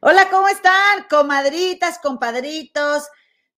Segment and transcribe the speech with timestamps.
[0.00, 1.04] Hola, ¿cómo están?
[1.10, 3.08] Comadritas, compadritos,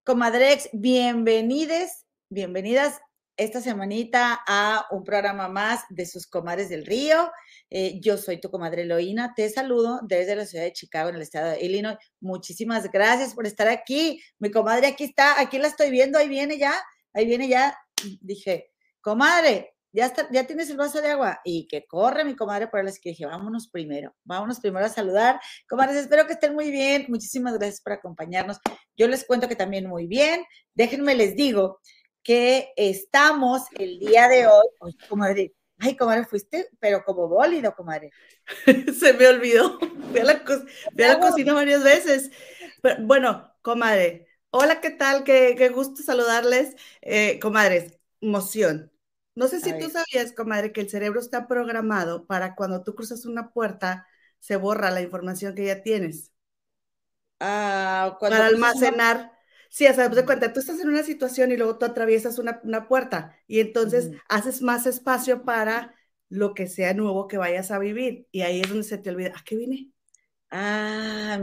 [0.05, 3.01] comadrex, bienvenides, bienvenidas
[3.41, 7.31] esta semanita a un programa más de sus comadres del río.
[7.71, 11.23] Eh, yo soy tu comadre Eloína, te saludo desde la ciudad de Chicago, en el
[11.23, 11.97] estado de Illinois.
[12.21, 14.23] Muchísimas gracias por estar aquí.
[14.39, 16.75] Mi comadre aquí está, aquí la estoy viendo, ahí viene ya,
[17.15, 17.75] ahí viene ya.
[18.21, 22.69] Dije, comadre, ya, está, ya tienes el vaso de agua y que corre mi comadre
[22.69, 25.41] por las que dije, vámonos primero, vámonos primero a saludar.
[25.67, 27.07] Comadres, espero que estén muy bien.
[27.09, 28.59] Muchísimas gracias por acompañarnos.
[28.99, 30.45] Yo les cuento que también muy bien.
[30.75, 31.81] Déjenme les digo
[32.23, 34.67] que estamos el día de hoy,
[35.09, 38.11] comadre, Ay, comadre, fuiste, pero como bólido, comadre.
[38.99, 39.79] Se me olvidó.
[40.11, 40.53] Fui a la, co
[40.95, 42.31] la cocina varias veces.
[42.83, 45.25] Pero, bueno, comadre, hola, ¿qué tal?
[45.25, 46.77] Qué, qué gusto saludarles.
[47.01, 48.93] Eh, comadres, emoción.
[49.35, 53.25] No sé si tú sabías, comadre, que el cerebro está programado para cuando tú cruzas
[53.25, 54.07] una puerta,
[54.39, 56.31] se borra la información que ya tienes.
[57.39, 59.33] Ah, para almacenar.
[59.71, 62.89] Sí, o sea, de cuenta, tú estás en una situación y luego tú atraviesas una,
[62.89, 65.95] puerta y entonces haces más espacio para
[66.29, 68.27] lo que sea nuevo que vayas a vivir.
[68.33, 69.93] Y ahí es donde se te olvida, ¿a qué vine?
[70.51, 71.39] Ah,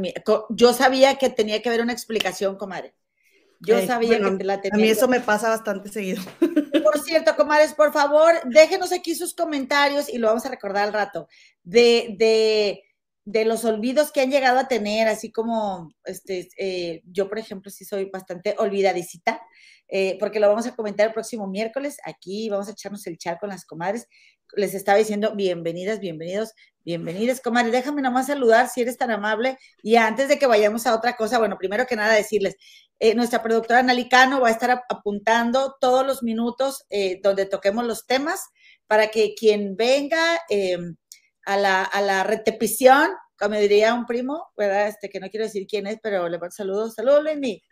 [0.49, 2.93] yo sabía que tenía que haber una explicación, comadre.
[3.61, 4.75] Yo sabía que la tenía.
[4.75, 6.21] A mí eso me pasa bastante seguido.
[6.83, 10.93] Por cierto, comadres, por favor, déjenos aquí sus comentarios y lo vamos a recordar al
[10.93, 11.29] rato.
[11.63, 12.83] De, de
[13.27, 17.69] de los olvidos que han llegado a tener, así como este, eh, yo, por ejemplo,
[17.69, 19.41] sí soy bastante olvidadicita,
[19.89, 21.97] eh, porque lo vamos a comentar el próximo miércoles.
[22.05, 24.07] Aquí vamos a echarnos el chat con las comadres.
[24.55, 26.53] Les estaba diciendo bienvenidas, bienvenidos,
[26.85, 27.73] bienvenidas, comadres.
[27.73, 29.57] Déjame nomás saludar si eres tan amable.
[29.83, 32.55] Y antes de que vayamos a otra cosa, bueno, primero que nada decirles,
[32.97, 36.85] eh, nuestra productora Nalicano va a estar apuntando todos los minutos
[37.21, 38.39] donde toquemos los temas
[38.87, 40.39] para que quien venga
[41.47, 44.89] a la, a la repetición, como diría un primo, ¿verdad?
[44.89, 47.63] Este, que no quiero decir quién es, pero le mando saludos, saludos, Luismi.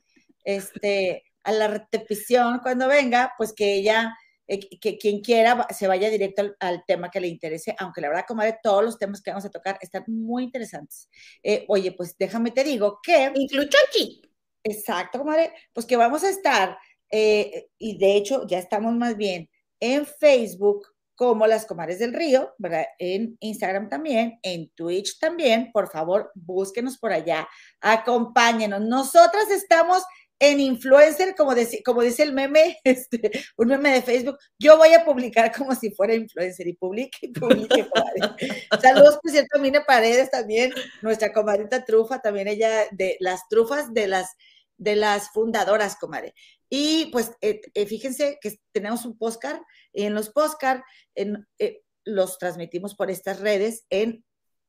[0.46, 4.16] Este, a la repetición, cuando venga, pues que ella,
[4.48, 8.26] eh, que quien quiera se vaya directo al, tema que le interese, aunque la verdad,
[8.26, 11.10] comadre, todos los temas que vamos a tocar están muy interesantes.
[11.44, 13.30] Eh, oye, pues déjame te digo que...
[13.36, 14.22] Inclucho aquí.
[14.64, 16.78] Exacto, comadre, pues que vamos a estar,
[17.12, 19.50] eh, y de hecho ya estamos más bien
[19.82, 22.86] en Facebook, como las Comares del Río, ¿verdad?
[23.00, 25.72] En Instagram también, en Twitch también.
[25.72, 27.48] Por favor, búsquenos por allá,
[27.82, 28.82] acompáñenos.
[28.82, 30.04] Nosotras estamos
[30.40, 31.54] en influencer, como,
[31.86, 35.92] como dice el meme, este, un meme de Facebook, yo voy a publicar como si
[35.92, 37.88] fuera influencer y publique y publique.
[38.82, 43.94] Saludos, por cierto, a Mine Paredes también, nuestra comadita trufa, también ella de las trufas
[43.94, 44.36] de las
[44.78, 46.34] de las fundadoras, comadre.
[46.70, 49.62] Y pues eh, eh, fíjense que tenemos un postcard
[49.94, 50.82] y en los postcard
[51.16, 54.24] eh, los transmitimos por estas redes en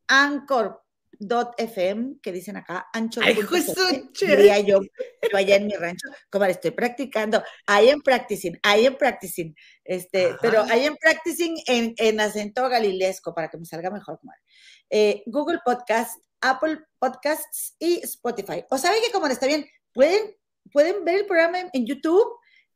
[0.09, 0.81] Anchor.fm,
[2.23, 3.21] que dicen acá, ancho.
[3.23, 3.37] Ay,
[4.21, 8.97] diría yo, yo allá en mi rancho, comadre, estoy practicando, I am practicing, I am
[8.97, 14.19] practicing, este, pero I am practicing en, en, acento galilesco para que me salga mejor,
[14.21, 14.43] comadre.
[15.27, 18.65] Google Podcast, Apple Podcasts y Spotify.
[18.71, 19.67] ¿O saben que como está bien?
[19.93, 20.37] Pueden,
[20.73, 22.27] pueden ver el programa en, YouTube.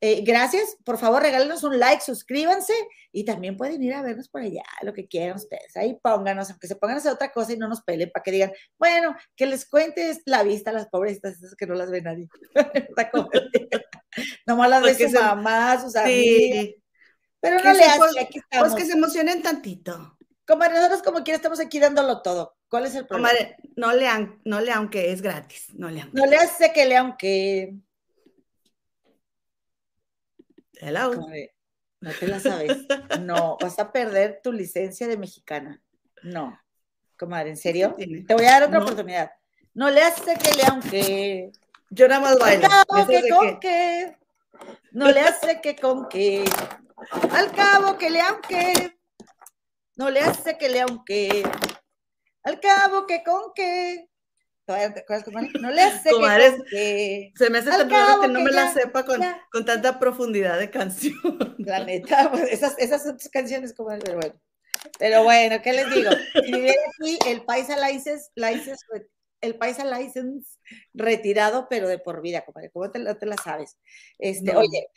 [0.03, 2.73] Eh, gracias, por favor, regálenos un like, suscríbanse
[3.13, 5.77] y también pueden ir a vernos por allá, lo que quieran ustedes.
[5.77, 8.31] Ahí pónganos, aunque se pongan a hacer otra cosa y no nos peleen para que
[8.31, 12.01] digan, bueno, que les cuentes la vista a las pobrecitas, esas que no las ve
[12.01, 12.29] nadie.
[14.47, 16.75] Nomás las ve su mamá, sus amigos.
[17.41, 18.69] Pero no le hace, aquí estamos.
[18.69, 20.17] Pues que se emocionen tantito.
[20.47, 22.57] Como nosotros como quiera estamos aquí dándolo todo.
[22.71, 23.31] ¿Cuál es el problema?
[23.75, 25.75] no lean, no lean aunque es gratis.
[25.75, 26.09] No lean.
[26.13, 27.75] No le hace que lean aunque.
[30.75, 31.13] Hello.
[32.01, 32.79] no te la sabes.
[33.21, 35.83] No, vas a perder tu licencia de mexicana.
[36.23, 36.59] No.
[37.19, 37.95] Comadre, ¿en serio?
[37.99, 39.33] Te voy a dar otra oportunidad.
[39.75, 41.53] No le hace que lea aunque.
[41.91, 42.67] Yo nada más bailo.
[42.67, 44.17] Al cabo que con que.
[44.93, 46.45] No le hace que con que.
[47.33, 48.97] Al cabo que le aunque.
[49.97, 51.43] No le hace que le aunque.
[52.43, 54.07] Al cabo que con que.
[55.61, 56.11] No le hace
[56.71, 59.21] que, Se me hace tan raro que no me la sepa con,
[59.51, 61.57] con, tanta profundidad de canción.
[61.59, 64.41] La neta, pues, esas, esas son tus canciones, como pero bueno.
[64.99, 66.11] Pero bueno, ¿qué les digo?
[66.45, 68.85] Si aquí el Paisa License, license
[69.41, 70.59] el Paisa License
[70.95, 72.71] retirado, pero de por vida, compadre.
[72.71, 73.79] ¿Cómo te, te la sabes?
[74.19, 74.89] Este, Oye,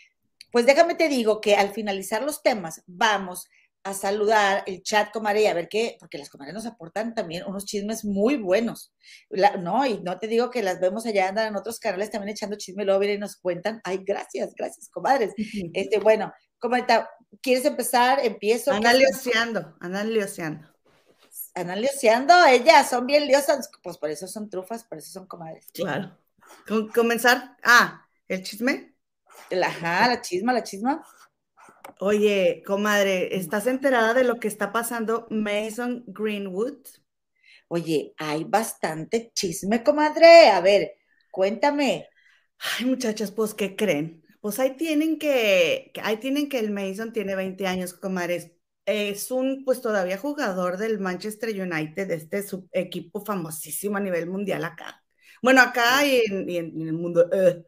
[0.51, 3.49] pues déjame te digo que al finalizar los temas, vamos
[3.83, 7.43] a saludar el chat, comadre, y a ver qué, porque las comadres nos aportan también
[7.45, 8.93] unos chismes muy buenos.
[9.59, 12.57] no, y no te digo que las vemos allá, andan en otros canales también echando
[12.57, 13.81] chisme, luego y nos cuentan.
[13.83, 15.33] Ay, gracias, gracias, comadres.
[15.73, 17.05] Este, bueno, comadre,
[17.41, 18.19] ¿quieres empezar?
[18.23, 18.71] Empiezo.
[18.71, 20.69] Andan lioseando, andan lioseando.
[21.55, 25.67] Andan lioseando, ellas son bien liosas, pues por eso son trufas, por eso son comadres.
[25.73, 26.17] Claro.
[26.95, 28.95] comenzar, ah, el chisme.
[29.61, 31.05] Ajá, la chisma, la chisma.
[31.99, 36.77] Oye, comadre, ¿estás enterada de lo que está pasando Mason Greenwood?
[37.67, 40.49] Oye, hay bastante chisme, comadre.
[40.49, 40.93] A ver,
[41.31, 42.07] cuéntame.
[42.59, 44.23] Ay, muchachas, pues, ¿qué creen?
[44.41, 48.57] Pues ahí tienen que, ahí tienen que el Mason tiene 20 años, comadre.
[48.85, 52.43] Es un, pues, todavía jugador del Manchester United, de este
[52.73, 55.03] equipo famosísimo a nivel mundial acá.
[55.41, 57.29] Bueno, acá y en, el mundo.
[57.33, 57.63] Eh,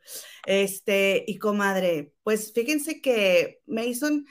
[0.45, 4.25] este, y comadre, pues fíjense que Mason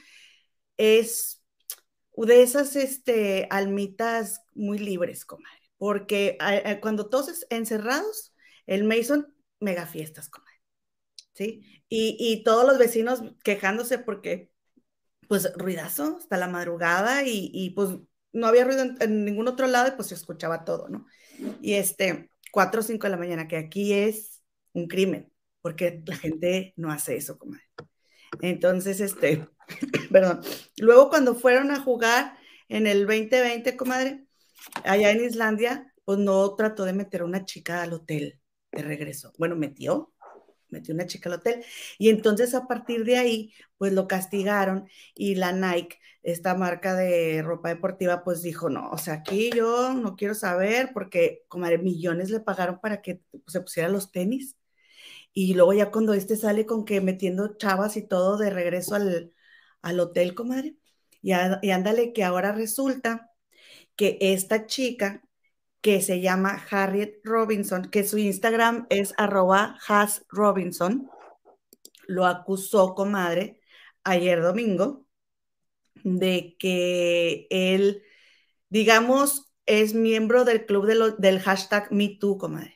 [0.77, 1.45] es
[2.17, 6.37] de esas este, almitas muy libres, comadre, porque
[6.81, 8.35] cuando todos encerrados,
[8.67, 10.61] el Mason mega fiestas, comadre.
[11.35, 11.85] ¿Sí?
[11.89, 14.51] Y, todos los vecinos quejándose porque,
[15.29, 17.91] pues, ruidazo hasta la madrugada y, pues
[18.33, 21.07] no había ruido en, en, ningún otro lado y pues se escuchaba todo, ¿no?
[21.63, 24.43] Y este, 4 o 5 de la mañana, que aquí es
[24.73, 25.33] un crimen,
[25.65, 27.65] porque la gente no hace eso, comadre.
[28.43, 29.49] Entonces, este,
[30.13, 30.43] perdón.
[30.77, 32.37] Luego cuando fueron a jugar
[32.69, 34.27] en el 2020, comadre,
[34.85, 38.39] allá en Islandia, pues no trató de meter a una chica al hotel
[38.73, 39.33] de regreso.
[39.39, 40.13] Bueno, metió,
[40.69, 41.65] metió una chica al hotel.
[41.97, 47.41] Y entonces a partir de ahí, pues lo castigaron y la Nike esta marca de
[47.43, 52.29] ropa deportiva, pues dijo, no, o sea, aquí yo no quiero saber porque como millones
[52.29, 54.59] le pagaron para que se pusiera los tenis.
[55.35, 60.01] Y luego ya cuando este sale con que metiendo chavas y todo de regreso al,
[60.01, 60.77] hotel, comadre,
[61.23, 61.33] y,
[61.63, 63.31] y ándale que ahora resulta
[63.97, 65.23] que esta chica
[65.81, 71.11] que se llama Harriet Robinson, que su Instagram es arroba hasrobinson,
[72.07, 73.61] lo acusó, comadre,
[74.05, 75.07] ayer domingo
[76.05, 78.03] de que él,
[78.69, 80.87] digamos, es miembro del club
[81.19, 82.74] del hashtag MeToo, comadre.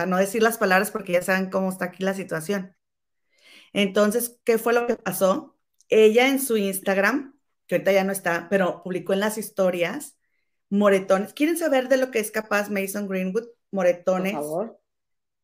[0.00, 2.74] Para no decir las palabras porque ya saben cómo está aquí la situación.
[3.74, 5.58] Entonces, ¿qué fue lo que pasó?
[5.90, 10.16] Ella en su Instagram, que ahorita ya no está, pero publicó en las historias,
[10.70, 11.34] moretones.
[11.34, 13.48] ¿Quieren saber de lo que es capaz Mason Greenwood?
[13.72, 14.32] Moretones.
[14.32, 14.80] Por favor.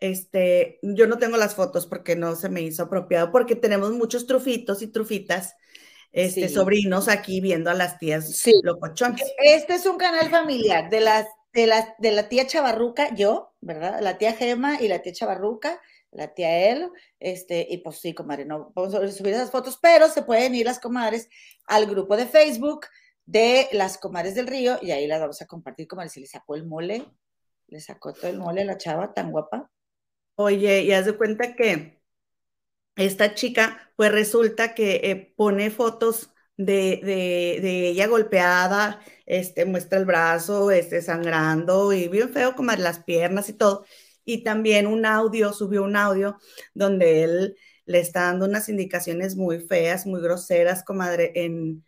[0.00, 4.26] Este, yo no tengo las fotos porque no se me hizo apropiado, porque tenemos muchos
[4.26, 5.54] trufitos y trufitas
[6.12, 8.54] este, sobrinos aquí viendo a las tías sí.
[8.62, 9.22] locochones.
[9.36, 11.26] Este es un canal familiar de las
[11.56, 14.00] de la, de la tía Chavarruca, yo, ¿verdad?
[14.02, 15.80] La tía Gema y la tía Chavarruca,
[16.10, 20.10] la tía él, este, y pues sí, comadre, no vamos a subir esas fotos, pero
[20.10, 21.30] se pueden ir las comadres
[21.64, 22.86] al grupo de Facebook
[23.24, 26.56] de las comadres del río y ahí las vamos a compartir, comadre, se le sacó
[26.56, 27.06] el mole,
[27.68, 29.70] le sacó todo el mole a la chava tan guapa.
[30.34, 32.02] Oye, y haz de cuenta que
[32.96, 37.00] esta chica, pues resulta que eh, pone fotos de,
[37.62, 43.48] de, ella golpeada, este, muestra el brazo, este, sangrando y bien feo como las piernas
[43.48, 43.84] y todo.
[44.24, 46.38] Y también un audio, subió un audio
[46.74, 51.84] donde él le está dando unas indicaciones muy feas, muy groseras, comadre, en,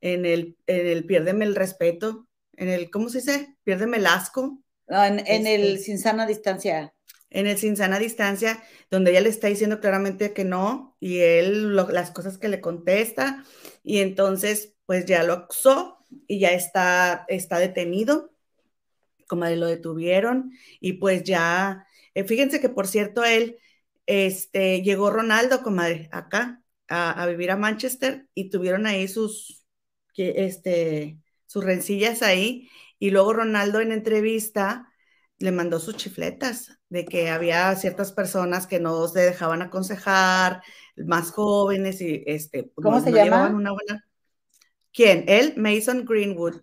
[0.00, 3.56] en, el, en el piérdeme el respeto, en el, ¿cómo se dice?
[3.64, 4.62] Piérdeme el asco.
[4.88, 6.95] en, en el este sin sana distancia
[7.30, 11.74] en el sin sana distancia, donde ella le está diciendo claramente que no, y él
[11.76, 13.44] las cosas que le contesta,
[13.82, 18.32] y entonces pues ya lo acusó y ya está, está detenido,
[19.26, 23.58] como lo detuvieron, y pues ya, eh, fíjense que por cierto él,
[24.06, 29.66] este, llegó Ronaldo, comadre, acá, a, vivir a Manchester, y tuvieron ahí sus,
[30.16, 34.92] este, sus rencillas ahí, y luego Ronaldo en entrevista,
[35.38, 40.62] le mandó sus chifletas de que había ciertas personas que no se dejaban aconsejar,
[40.96, 43.48] más jóvenes y este, pues, ¿cómo se llama?
[43.48, 44.04] Una buena...
[44.92, 45.24] ¿Quién?
[45.28, 46.62] Él, Mason Greenwood.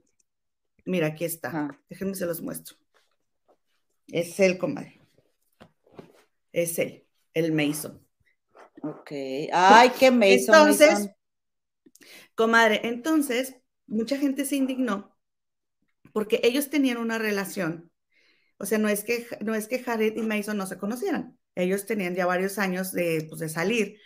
[0.86, 1.80] Mira, aquí está.
[1.90, 2.78] Déjenme se los muestro.
[4.08, 5.00] Es él, comadre.
[6.52, 8.06] Es él, el Mason.
[8.82, 9.12] Ok.
[9.52, 10.56] Ay, qué Mason.
[10.56, 11.10] Entonces,
[12.36, 15.16] comadre, entonces, mucha gente se indignó
[16.12, 17.92] porque ellos tenían una relación
[18.64, 21.38] o sea, no es que, no es que Jared y Mason no se conocieran.
[21.56, 24.00] Ellos tenían ya varios años de, pues, de salir.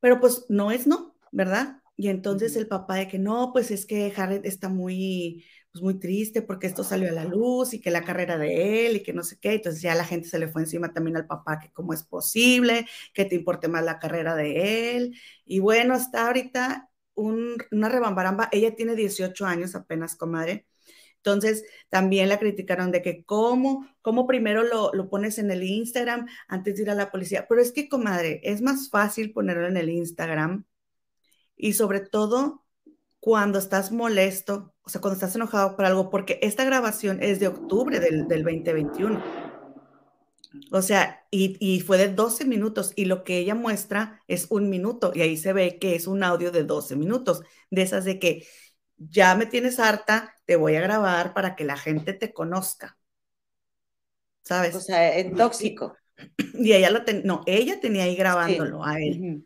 [0.00, 1.80] Pero pues no es no, ¿verdad?
[1.96, 5.98] Y entonces el papá de que no, pues es que Jared está muy, pues muy
[6.00, 9.12] triste porque esto salió a la luz y que la carrera de él y que
[9.12, 9.54] no sé qué.
[9.54, 12.86] Entonces ya la gente se le fue encima también al papá que cómo es posible,
[13.14, 15.14] que te importe más la carrera de él.
[15.44, 18.48] Y bueno, hasta ahorita una rebambaramba.
[18.52, 20.66] Ella tiene 18 años apenas, comadre.
[21.24, 26.26] Entonces, también la criticaron de que cómo, cómo primero lo, lo, pones en el Instagram
[26.48, 27.46] antes de ir a la policía.
[27.48, 30.64] Pero es que, comadre, es más fácil ponerlo en el Instagram
[31.56, 32.64] y sobre todo
[33.20, 37.46] cuando estás molesto, o sea, cuando estás enojado por algo, porque esta grabación es de
[37.46, 39.22] octubre del, del 2021.
[40.72, 44.68] O sea, y, y, fue de 12 minutos y lo que ella muestra es un
[44.70, 48.18] minuto y ahí se ve que es un audio de 12 minutos, de esas de
[48.18, 48.44] que
[49.10, 52.98] ya me tienes harta, te voy a grabar para que la gente te conozca.
[54.42, 54.74] ¿Sabes?
[54.74, 55.96] O sea, en tóxico.
[56.54, 59.44] Y ella lo tenía, no, ella tenía ahí grabándolo a él.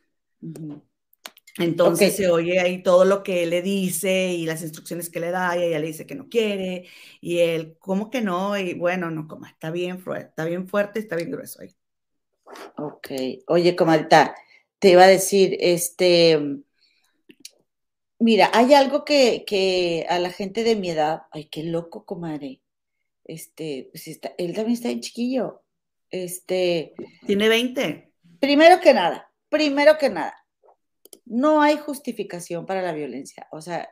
[1.58, 5.30] Entonces se oye ahí todo lo que él le dice y las instrucciones que le
[5.30, 6.86] da y ella le dice que no quiere
[7.20, 8.58] y él, ¿cómo que no?
[8.58, 11.74] Y bueno, no, como está bien fuerte, está bien fuerte, está bien grueso ahí.
[12.76, 13.08] Ok,
[13.46, 14.34] oye, comadita,
[14.78, 16.60] te iba a decir, este,
[18.18, 22.60] mira, hay algo que, a la gente de mi edad, ay, qué loco, comadre,
[23.24, 25.62] este, pues está, él también está en chiquillo,
[26.10, 26.94] este.
[27.26, 28.12] Tiene 20.
[28.40, 30.34] Primero que nada, primero que nada,
[31.24, 33.48] no hay justificación para la violencia.
[33.50, 33.88] O sea,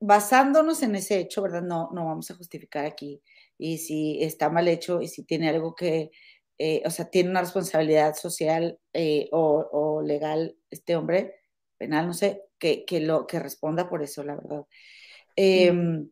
[0.00, 1.62] basándonos en ese hecho, ¿verdad?
[1.62, 3.22] No, no vamos a justificar aquí.
[3.58, 6.10] Y si está mal hecho y si tiene algo que,
[6.58, 11.37] eh, o sea, tiene una responsabilidad social eh, o, legal este hombre,
[11.78, 14.66] penal, no sé, que, lo, que responda por eso, la verdad.
[15.36, 16.10] Em,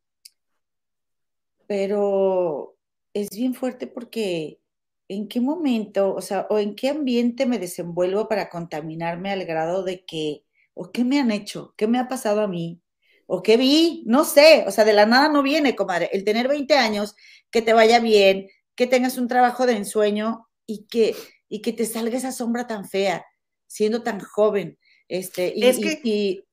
[1.67, 2.77] pero
[3.13, 4.61] es bien fuerte porque
[5.09, 9.85] ¿en qué momento, o sea, o en qué ambiente me desenvuelvo para contaminarme al grado
[9.85, 10.45] de que,
[10.75, 12.81] o qué me han hecho, qué me ha pasado a mí,
[13.27, 16.11] o qué vi, no sé, o sea, de la nada no viene, comadre.
[16.13, 17.17] El tener 20 años,
[17.51, 21.15] que te vaya bien, que tengas un trabajo de ensueño y que,
[21.49, 23.25] y que te salga esa sombra tan fea,
[23.67, 24.79] siendo tan joven,
[25.09, 25.65] este, y,
[26.05, 26.45] y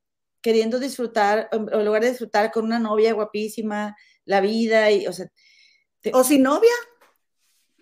[0.42, 3.96] queriendo disfrutar, en lugar de disfrutar con una novia guapísima,
[4.26, 5.28] la vida, y, o sea.
[6.14, 6.74] o sin novia,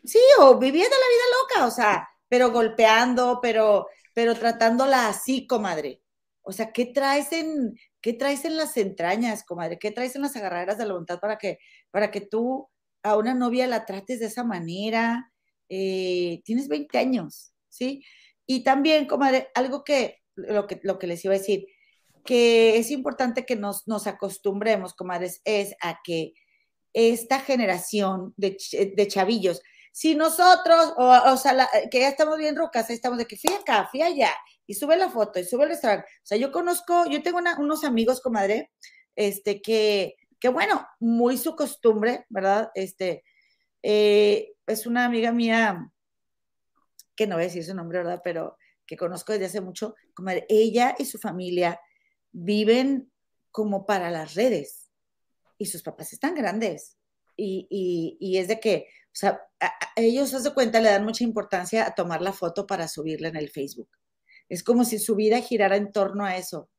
[0.04, 6.01] Sí, o viviendo la vida loca, o sea, pero golpeando, pero, pero tratándola así, comadre.
[6.42, 9.78] O sea, ¿qué traes en, qué traes en las entrañas, comadre?
[9.78, 11.60] ¿Qué traes en las agarraderas de la voluntad para que,
[11.92, 12.68] para que tú
[13.04, 15.32] a una novia la trates de esa manera?
[15.70, 18.04] Eh, tienes 20 años, ¿sí?
[18.48, 21.65] Y también, comadre, algo que lo, que, lo que les iba a decir,
[22.25, 26.33] que es importante que nos, nos acostumbremos, comadres, es a que
[26.93, 28.57] esta generación de,
[28.95, 29.61] de chavillos,
[29.91, 34.01] si nosotros, o, sea, que ya estamos bien rocas, estamos de que fui acá, fui
[34.01, 34.31] allá,
[34.65, 36.07] y sube la foto, y sube el restaurante.
[36.23, 38.71] O sea, yo conozco, yo tengo unos amigos, comadre,
[39.15, 42.71] este, que, que bueno, muy su costumbre, ¿verdad?
[42.73, 43.23] Este,
[43.83, 45.91] eh, es una amiga mía,
[47.15, 48.21] que no voy a decir su nombre, ¿verdad?
[48.23, 48.57] Pero
[48.91, 51.79] que conozco desde hace mucho, comadre, ella y su familia
[52.33, 53.10] viven
[53.50, 54.91] como para las redes,
[55.57, 56.98] y sus papás están grandes,
[57.38, 61.24] y, y, y es de que o sea, a, ellos, se cuenta, le dan mucha
[61.24, 63.89] importancia a tomar la foto para subirla en el Facebook.
[64.50, 66.69] Es como si su vida girara en torno a eso.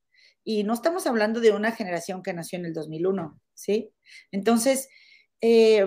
[0.45, 3.95] Y no estamos hablando de una generación que nació en el 2001, ¿sí?
[4.33, 4.88] Entonces,
[5.40, 5.87] eh,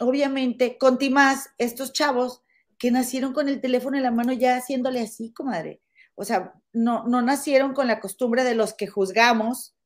[0.00, 0.76] obviamente,
[1.10, 2.42] más estos chavos
[2.82, 5.80] que nacieron con el teléfono en la mano ya haciéndole así, comadre.
[6.16, 9.76] O sea, no, no nacieron con la costumbre de los que juzgamos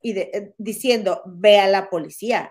[0.00, 2.50] y de, eh, diciendo, ve a la policía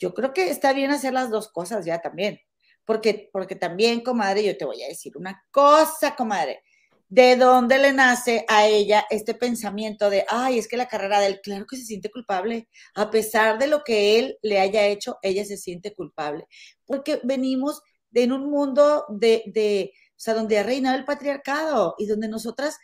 [0.00, 2.40] yo creo que está bien hacer las dos cosas ya también,
[2.84, 6.62] porque, porque también, comadre, yo te voy a decir una cosa, comadre,
[7.08, 11.26] ¿de dónde le nace a ella este pensamiento de, ay, es que la carrera de
[11.26, 15.18] él, claro que se siente culpable, a pesar de lo que él le haya hecho,
[15.22, 16.46] ella se siente culpable,
[16.86, 21.94] porque venimos de en un mundo de, de o sea, donde ha reinado el patriarcado
[21.98, 22.78] y donde nosotras,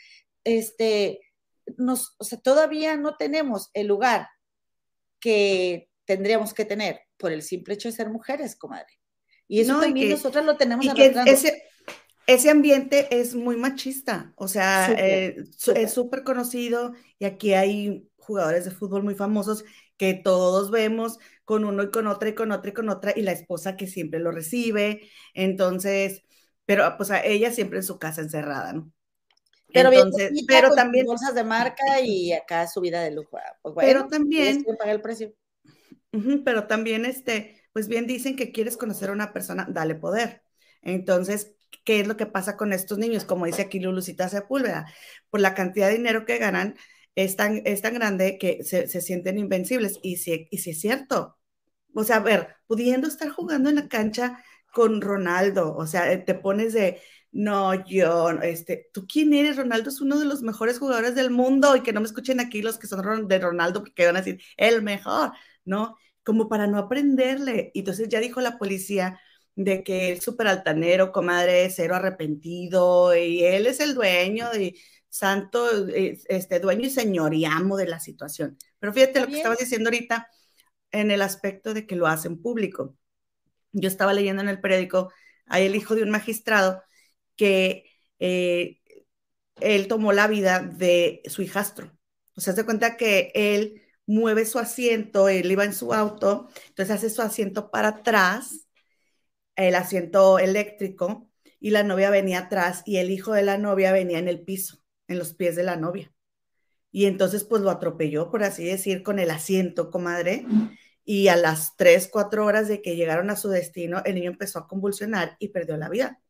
[0.45, 1.21] este,
[1.77, 4.29] nos, o sea, todavía no tenemos el lugar
[5.21, 9.01] que tendríamos que tener por el simple hecho de ser mujeres, comadre.
[9.49, 11.63] Y eso también nosotros lo tenemos y que ese,
[12.27, 15.37] ese ambiente es muy machista, o sea, eh,
[15.75, 19.65] es súper conocido y aquí hay jugadores de fútbol muy famosos
[19.97, 23.23] que todos vemos con uno y con otra y con otra y con otra y
[23.23, 26.23] la esposa que siempre lo recibe, entonces,
[26.65, 28.93] pero pues a ella siempre en su casa encerrada, ¿no?
[29.73, 33.37] Pero, entonces, pero también bolsas de marca y acá su vida de lujo.
[33.37, 35.35] Ah, pues pero también el precio
[36.45, 40.43] pero también, este, pues bien dicen que quieres conocer a una persona, dale poder.
[40.83, 41.55] Entonces,
[41.85, 43.25] ¿qué es lo que pasa con estos niños?
[43.25, 44.87] Como dice aquí Lulucita Sepúlveda,
[45.31, 46.77] por la cantidad de dinero que ganan
[47.17, 49.99] es tan, es tan grande que se, sienten invencibles.
[50.03, 51.39] Y si, y si es cierto,
[51.95, 54.43] o sea, a ver, pudiendo estar jugando en la cancha
[54.73, 57.01] con Ronaldo, o sea, te pones de,
[57.33, 59.57] no, yo, este, ¿tú quién eres?
[59.57, 62.63] Ronaldo es uno de los mejores jugadores del mundo y que no me escuchen aquí
[62.63, 65.33] los que son de Ronaldo porque van a decir, el mejor,
[65.65, 65.97] ¿no?
[66.25, 67.71] Como para no aprenderle.
[67.75, 69.21] Y entonces ya dijo la policía
[69.55, 74.79] de que es súper altanero, comadre, cero arrepentido y él es el dueño y
[75.19, 78.59] santo, este, dueño y señor y amo de la situación.
[78.79, 80.29] Pero fíjate lo que estabas diciendo ahorita
[80.93, 82.97] en el aspecto de que lo hacen público.
[83.73, 85.13] Yo estaba leyendo en el periódico,
[85.47, 86.83] hay el hijo de un magistrado
[87.37, 87.85] que
[88.19, 88.81] eh,
[89.61, 91.93] él tomó la vida de su hijastro.
[92.37, 96.95] O sea, se cuenta que él mueve su asiento, él iba en su auto, entonces
[96.95, 98.69] hace su asiento para atrás,
[99.57, 101.31] el asiento eléctrico,
[101.61, 104.79] y la novia venía atrás y el hijo de la novia venía en el piso,
[105.09, 106.13] en los pies de la novia.
[106.91, 110.47] Y entonces pues lo atropelló, por así decir, con el asiento, comadre.
[111.05, 114.59] Y a las tres, cuatro horas de que llegaron a su destino, el niño empezó
[114.59, 116.21] a convulsionar y perdió la vida.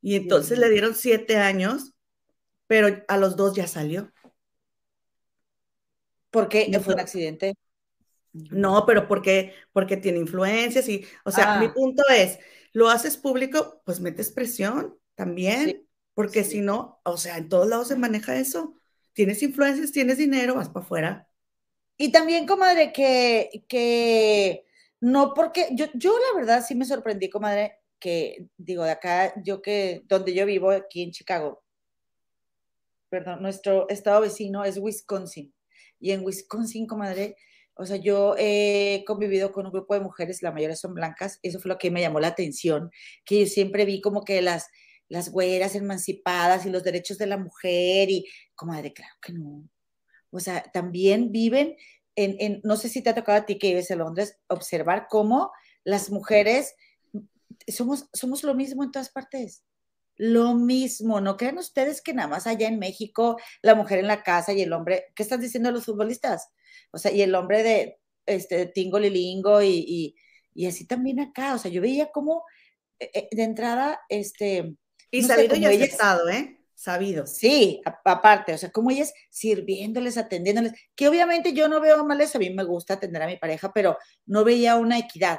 [0.00, 1.94] Y entonces le dieron siete años,
[2.66, 4.12] pero a los dos ya salió.
[6.30, 6.68] ¿Por qué?
[6.82, 7.54] ¿Fue un accidente?
[8.32, 11.72] No, pero porque, porque tiene influencias y, o sea, mi ah.
[11.72, 12.38] punto es,
[12.72, 15.83] lo haces público, pues metes presión también,
[16.14, 18.80] porque si no, o sea, en todos lados se maneja eso.
[19.12, 21.28] Tienes influencias, tienes dinero, vas para afuera.
[21.96, 24.64] Y también, comadre, que, que
[25.00, 29.62] no porque, yo, yo la verdad sí me sorprendí, comadre, que digo, de acá, yo
[29.62, 31.64] que, donde yo vivo, aquí en Chicago,
[33.08, 35.54] perdón, nuestro estado vecino es Wisconsin.
[36.00, 37.36] Y en Wisconsin, comadre,
[37.74, 41.60] o sea, yo he convivido con un grupo de mujeres, la mayoría son blancas, eso
[41.60, 42.90] fue lo que me llamó la atención,
[43.24, 44.68] que yo siempre vi como que las,
[45.08, 49.68] las güeras emancipadas y los derechos de la mujer y, comadre, claro que no.
[50.30, 51.76] O sea, también viven
[52.16, 55.06] en, en, no sé si te ha tocado a ti que vives en Londres, observar
[55.08, 55.52] cómo
[55.84, 56.74] las mujeres
[57.68, 59.64] somos, somos lo mismo en todas partes.
[60.16, 64.22] Lo mismo, ¿no crean ustedes que nada más allá en México la mujer en la
[64.22, 66.50] casa y el hombre, ¿qué están diciendo los futbolistas?
[66.92, 70.14] O sea, y el hombre de este Tingo Lilingo y,
[70.54, 72.44] y, así también acá, o sea, yo veía como
[72.98, 74.76] eh, eh, de entrada, este...
[75.10, 76.60] Y sabido y estado, ¿eh?
[76.74, 77.26] Sabido.
[77.26, 82.38] Sí, aparte, o sea, como ellas sirviéndoles, atendiéndoles, que obviamente yo no veo mal eso,
[82.38, 85.38] a mí me gusta atender a mi pareja, pero no veía una equidad,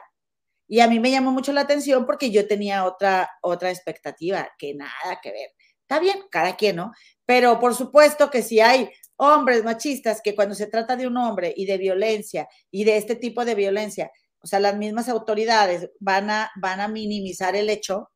[0.67, 4.73] y a mí me llamó mucho la atención porque yo tenía otra, otra expectativa, que
[4.73, 5.49] nada que ver.
[5.81, 6.91] Está bien, cada quien, ¿no?
[7.25, 11.53] Pero por supuesto que si hay hombres machistas que cuando se trata de un hombre
[11.55, 16.29] y de violencia y de este tipo de violencia, o sea, las mismas autoridades van
[16.29, 18.11] a, van a minimizar el hecho,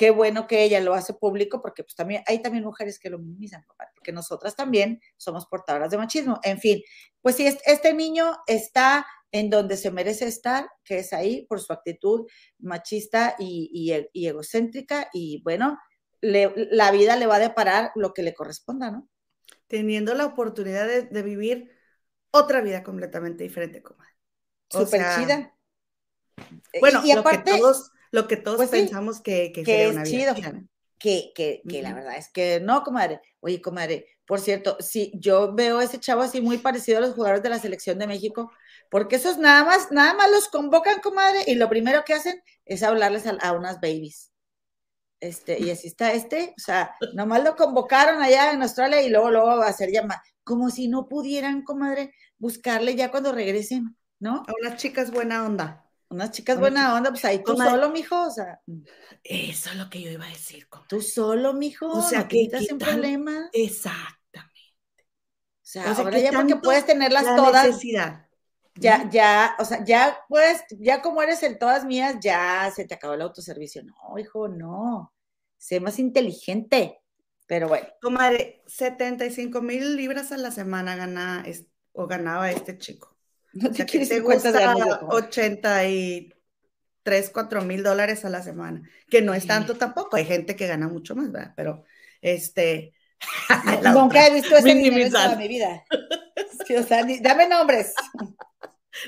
[0.00, 3.18] qué bueno que ella lo hace público porque pues también hay también mujeres que lo
[3.18, 6.40] minimizan, porque nosotras también somos portadoras de machismo.
[6.42, 6.82] En fin,
[7.20, 11.74] pues si este niño está en donde se merece estar, que es ahí por su
[11.74, 12.26] actitud
[12.60, 15.78] machista y, egocéntrica, y bueno,
[16.22, 19.06] la vida le va a deparar lo que le corresponda, ¿no?
[19.66, 21.72] Teniendo la oportunidad de, vivir
[22.30, 24.02] otra vida completamente diferente, como
[24.70, 25.54] Súper chida.
[26.80, 30.34] Bueno, y, aparte, lo que todos, pues pensamos que, que, es chido.
[30.98, 33.20] Que, que, la verdad es que no, comadre.
[33.40, 37.14] Oye, comadre, por cierto, sí, yo veo a ese chavo así muy parecido a los
[37.14, 38.52] jugadores de la selección de México,
[38.90, 42.82] porque esos nada más, nada más los convocan, comadre, y lo primero que hacen es
[42.82, 44.30] hablarles a, unas babies.
[45.20, 49.30] Este, y así está este, o sea, nomás lo convocaron allá en Australia y luego,
[49.30, 54.44] luego va a hacer llamar, como si no pudieran, comadre, buscarle ya cuando regresen, ¿no?
[54.46, 55.89] A unas chicas buena onda.
[56.10, 58.60] Unas chicas buena onda, pues ahí tú solo, mijo, o sea.
[59.24, 60.68] Eso es lo que yo iba a decir.
[60.88, 63.48] Tú solo, mijo, o sea, que estás sin problema.
[63.52, 64.74] Exactamente.
[64.98, 67.66] O sea, ahora ya porque puedes tenerlas todas.
[67.66, 68.26] Necesidad
[68.80, 72.94] ya, ya, o sea, ya pues, ya como eres en todas mías, ya se te
[72.94, 73.82] acabó el autoservicio.
[73.84, 75.12] No, hijo, no.
[75.56, 77.00] Sé más inteligente.
[77.46, 77.88] Pero bueno.
[78.00, 81.44] Comadre, 75 mil libras a la semana gana,
[81.92, 83.16] o ganaba este chico.
[83.52, 89.34] No te, o sea, te gusta 83, 4 mil dólares a la semana, que no
[89.34, 90.16] es tanto tampoco.
[90.16, 91.54] Hay gente que gana mucho más, ¿verdad?
[91.56, 91.84] Pero,
[92.20, 92.94] este.
[93.94, 95.84] Nunca he visto ese nivel en toda mi vida.
[96.78, 97.94] o sea, dame nombres.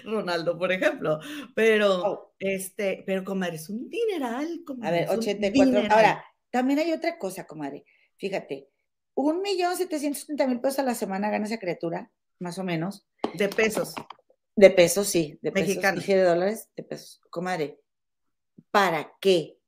[0.05, 1.21] Ronaldo, por ejemplo.
[1.55, 2.35] Pero, oh.
[2.39, 4.63] este, pero comadre, es un dineral.
[4.83, 5.83] a ver, 84.
[5.91, 7.85] Ahora, también hay otra cosa, comadre.
[8.17, 8.69] Fíjate,
[9.15, 13.07] un millón setecientos mil pesos a la semana gana esa criatura, más o menos.
[13.35, 13.95] De pesos.
[14.55, 15.39] De pesos, sí.
[15.43, 16.01] De Mexicanos.
[16.01, 17.21] Dije de dólares, de pesos.
[17.31, 17.81] Comadre,
[18.71, 19.59] ¿para qué?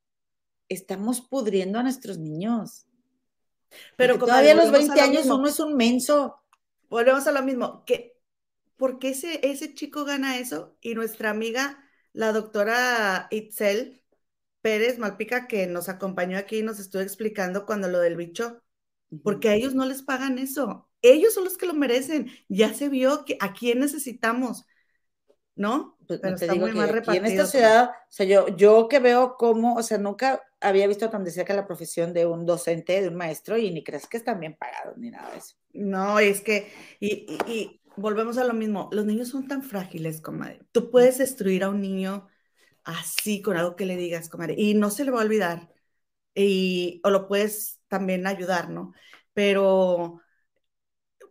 [0.69, 2.85] Estamos pudriendo a nuestros niños.
[3.97, 6.41] Pero todavía a los 20 años uno es un menso.
[6.89, 8.15] Volvemos a lo mismo, que
[8.77, 10.77] ¿por qué ese, ese chico gana eso?
[10.81, 14.03] Y nuestra amiga, la doctora Itzel,
[14.61, 18.61] Pérez Malpica, que nos acompañó aquí y nos estuvo explicando cuando lo del bicho,
[19.23, 20.89] porque a ellos no les pagan eso.
[21.01, 22.31] Ellos son los que lo merecen.
[22.49, 24.65] Ya se vio que a quién necesitamos,
[25.55, 25.97] ¿no?
[26.07, 27.25] Pues, Pero está muy mal repartido.
[27.25, 31.09] en esta ciudad, o sea, yo, yo que veo cómo, o sea, nunca había visto
[31.09, 34.17] tan de cerca la profesión de un docente, de un maestro, y ni crees que
[34.17, 35.55] están bien pagados ni nada de eso.
[35.73, 40.61] No, es que, y, y volvemos a lo mismo, los niños son tan frágiles, comadre.
[40.71, 42.27] Tú puedes destruir a un niño
[42.83, 45.71] así con algo que le digas, comadre, y no se le va a olvidar.
[46.33, 48.93] Y, o lo puedes también ayudar, ¿no?
[49.33, 50.21] Pero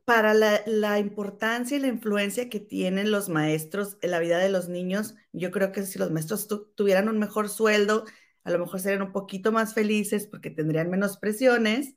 [0.05, 4.69] para la, importancia y la influencia que tienen los maestros en la vida de los
[4.69, 8.05] niños, yo creo que si los maestros tuvieran un mejor sueldo,
[8.45, 11.95] a lo mejor serían un poquito más felices porque tendrían menos presiones,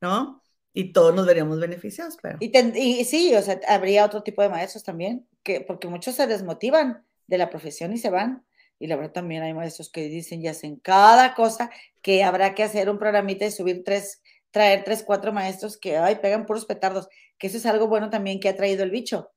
[0.00, 0.42] ¿no?
[0.74, 2.36] Y todos nos veríamos beneficiados, pero...
[2.40, 7.06] Y, sí, o sea, habría otro tipo de maestros también, que, porque muchos se desmotivan
[7.26, 8.44] de la profesión y se van.
[8.78, 11.70] Y la verdad también hay maestros que dicen y hacen cada cosa
[12.02, 14.22] que habrá que hacer un programita y subir tres,
[14.56, 18.40] traer tres, cuatro maestros que, ay, pegan puros petardos, que eso es algo bueno también
[18.40, 19.30] que ha traído el bicho.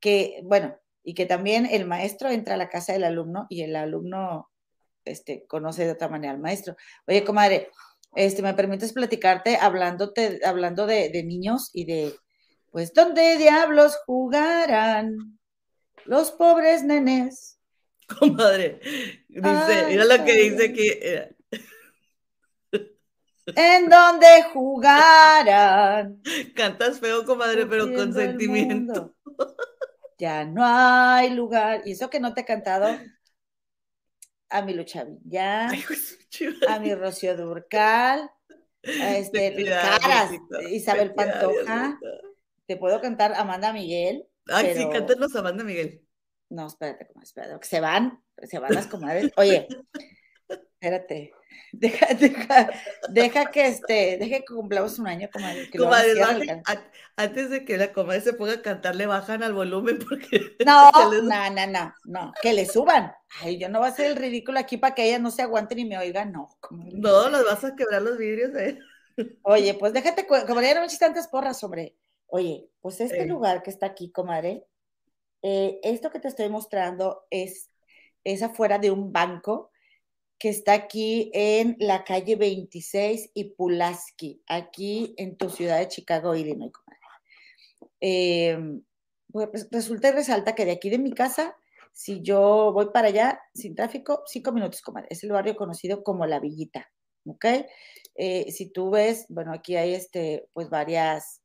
[0.00, 3.76] Que, bueno, y que también el maestro entra a la casa del alumno y el
[3.76, 4.50] alumno
[5.04, 6.74] este, conoce de otra manera al maestro.
[7.06, 7.70] Oye, comadre,
[8.16, 12.16] este, ¿me permites platicarte hablándote, hablando de, de niños y de,
[12.72, 15.38] pues, ¿dónde diablos jugarán
[16.04, 17.60] los pobres nenes?
[18.18, 18.80] Comadre,
[19.28, 21.37] dice, mira lo que dice que...
[23.54, 26.20] En donde jugarán.
[26.54, 29.14] Cantas feo, comadre, pero con sentimiento.
[30.18, 31.82] Ya no hay lugar.
[31.84, 32.98] Y eso que no te he cantado,
[34.50, 35.70] a mi Lucha Villa,
[36.68, 38.30] a mi Rocío Durcal,
[39.00, 40.32] a este, Caras,
[40.70, 41.98] Isabel Pantoja.
[42.66, 44.26] Te puedo cantar Amanda Miguel.
[44.46, 46.02] Ay, sí, cántanos Amanda Miguel.
[46.50, 49.30] No, espérate, espérate, que se van, se van las comadres.
[49.36, 49.68] Oye,
[50.80, 51.32] espérate.
[51.72, 52.70] Deja, deja,
[53.10, 55.68] deja que este, deja que cumplamos un año, comadre.
[55.70, 56.62] Que comadre,
[57.16, 60.56] antes de que la comadre se ponga a cantar, le bajan al volumen porque.
[60.66, 63.12] No, no, no, no, no, que le suban.
[63.40, 65.74] Ay, yo no voy a hacer el ridículo aquí para que ella no se aguante
[65.74, 66.48] ni me oiga, no.
[66.70, 68.78] No, los vas a quebrar los vidrios, eh.
[69.42, 71.96] Oye, pues déjate, comadre, no me eches tantas porras, sobre.
[72.26, 74.64] Oye, pues este lugar que está aquí, comadre,
[75.42, 77.70] eh, esto que te estoy mostrando es,
[78.22, 79.70] es afuera de un banco
[80.38, 86.34] que está aquí en la calle 26 y Pulaski, aquí en tu ciudad de Chicago,
[86.34, 86.72] Illinois.
[88.00, 88.56] Eh,
[89.70, 91.56] resulta y resalta que de aquí de mi casa,
[91.92, 95.08] si yo voy para allá sin tráfico, cinco minutos, comadre.
[95.10, 96.88] Es el barrio conocido como La Villita,
[97.26, 97.44] ¿ok?
[98.14, 101.42] Eh, si tú ves, bueno, aquí hay este, pues varias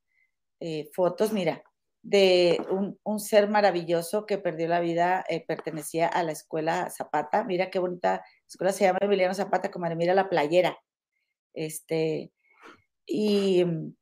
[0.60, 1.64] eh, fotos, mira,
[2.04, 2.62] de
[3.04, 7.46] un, ser maravilloso que perdió la vida, eh, pertenecía a la escuela Zapata.
[7.46, 10.78] Mira qué bonita escuela se llama Emiliano Zapata, como mira la playera.
[11.54, 12.32] Este,
[13.06, 13.96] y mm,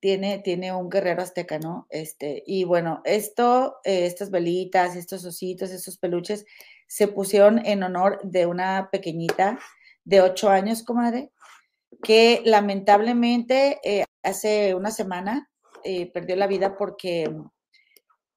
[0.00, 1.86] tiene, tiene un guerrero azteca, ¿no?
[1.90, 6.46] Este, y bueno, esto, eh, estas velitas, estos ositos, estos peluches,
[6.88, 9.58] se pusieron en honor de una pequeñita
[10.04, 11.32] de ocho años, comadre,
[12.02, 15.50] que lamentablemente eh, hace una semana
[15.86, 17.32] eh, perdió la vida porque,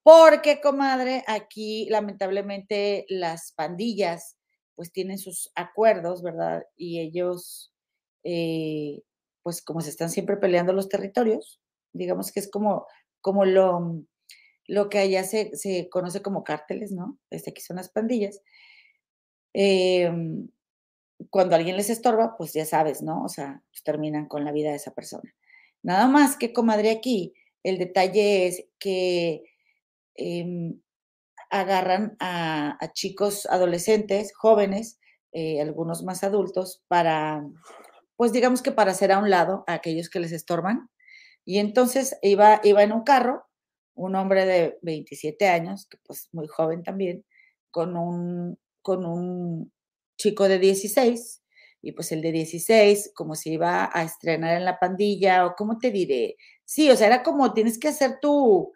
[0.03, 4.37] porque, comadre, aquí lamentablemente las pandillas
[4.75, 6.63] pues tienen sus acuerdos, ¿verdad?
[6.77, 7.73] Y ellos,
[8.23, 9.01] eh,
[9.43, 11.59] pues como se están siempre peleando los territorios,
[11.91, 12.85] digamos que es como,
[13.19, 14.03] como lo,
[14.67, 17.17] lo que allá se, se conoce como cárteles, ¿no?
[17.31, 18.41] Este, aquí son las pandillas.
[19.53, 20.47] Em,
[21.31, 23.23] cuando alguien les estorba, pues ya sabes, ¿no?
[23.23, 25.35] O sea, pues terminan con la vida de esa persona.
[25.81, 27.33] Nada más que, comadre, aquí
[27.63, 29.43] el detalle es que
[30.15, 30.81] em,
[31.49, 34.99] agarran a, chicos adolescentes, jóvenes,
[35.31, 37.43] eh, algunos más adultos, para,
[38.15, 40.89] pues digamos que para hacer a un lado a aquellos que les estorban.
[41.45, 43.45] Y entonces iba, iba en un carro,
[43.95, 47.25] un hombre de 27 años, que pues muy joven también,
[47.71, 49.71] con un, con un
[50.17, 51.38] chico de 16,
[51.81, 55.77] y pues el de 16, como se iba a estrenar en la pandilla, o como
[55.77, 58.73] te diré, sí, o sea, era como tienes que hacer tu,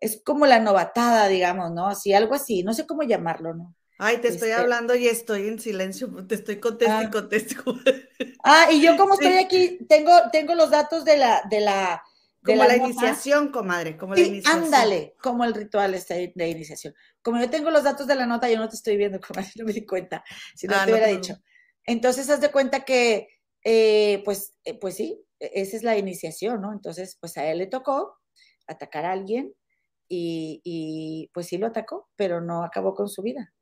[0.00, 1.86] es como la novatada, digamos, ¿no?
[1.86, 3.74] Así, algo así, no sé cómo llamarlo, ¿no?
[3.98, 8.26] Ay, te estoy este hablando y estoy en silencio, te estoy contestando y ah.
[8.44, 12.02] ah, y yo como estoy aquí, tengo, tengo los datos de la, de la,
[12.44, 14.64] como la, iniciación, comadre, como la iniciación.
[14.64, 16.94] Ándale, como el ritual este de iniciación.
[17.22, 19.64] Como yo tengo los datos de la nota, yo no te estoy viendo, comadre, no
[19.64, 20.22] me di cuenta,
[20.54, 21.38] si no ah, te hubiera dicho.
[21.86, 23.28] Entonces, haz de cuenta que,
[23.64, 26.72] eh, pues, eh, pues sí, e-, esa es la iniciación, ¿no?
[26.72, 28.18] Entonces, pues a él le tocó
[28.66, 29.54] atacar a alguien
[30.08, 33.52] y, pues sí lo atacó, pero no acabó con su vida.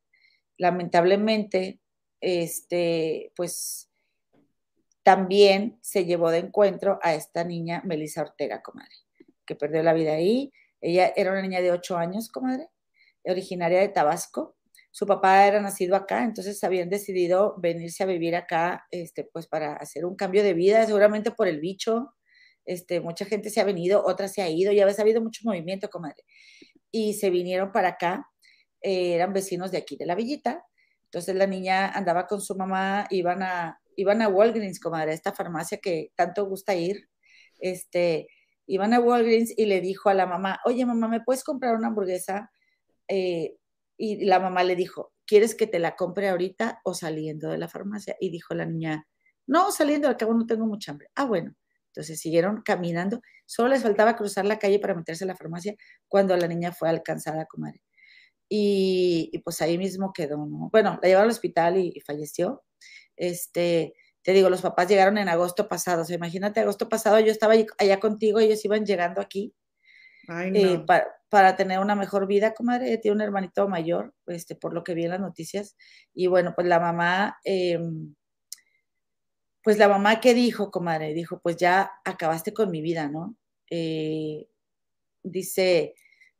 [0.59, 1.81] Lamentablemente,
[2.21, 3.91] este, pues
[5.03, 8.95] también se llevó de encuentro a esta niña Melissa Ortega, comadre,
[9.47, 10.53] que perdió la vida ahí.
[10.81, 12.71] Ella era una niña de ocho años, comadre,
[13.25, 14.57] originaria de Tabasco.
[14.97, 19.75] Su papá era nacido acá, entonces habían decidido venirse a vivir acá, este, pues para
[19.75, 22.15] hacer un cambio de vida, seguramente por el bicho.
[22.65, 25.41] Este, mucha gente se ha venido, otra se ha ido, ya ves, ha habido mucho
[25.43, 26.23] movimiento, comadre.
[26.93, 28.31] Y se vinieron para acá,
[28.83, 30.65] eh, eran vecinos de aquí, de la villita.
[31.07, 35.79] Entonces la niña andaba con su mamá, iban a, iban a Walgreens, comadre, esta farmacia
[35.79, 37.09] que tanto gusta ir,
[37.59, 38.29] este,
[38.69, 41.89] iban a Walgreens y le dijo a la mamá, oye mamá, ¿me puedes comprar una
[41.89, 42.53] hamburguesa?
[43.09, 43.57] Eh,
[43.97, 47.69] y la mamá le dijo, ¿quieres que te la compre ahorita o saliendo de la
[47.69, 48.17] farmacia?
[48.21, 49.07] Y dijo la niña,
[49.47, 51.09] no, saliendo, al cabo no tengo mucha hambre.
[51.15, 51.55] Ah, bueno.
[51.89, 55.77] Entonces siguieron caminando, solo les faltaba cruzar la calle para meterse a la farmacia
[56.09, 57.83] cuando la niña fue alcanzada, comadre.
[58.49, 60.71] Y, y pues ahí mismo quedó, ¿no?
[60.73, 62.65] Bueno, la llevaron al hospital y falleció.
[63.17, 66.03] Este, te digo, los papás llegaron en agosto pasado.
[66.03, 69.55] O sea, imagínate, agosto pasado yo estaba allá contigo, ellos iban llegando aquí
[70.29, 70.85] eh,
[71.29, 72.99] para, tener una mejor vida, comadre.
[72.99, 75.77] Tiene un hermanito mayor, este, por lo que vi en las noticias.
[76.15, 78.15] Y bueno, pues la mamá, em,
[79.63, 81.15] pues la mamá, ¿qué dijo, comadre?
[81.15, 83.37] Dijo, pues ya acabaste con mi vida, ¿no?
[83.71, 84.47] Eh,
[85.23, 85.95] dice,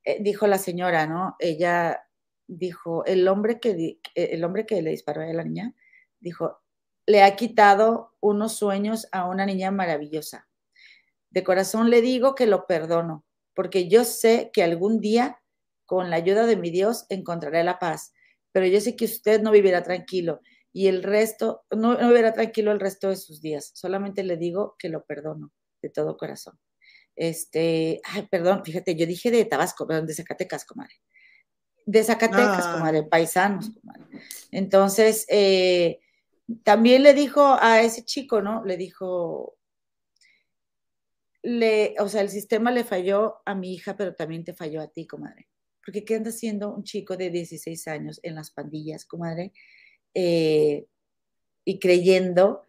[0.05, 1.37] eh, dijo la señora, ¿no?
[1.39, 2.05] Ella
[2.47, 5.75] dijo, el hombre que, el hombre que le disparó a la niña,
[6.21, 6.61] dijo,
[7.07, 10.49] le ha quitado unos sueños a una niña maravillosa.
[11.31, 15.41] De corazón le digo que lo perdono, porque yo sé que algún día,
[15.87, 18.13] con la ayuda de mi Dios, encontraré la paz.
[18.53, 20.41] Pero yo sé que usted no vivirá tranquilo
[20.73, 23.71] y el resto, no, vivirá tranquilo el resto de sus días.
[23.75, 26.59] Solamente le digo que lo perdono de todo corazón.
[27.17, 30.95] Este, ay, perdón, fíjate, yo dije de Tabasco, perdón, de Zacatecas, comadre.
[31.87, 34.05] De Zacatecas, como comadre, paisanos, comadre.
[34.51, 36.01] Entonces, eh,
[36.65, 38.65] también le dijo a ese chico, ¿no?
[38.65, 39.57] Le dijo,
[41.45, 44.89] le, o sea, el sistema le falló a mi hija, pero también te falló a
[44.89, 45.47] ti, comadre.
[45.85, 49.53] Porque ¿qué anda haciendo un chico de 16 años en las pandillas, comadre?
[50.15, 50.87] Eh,
[51.67, 52.65] y creyendo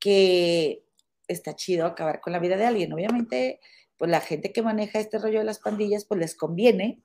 [0.00, 0.86] que
[1.28, 2.94] está chido acabar con la vida de alguien.
[2.94, 3.60] Obviamente,
[3.98, 7.02] pues la gente que maneja este rollo de las pandillas, pues les conviene,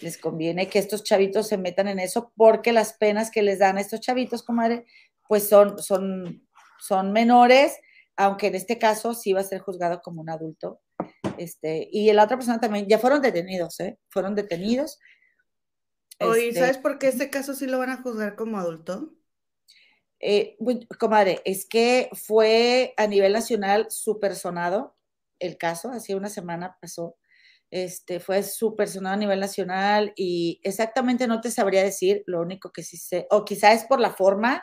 [0.00, 3.76] les conviene que estos chavitos se metan en eso porque las penas que les dan
[3.76, 4.86] a estos chavitos, comadre,
[5.28, 6.48] pues son, son,
[6.80, 7.78] son menores,
[8.24, 10.80] aunque en este caso sí va a ser juzgado como un adulto.
[11.38, 13.98] Este, y la otra persona también, ya fueron detenidos, ¿eh?
[14.08, 14.98] Fueron detenidos.
[16.20, 19.12] Oye, este, ¿sabes por qué este caso sí lo van a juzgar como adulto?
[20.20, 20.56] Eh,
[21.00, 24.96] comadre, es que fue a nivel nacional súper sonado
[25.40, 27.16] el caso, hace una semana pasó,
[27.72, 32.70] este, fue súper sonado a nivel nacional y exactamente no te sabría decir, lo único
[32.70, 34.62] que sí sé, o quizá es por la forma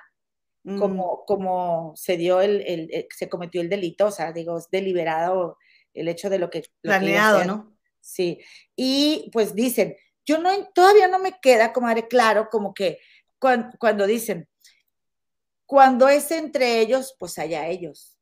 [0.77, 5.57] como, como se dio el, el, se cometió el delito, o sea, digo, es deliberado
[5.93, 6.63] el hecho de lo que...
[6.81, 7.77] Planeado, ¿no?
[7.99, 8.39] Sí,
[8.75, 12.99] y pues dicen, yo no, todavía no me queda, comadre, claro, como que
[13.39, 14.47] cuando, cuando dicen,
[15.65, 18.17] cuando es entre ellos, pues allá ellos.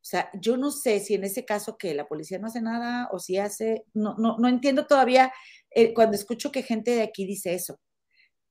[0.00, 3.08] O sea, yo no sé si en ese caso que la policía no hace nada
[3.12, 5.32] o si hace, no, no, no entiendo todavía
[5.70, 7.78] eh, cuando escucho que gente de aquí dice eso,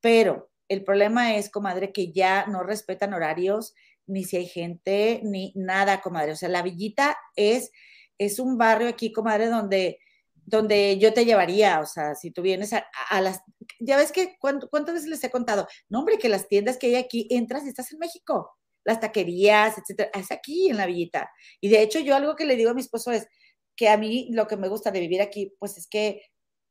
[0.00, 3.74] pero el problema es, comadre, que ya no respetan horarios,
[4.06, 6.32] ni si hay gente, ni nada, comadre.
[6.32, 7.70] O sea, la villita es,
[8.18, 9.98] es un barrio aquí, comadre, donde,
[10.34, 11.80] donde yo te llevaría.
[11.80, 13.40] O sea, si tú vienes a, las...
[13.78, 15.66] Ya ves que, ¿cuántas veces les he contado?
[15.88, 18.56] No, hombre, que las tiendas que hay aquí, entras y estás en México.
[18.84, 20.10] Las taquerías, etcétera.
[20.14, 21.30] Es aquí en la villita.
[21.60, 23.26] Y de hecho, yo algo que le digo a mi esposo es
[23.76, 26.22] que a mí lo que me gusta de vivir aquí, pues es que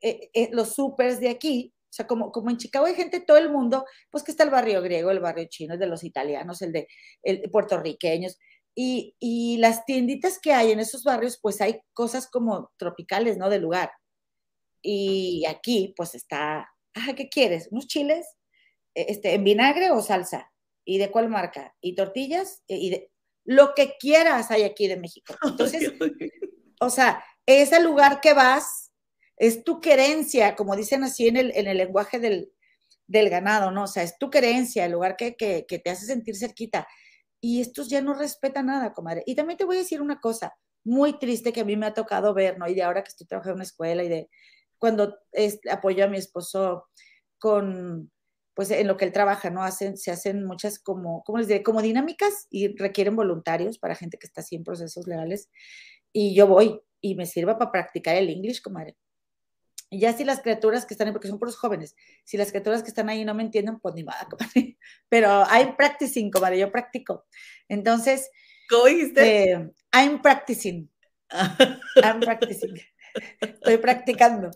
[0.01, 3.37] eh, eh, los supers de aquí sea, como, como en Chicago hay gente de todo
[3.37, 6.61] el mundo, pues que está el barrio griego, el barrio chino, el de los italianos,
[6.61, 6.87] el de
[7.23, 8.37] el, puertorriqueños.
[8.75, 13.49] Y, y, las tienditas que hay en esos barrios, pues hay cosas como tropicales, ¿no?
[13.49, 13.91] De lugar.
[14.81, 16.69] Y aquí, pues está,
[17.15, 17.69] ¿qué quieres?
[17.71, 18.27] ¿Unos chiles?
[18.93, 20.51] E, este, ¿En vinagre o salsa?
[20.85, 21.75] ¿Y de cuál marca?
[21.81, 22.63] ¿Y tortillas?
[22.67, 23.11] E, y de,
[23.45, 25.33] lo que quieras hay aquí de México.
[25.43, 25.93] Entonces,
[26.79, 28.86] o sea, es el lugar que vas
[29.37, 32.51] es tu querencia, como dicen así en el, en el lenguaje del,
[33.29, 33.83] ganado, ¿no?
[33.83, 36.87] O sea, es tu querencia, el lugar que, te hace sentir cerquita.
[37.39, 39.23] Y estos ya no respetan nada, comadre.
[39.25, 41.93] Y también te voy a decir una cosa muy triste que a mí me ha
[41.93, 42.67] tocado ver, ¿no?
[42.67, 44.29] Y de ahora que estoy trabajando en una escuela y de
[44.79, 45.17] cuando
[45.71, 46.87] apoyo a mi esposo
[47.39, 48.11] con,
[48.55, 49.63] pues en lo que él trabaja, ¿no?
[49.63, 51.63] Hacen, se hacen muchas como, ¿cómo les diré?
[51.63, 55.49] Como dinámicas y requieren voluntarios para gente que está así procesos legales.
[56.13, 58.97] Y yo voy y me sirva para practicar el inglés, comadre
[59.89, 61.95] Y ya si las criaturas que están ahí, porque son puros jóvenes,
[62.25, 64.77] si las criaturas que están ahí no me entienden, pues ni nada, comadre.
[65.09, 67.25] Pero I'm practicing, comadre, yo practico.
[67.67, 68.29] Entonces.
[68.69, 69.51] ¿Cómo dijiste?
[69.51, 70.89] Eh, I'm practicing.
[72.03, 72.75] I'm practicing.
[73.39, 74.51] Estoy practicando.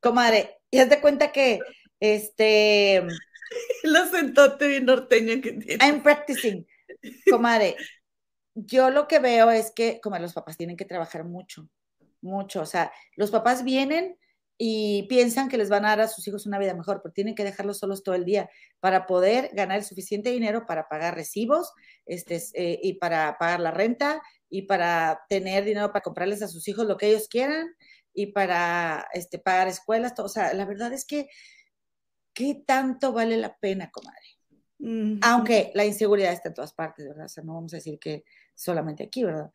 [0.00, 1.60] Comadre, y haz de cuenta que
[2.00, 3.04] este.
[3.82, 5.84] Lo sentote bien norteño que tiene.
[5.84, 6.66] I'm practicing.
[7.30, 7.76] Comadre,
[8.54, 11.68] yo lo que veo es que, como los papás tienen que trabajar mucho,
[12.20, 12.60] mucho.
[12.60, 14.18] O sea, los papás vienen
[14.60, 17.36] y piensan que les van a dar a sus hijos una vida mejor, pero tienen
[17.36, 21.72] que dejarlos solos todo el día para poder ganar el suficiente dinero para pagar recibos
[22.06, 26.66] este, eh, y para pagar la renta y para tener dinero para comprarles a sus
[26.66, 27.68] hijos lo que ellos quieran
[28.12, 30.14] y para este, pagar escuelas.
[30.14, 30.26] Todo.
[30.26, 31.28] O sea, la verdad es que,
[32.34, 35.20] ¿qué tanto vale la pena, comadre?
[35.22, 37.26] Aunque la inseguridad está en todas partes, ¿verdad?
[37.26, 39.50] O sea, no vamos a decir que solamente aquí, ¿verdad?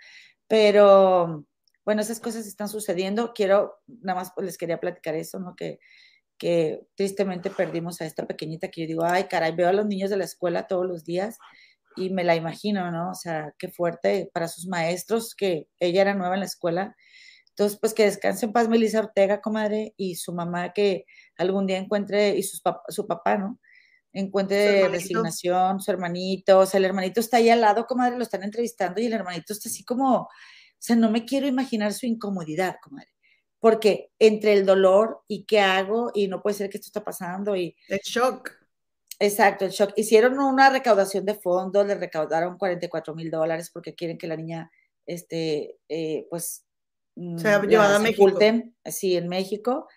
[0.47, 1.45] Pero
[1.85, 3.33] bueno, esas cosas están sucediendo.
[3.33, 5.55] Quiero, nada más pues, les quería platicar eso, ¿no?
[5.55, 5.79] Que,
[6.37, 10.09] que tristemente perdimos a esta pequeñita que yo digo, ay, caray, veo a los niños
[10.09, 11.37] de la escuela todos los días
[11.95, 13.11] y me la imagino, ¿no?
[13.11, 16.95] O sea, qué fuerte para sus maestros, que ella era nueva en la escuela.
[17.49, 21.05] Entonces, pues que descanse en paz Melissa Ortega, comadre, y su mamá que
[21.37, 23.59] algún día encuentre, y sus su papá, ¿no?
[24.11, 28.43] Encuentre resignación, su hermanito, o sea, el hermanito está ahí al lado, comadre, lo están
[28.43, 30.29] entrevistando y el hermanito está así como,
[30.83, 33.09] sea, no me quiero imaginar su incomodidad, comadre.
[33.59, 37.55] Porque entre el dolor y qué hago y no puede ser que esto está pasando
[37.55, 37.75] y...
[37.87, 38.51] El shock.
[39.19, 39.93] Exacto, el shock.
[39.95, 44.71] Hicieron una recaudación de fondos, le recaudaron 44 mil dólares porque quieren que la niña,
[45.05, 46.65] este, eh, pues...
[47.15, 48.37] Mm, se ha llevado a México.
[48.85, 49.87] Sí, en México.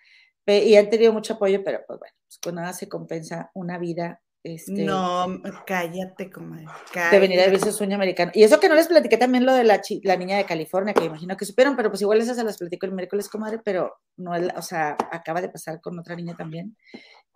[0.45, 4.21] Y han tenido mucho apoyo, pero pues bueno, pues con nada se compensa una vida
[4.47, 6.65] este, no, cállate, comadre.
[7.11, 8.31] De venir a vivir su sueño americano.
[8.33, 11.03] Y eso que no les platiqué también lo de la, la niña de California, que
[11.03, 14.31] imagino que supieron, pero pues igual esas se las platico el miércoles, comadre, pero no,
[14.55, 16.77] o sea, acaba de pasar con otra niña también.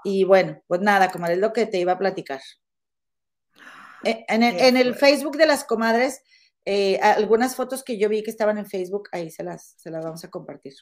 [0.03, 2.41] Y bueno, pues nada, comadre, es lo que te iba a platicar.
[4.03, 6.23] Eh, en el, en el Facebook de las comadres,
[6.65, 10.03] eh, algunas fotos que yo vi que estaban en Facebook, ahí se las, se las
[10.03, 10.73] vamos a compartir.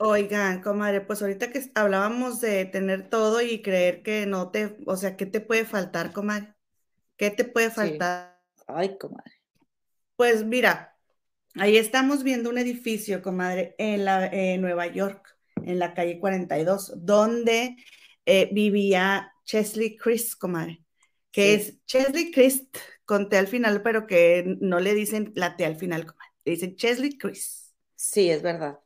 [0.00, 4.96] Oigan, comadre, pues ahorita que hablábamos de tener todo y creer que no te, o
[4.96, 6.54] sea, ¿qué te puede faltar, comadre?
[7.16, 8.40] ¿Qué te puede faltar?
[8.68, 9.32] Ay, comadre.
[10.14, 10.96] Pues mira,
[11.56, 17.74] ahí estamos viendo un edificio, comadre, en, la, Nueva York, en la calle 42, donde
[18.24, 20.84] eh, vivía Chesley Chris, comadre,
[21.32, 22.68] que es Chesley Chris
[23.04, 26.52] con T al final, pero que no le dicen la T al final, comadre, le
[26.52, 27.74] dicen Chesley Chris.
[27.96, 28.78] Sí, es verdad.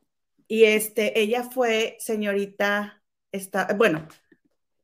[0.53, 4.07] Y este, ella fue señorita, está, bueno,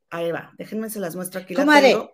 [0.09, 1.53] ahí va, déjenme se las muestro aquí.
[1.53, 2.09] La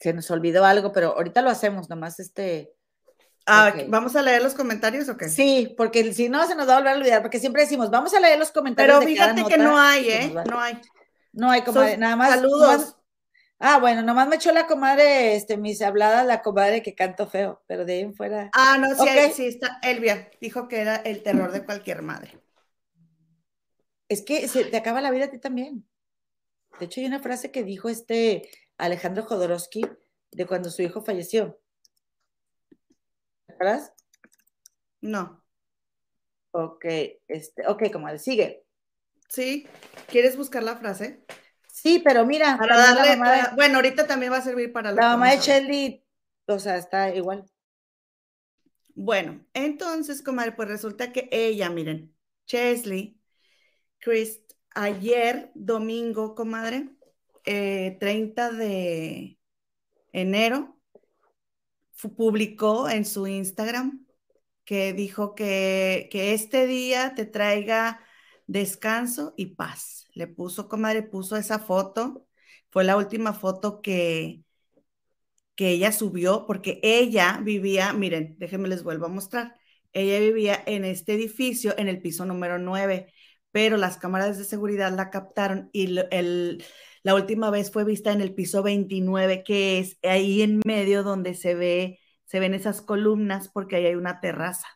[0.00, 2.74] Se nos olvidó algo, pero ahorita lo hacemos, nomás este.
[3.46, 5.28] Ah, ¿vamos a leer los comentarios o qué?
[5.28, 8.12] Sí, porque si no se nos va a volver a olvidar, porque siempre decimos, vamos
[8.12, 8.98] a leer los comentarios.
[8.98, 10.34] Pero fíjate que no hay, ¿eh?
[10.50, 10.80] No hay.
[11.32, 12.30] No hay, comadre, nada más.
[12.30, 12.96] Saludos.
[13.58, 17.62] Ah, bueno, nomás me echó la comadre, este, mis habladas, la comadre que canto feo,
[17.66, 18.50] pero de ahí en fuera.
[18.52, 19.78] Ah, no, sí, sí está.
[19.82, 22.38] Elvia dijo que era el terror de cualquier madre.
[24.08, 25.88] Es que se te acaba la vida a ti también.
[26.78, 29.86] De hecho, hay una frase que dijo este Alejandro Jodorowsky
[30.32, 31.60] de cuando su hijo falleció.
[33.46, 33.54] ¿Te
[35.00, 35.44] No.
[36.50, 36.84] Ok,
[37.28, 38.64] este, ok, comadre, sigue.
[39.28, 39.66] Sí,
[40.06, 41.24] ¿quieres buscar la frase?
[41.84, 42.56] Sí, pero mira.
[42.56, 46.02] Para darle, bueno, ahorita también va a servir para la mamá de Shelly,
[46.46, 47.44] o sea, está igual.
[48.94, 52.16] Bueno, entonces, comadre, pues resulta que ella, miren,
[52.46, 53.20] Chesley,
[53.98, 56.88] Chris, ayer, domingo, comadre,
[57.44, 59.38] 30 eh, de
[60.12, 60.80] enero,
[62.16, 64.06] publicó en su Instagram
[64.64, 68.00] que dijo que, que este día te traiga
[68.46, 72.26] descanso y paz le puso, comadre, puso esa foto.
[72.70, 74.42] Fue la última foto que,
[75.54, 79.54] que ella subió, porque ella vivía, miren, déjenme les vuelvo a mostrar.
[79.92, 83.12] Ella vivía en este edificio, en el piso número 9,
[83.52, 86.64] pero las cámaras de seguridad la captaron y el,
[87.04, 91.34] la última vez fue vista en el piso 29, que es ahí en medio donde
[91.34, 94.66] se ve, se ven esas columnas, porque ahí hay una terraza.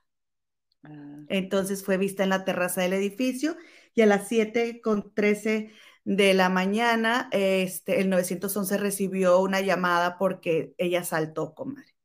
[0.85, 1.24] Ah.
[1.29, 3.57] Entonces fue vista en la terraza del edificio
[3.98, 5.72] y a las 7 con 13
[6.04, 11.96] de la mañana, este, el 911 recibió una llamada porque ella saltó, comadre.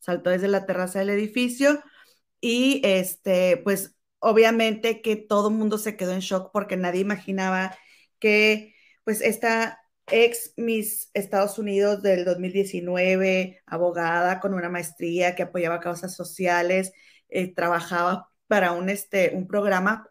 [0.00, 1.80] Saltó desde la terraza del edificio
[2.40, 7.76] y este, pues obviamente que todo el mundo se quedó en shock porque nadie imaginaba
[8.18, 8.74] que
[9.04, 16.12] pues esta ex Miss Estados Unidos del 2019, abogada con una maestría que apoyaba causas
[16.16, 16.92] sociales,
[17.28, 20.10] eh, trabajaba para un, este, un programa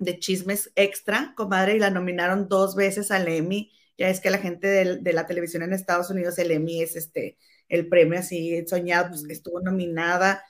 [0.00, 3.72] de chismes extra, comadre, y la nominaron dos veces al Emmy.
[3.98, 7.38] Ya es que la gente de, la televisión en Estados Unidos, el Emmy es este,
[7.68, 10.42] el premio así soñado, pues estuvo nominada,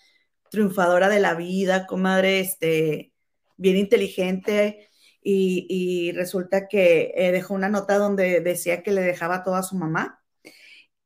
[0.51, 3.13] triunfadora de la vida, comadre, este,
[3.57, 4.89] bien inteligente,
[5.23, 9.77] y, resulta que eh, dejó una nota donde decía que le dejaba todo a su
[9.77, 10.23] mamá,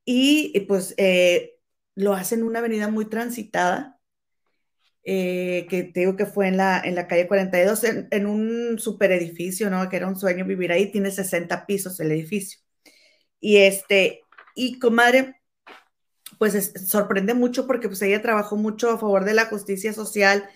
[0.04, 1.56] y, pues eh,
[1.94, 3.93] lo hace en una avenida muy transitada,
[5.04, 9.12] eh, que te digo que fue en la, en la calle 42, en, un super
[9.12, 9.88] edificio, ¿no?
[9.88, 12.60] Que era un sueño vivir ahí, tiene 60 pisos el edificio.
[13.40, 14.22] Y este,
[14.54, 15.36] y comadre,
[16.38, 20.48] pues sorprende mucho porque pues ella trabajó mucho a favor de la justicia social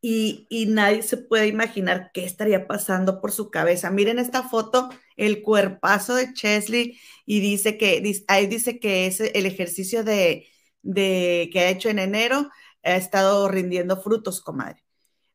[0.00, 3.90] y, y, nadie se puede imaginar qué estaría pasando por su cabeza.
[3.90, 9.46] Miren esta foto, el cuerpazo de Chesley y dice que, ahí dice que es el
[9.46, 10.46] ejercicio de,
[10.82, 12.50] de que ha hecho en enero
[12.86, 14.84] ha estado rindiendo frutos, comadre.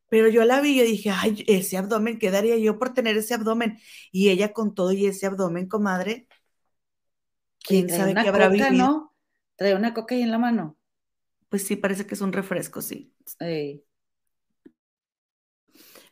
[0.08, 3.34] Pero yo la vi y dije, ay, ese abdomen, ¿qué daría yo por tener ese
[3.34, 3.78] abdomen?
[4.10, 6.28] Y ella con todo y ese abdomen, comadre,
[7.64, 8.72] quién sabe qué habrá vivido.
[8.72, 9.14] ¿no?
[9.56, 10.76] Trae una coca ahí en la mano.
[11.48, 13.14] Pues sí, parece que es un refresco, sí.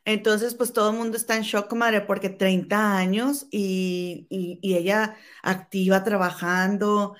[0.06, 5.16] Entonces, pues todo el mundo está en shock, comadre, porque 30 años y, y ella
[5.42, 7.16] activa, trabajando,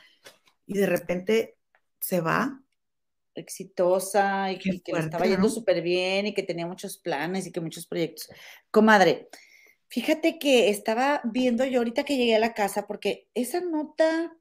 [0.67, 1.59] y de repente
[2.01, 2.63] se va
[3.35, 7.61] exitosa y que, le estaba yendo súper bien y que tenía muchos planes y que
[7.61, 8.29] muchos proyectos.
[8.71, 9.29] Comadre,
[9.89, 14.33] fíjate que estaba viendo yo ahorita que llegué a la casa porque esa nota,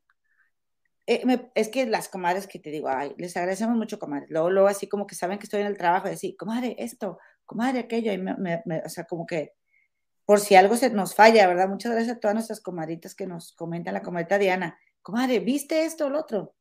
[1.08, 1.24] eh,
[1.56, 4.28] es que las comadres que te digo, ay, les agradecemos mucho, comadre.
[4.30, 7.18] Luego, luego así como que saben que estoy en el trabajo y así, comadre, esto,
[7.46, 9.54] comadre, aquello, y me, o sea, como que
[10.26, 11.68] por si algo se nos falla, ¿verdad?
[11.68, 16.06] Muchas gracias a todas nuestras comadritas que nos comentan, la comadrita Diana, comadre, ¿viste esto
[16.06, 16.56] o lo otro?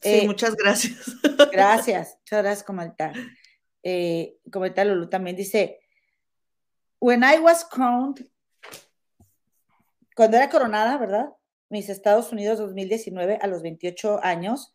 [0.00, 1.06] Sí, eh, muchas gracias.
[1.52, 3.12] Gracias, muchas gracias, Comalta.
[3.82, 5.80] Eh, Comalta Lulu también dice,
[6.98, 8.26] when I was crowned,
[10.16, 11.30] cuando era coronada, ¿verdad?
[11.68, 14.74] Mis Estados Unidos 2019 a los 28 años,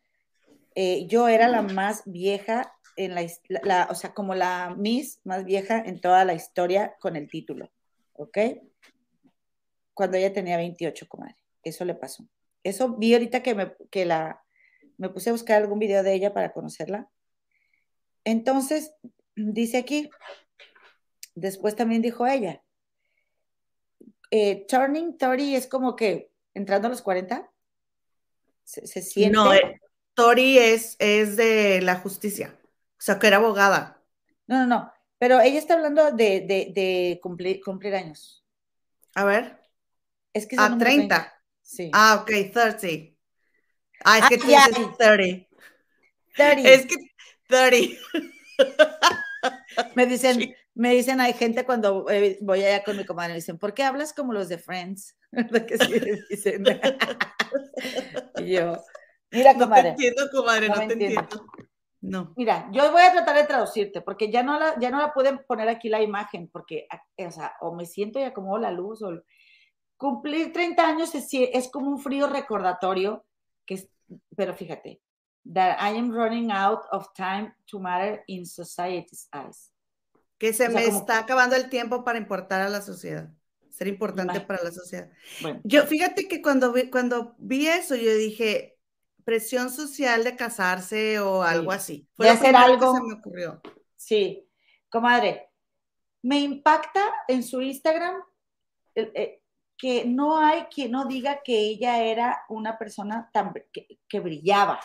[0.75, 5.79] eh, yo era la más vieja en la, o sea, como la Miss más vieja
[5.79, 7.71] en toda la historia con el título,
[8.13, 8.37] ¿ok?
[9.93, 11.35] Cuando ella tenía 28, comadre.
[11.63, 12.27] Eso le pasó.
[12.63, 14.43] Eso vi ahorita que, me, que la,
[14.97, 17.09] me puse a buscar algún video de ella para conocerla.
[18.23, 18.91] Entonces,
[19.35, 20.09] dice aquí,
[21.35, 22.63] después también dijo ella,
[24.31, 27.49] eh, turning 30 es como que entrando a los 40,
[28.63, 29.33] se, siente.
[29.33, 29.79] No, eh,
[30.13, 34.03] Tori es, es de la justicia, o sea, que era abogada.
[34.47, 38.43] No, no, no, pero ella está hablando de, cumplir, cumplir años.
[39.15, 39.61] A ver.
[40.33, 41.33] Es que es a 30.
[41.61, 41.89] Sí.
[41.93, 43.16] Ah, ok, 30.
[44.03, 45.47] Ah, es que tú dices 30.
[46.35, 46.69] 30.
[46.69, 46.95] Es que
[47.47, 47.99] 30.
[49.95, 53.57] Me dicen, me dicen, hay gente cuando eh, voy allá con mi comadre, me dicen,
[53.57, 55.15] ¿por qué hablas como los de Friends?
[55.31, 55.93] ¿Verdad que sí?
[56.29, 56.63] Dicen.
[58.37, 58.83] y yo,
[59.31, 59.91] mira, comadre.
[59.91, 61.27] No te entiendo, comadre, no, te entiendo.
[61.99, 62.33] No.
[62.37, 65.39] Mira, yo voy a tratar de traducirte, porque ya no la, ya no la pueden
[65.47, 66.87] poner aquí la imagen, porque,
[67.17, 69.23] o sea, o me siento y acomodo la luz, o
[69.97, 73.25] cumplir 30 años es, es como un frío recordatorio
[74.35, 75.01] pero fíjate,
[75.53, 79.71] that I am running out of time to matter in society's eyes.
[80.37, 83.29] Que se me está acabando el tiempo para importar a la sociedad,
[83.69, 85.09] ser importante para la sociedad.
[85.63, 88.77] yo fíjate que cuando vi, cuando vi eso, yo dije,
[89.23, 92.07] presión social de casarse o algo así.
[92.15, 92.93] Fue de hacer algo.
[92.93, 93.61] Que se me ocurrió.
[93.95, 94.47] Sí,
[94.89, 95.49] comadre,
[96.21, 98.21] me impacta en su Instagram
[98.95, 99.41] eh,
[99.77, 104.79] que no hay quien no diga que ella era una persona tan, que, brillaba.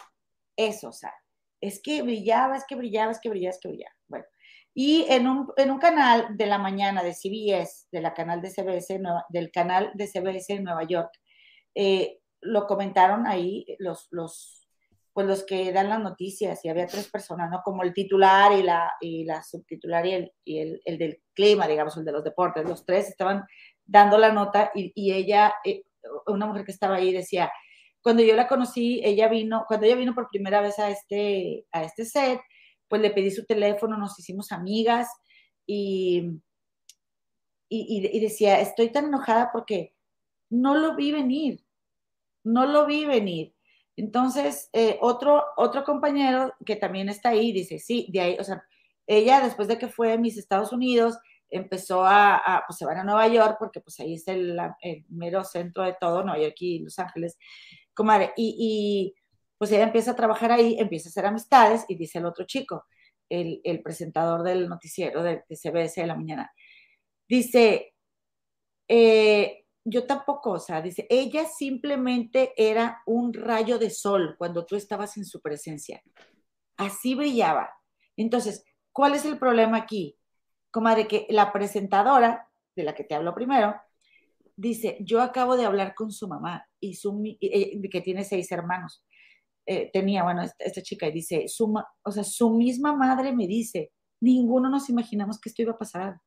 [0.57, 1.14] Eso, o sea,
[1.61, 3.95] es que brillaba, es que brillaba, es que brillaba, es que brillaba.
[4.07, 4.24] Bueno,
[4.74, 8.51] y en un, en un canal de la mañana de CBS, de la canal de
[8.51, 11.12] CBS, del canal de CBS en Nueva York,
[11.74, 14.66] eh, lo comentaron ahí los, los,
[15.12, 17.62] pues los que dan las noticias y había tres personas, ¿no?
[17.62, 21.66] Como el titular y la, y la subtitular y, el, y el, el, del clima,
[21.66, 22.68] digamos, el de los deportes.
[22.68, 23.45] Los tres estaban
[23.85, 25.85] dando la nota y, ella, eh,
[26.26, 27.51] una mujer que estaba ahí decía,
[28.03, 31.85] cuando yo la conocí, ella vino, cuando ella vino por primera vez a este, a
[31.85, 32.41] este set,
[32.89, 35.09] pues le pedí su teléfono, nos hicimos amigas
[35.66, 36.41] y,
[37.68, 39.95] y, decía, estoy tan enojada porque
[40.51, 41.64] no lo vi venir,
[42.45, 43.55] no lo vi venir.
[43.97, 48.64] Entonces, eh, otro, otro compañero que también está ahí dice, sí, de ahí, o sea,
[49.07, 51.18] ella después de que fue a mis Estados Unidos,
[51.53, 54.59] empezó a, pues se van a Nueva York, porque pues ahí es el,
[55.09, 57.38] mero centro de todo, Nueva York y Los Ángeles,
[57.94, 59.14] comadre, y, y,
[59.59, 62.86] pues ella empieza a trabajar ahí, empieza a hacer amistades, y dice el otro chico,
[63.28, 66.53] el, el presentador del noticiero de, CBS de la mañana,
[67.28, 67.94] Dice,
[68.88, 74.76] eh, yo tampoco, o sea, dice, ella simplemente era un rayo de sol cuando tú
[74.76, 76.03] estabas en su presencia.
[76.76, 77.70] Así brillaba.
[78.16, 80.18] Entonces, ¿cuál es el problema aquí?
[80.73, 83.77] Comadre, que la presentadora, de la que te hablo primero,
[84.57, 89.05] dice, yo acabo de hablar con su mamá, y su, eh, que tiene seis hermanos.
[89.66, 93.93] Eh, tenía, bueno, esta, chica, y dice, su, o sea, su misma madre me dice,
[94.20, 96.20] ninguno nos imaginamos que esto iba a pasar.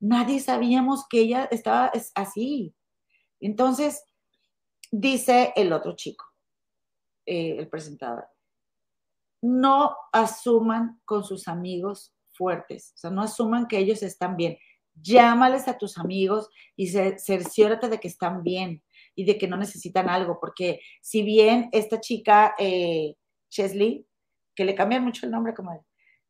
[0.00, 2.74] Nadie sabíamos que ella estaba así.
[3.40, 4.04] Entonces,
[4.90, 6.24] dice el otro chico,
[7.26, 8.26] eh, el presentador,
[9.42, 14.58] no asuman con sus amigos fuertes, o sea, no asuman que ellos están bien.
[14.94, 18.82] Llámales a tus amigos y cerciórate de que están bien
[19.14, 23.14] y de que no necesitan algo, porque si bien esta chica, eh,
[23.48, 24.06] Chesley,
[24.54, 25.84] que le cambian mucho el nombre como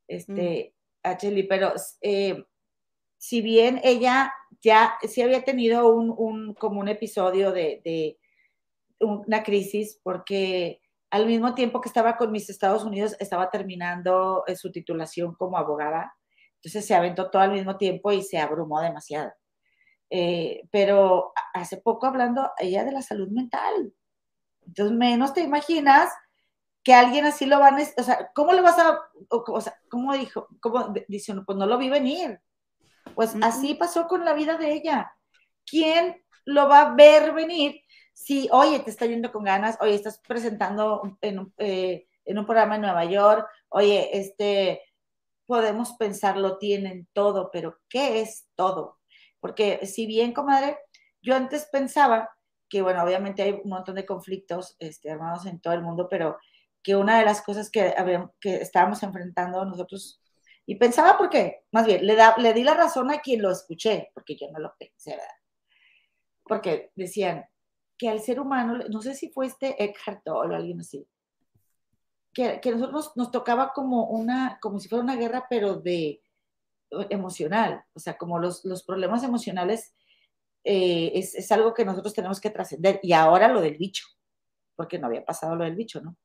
[0.06, 1.08] este, mm.
[1.08, 2.44] a Chesley, pero eh,
[3.18, 8.18] si bien ella ya sí había tenido un, como un episodio de, de,
[9.00, 10.81] una crisis, porque
[11.12, 15.58] al mismo tiempo que estaba con mis Estados Unidos, estaba terminando eh, su titulación como
[15.58, 16.14] abogada,
[16.54, 19.30] entonces se aventó todo al mismo tiempo y se abrumó demasiado.
[20.08, 23.92] Eh, pero hace poco hablando ella de la salud mental.
[24.66, 26.10] Entonces, menos te imaginas
[26.82, 28.98] que alguien así lo va a, o sea, ¿cómo le vas a,
[29.28, 32.40] o, sea, cómo dijo, cómo dice, pues no lo vi venir.
[33.14, 35.12] Pues así pasó con la vida de ella.
[35.66, 37.81] ¿Quién lo va a ver venir
[38.12, 41.18] si, oye, te está yendo con ganas, oye, estás presentando
[41.58, 44.82] eh, en un programa en Nueva York, oye, este,
[45.46, 49.00] podemos pensar, lo tienen todo, pero ¿qué es todo?
[49.40, 50.78] Porque si bien, comadre,
[51.20, 52.30] yo antes pensaba
[52.68, 56.38] que, bueno, obviamente hay un montón de conflictos este, armados en todo el mundo, pero
[56.82, 57.94] que una de las cosas que,
[58.40, 60.20] que estábamos enfrentando nosotros,
[60.64, 63.50] y pensaba por qué, más bien, le, da, le di la razón a quien lo
[63.50, 65.26] escuché, porque yo no lo pensé, ¿verdad?
[66.44, 67.44] Porque decían
[68.02, 71.06] que al ser humano, no sé si fue este Eckhart o alguien así,
[72.34, 76.20] que, que nosotros nos tocaba como una, como si fuera una guerra, pero de,
[77.10, 79.94] emocional, o sea, como los, los problemas emocionales
[80.64, 82.98] eh, es, es, algo que nosotros tenemos que trascender.
[83.04, 84.04] Y ahora lo del bicho,
[84.74, 86.16] porque no había pasado lo del bicho, ¿no?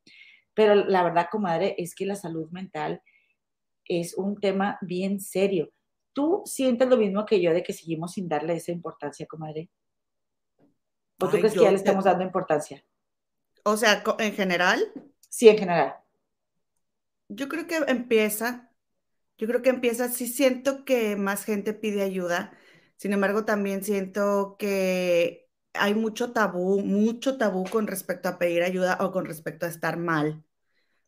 [0.55, 3.03] Pero la verdad, comadre, es que la salud mental
[3.85, 5.69] es un tema bien serio.
[6.11, 9.69] ¿Tú sientes lo mismo que yo de que seguimos sin darle esa importancia, comadre?
[11.19, 12.83] ¿O tú crees que ya le estamos dando importancia?
[13.63, 14.91] O sea, en general.
[15.29, 15.95] Sí, en general.
[17.29, 18.67] Yo creo que empieza
[19.37, 22.53] yo creo que empieza, sí siento que más gente pide ayuda,
[22.95, 28.97] sin embargo también siento que hay mucho tabú, mucho tabú con respecto a pedir ayuda
[28.99, 30.43] o con respecto a estar mal.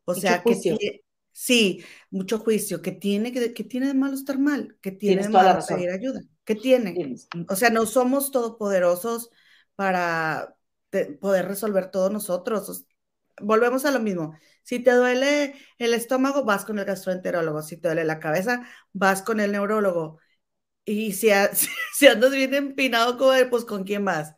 [0.05, 1.01] O sea, que
[1.31, 5.59] sí, mucho juicio, que tiene, que, tiene de malo estar mal, que tiene de malo
[5.67, 7.15] pedir ayuda, que tiene.
[7.47, 9.31] O sea, no somos todopoderosos
[9.79, 10.57] para
[11.21, 12.85] poder resolver todo nosotros.
[13.39, 14.35] Volvemos a lo mismo.
[14.61, 17.61] Si te duele el estómago, vas con el gastroenterólogo.
[17.61, 20.19] Si te duele la cabeza, vas con el neurólogo.
[20.83, 21.29] Y si,
[21.95, 23.17] si andas bien empinado,
[23.49, 24.35] pues ¿con quién vas?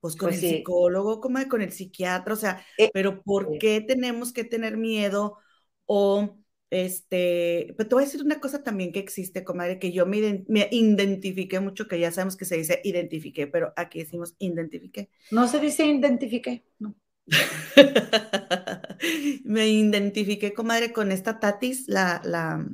[0.00, 3.80] Pues con pues el psicólogo, como con el psiquiatra, o sea, eh, pero ¿por qué
[3.80, 5.38] tenemos que tener miedo?
[5.86, 6.36] O,
[6.70, 10.44] este, pero te voy a decir una cosa también que existe, comadre, que yo me,
[10.48, 15.10] me identifiqué mucho, que ya sabemos que se dice identifiqué, pero aquí decimos identifiqué.
[15.30, 16.94] No se dice identifiqué, no.
[19.44, 22.64] me identifiqué, comadre, con esta Tatis, la, la...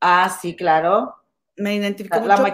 [0.00, 1.14] Ah, sí, claro.
[1.56, 2.52] Me identifiqué la, mucho la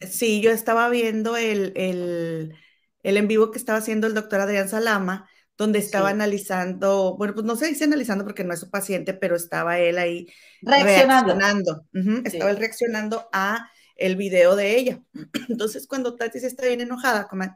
[0.00, 2.56] sí, yo estaba viendo el, el,
[3.02, 7.46] el, en vivo que estaba haciendo el doctor Adrián Salama, donde estaba analizando, bueno, pues
[7.46, 10.28] no se dice analizando porque no es su paciente, pero estaba él ahí
[10.62, 11.86] reaccionando.
[12.24, 15.02] Estaba él reaccionando a el video de ella.
[15.48, 17.54] Entonces, cuando Tatis está bien enojada, comadre,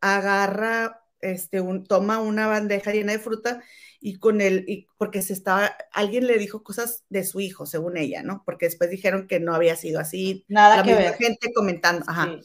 [0.00, 3.62] agarra este, un, toma una bandeja llena de fruta
[4.00, 7.96] y con él, y porque se estaba, alguien le dijo cosas de su hijo, según
[7.96, 8.42] ella, ¿no?
[8.44, 10.44] Porque después dijeron que no había sido así.
[10.48, 11.14] Nada la que ver.
[11.14, 12.36] gente comentando, ajá.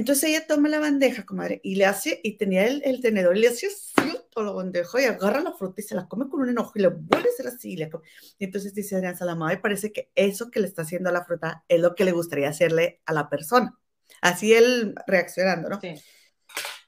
[0.00, 3.48] Entonces ella toma la bandeja, comadre, y le hace, y tenía el, tenedor, y le
[3.48, 6.48] hace así todo lo bandeja, y agarra la fruta y se la come con un
[6.48, 10.10] enojo, y le vuelve a hacer así, y, entonces dice Adrián Salamá, y parece que
[10.14, 13.12] eso que le está haciendo a la fruta es lo que le gustaría hacerle a
[13.12, 13.78] la persona.
[14.22, 15.78] Así él reaccionando, ¿no?
[15.82, 15.92] Sí.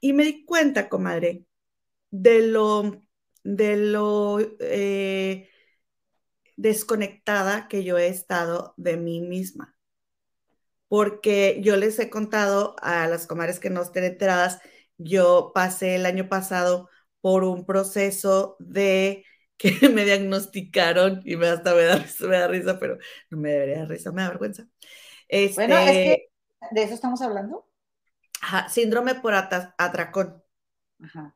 [0.01, 1.45] Y me di cuenta, comadre,
[2.09, 2.99] de lo,
[3.43, 5.51] de lo eh,
[6.55, 9.72] desconectada que yo he estado de mí misma.
[10.93, 14.59] Porque yo les he contado a las comadres que no estén enteradas,
[14.99, 16.87] yo pasé el año pasado
[17.19, 19.25] por un proceso de
[19.57, 22.99] que me diagnosticaron y me hasta me da, me da risa, pero
[23.31, 24.67] no me debería dar risa, me da vergüenza.
[25.55, 26.31] bueno, es que este
[26.69, 27.67] ¿De eso estamos hablando?
[28.39, 30.43] Ajá, síndrome por atracón.
[31.01, 31.35] Ajá.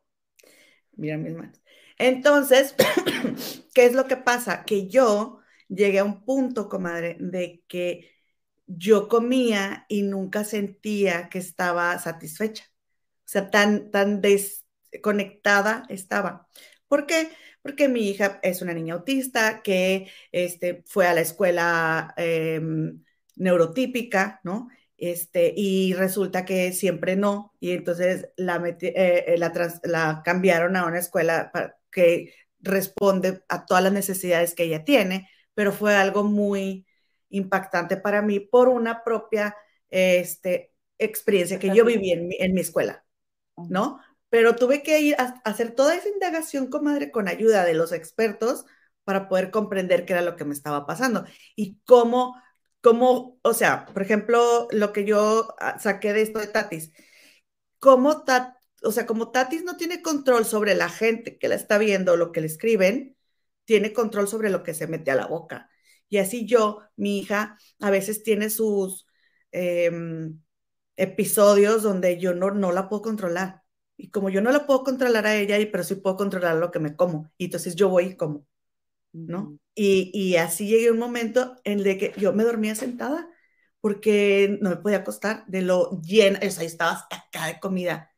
[0.92, 1.60] Mira mis manos.
[1.98, 2.76] Entonces,
[3.74, 4.66] ¿qué es lo que pasa?
[4.66, 8.17] Que yo llegué a un punto, comadre, de que
[8.68, 12.66] yo comía y nunca sentía que estaba satisfecha.
[13.28, 16.48] O sea, tan, tan desconectada estaba.
[16.88, 17.30] ¿Por qué?
[17.62, 23.04] Porque mi hija es una niña autista que este, fue a la escuela em,
[23.36, 24.70] neurotípica, ¿no?
[24.98, 28.78] Este, y resulta que siempre no, y entonces la, eh,
[29.28, 31.52] eh, la, cambiaron a una escuela
[31.92, 36.87] que responde a todas las necesidades que ella tiene, pero fue algo muy
[37.30, 39.56] impactante para mí por una propia
[39.90, 43.06] este, experiencia que yo viví en mi, en mi escuela,
[43.56, 44.00] ¿no?
[44.30, 48.66] Pero tuve que ir a, hacer toda esa indagación, comadre, con ayuda de los expertos
[49.04, 51.26] para poder comprender qué era lo que me estaba pasando
[51.56, 52.36] y cómo,
[52.82, 56.92] cómo, o sea, por ejemplo, lo que yo ah, saqué de esto de Tatis,
[57.80, 58.24] cómo
[58.84, 62.32] o sea, como Tatis no tiene control sobre la gente que la está viendo, lo
[62.32, 63.18] que le escriben,
[63.66, 65.70] tiene control sobre lo que se mete a la boca.
[66.10, 69.06] Y así yo, mi hija, a veces tiene sus
[69.52, 70.42] em,
[70.96, 73.64] episodios donde yo no, no la puedo controlar.
[73.98, 76.80] Y como yo no la puedo controlar a ella, pero sí puedo controlar lo que
[76.80, 77.32] me como.
[77.38, 78.46] Y entonces yo voy y como,
[79.14, 79.60] ¿no?
[79.76, 83.30] y, y, así llegué un momento en el que yo me dormía sentada
[83.82, 88.12] porque no me podía acostar de lo llena, o sea, estaba hasta acá de comida.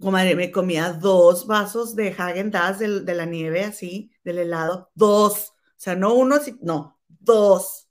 [0.00, 4.90] Comadre, me comía dos vasos de Hagen Dazs de, de, la nieve así, del helado,
[4.94, 5.50] dos.
[5.50, 6.91] O sea, no uno, no,
[7.24, 7.88] dos.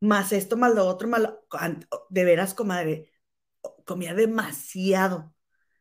[0.00, 1.46] Más esto, más lo otro, más lo...
[2.10, 3.12] De veras, comadre,
[3.84, 5.34] comía demasiado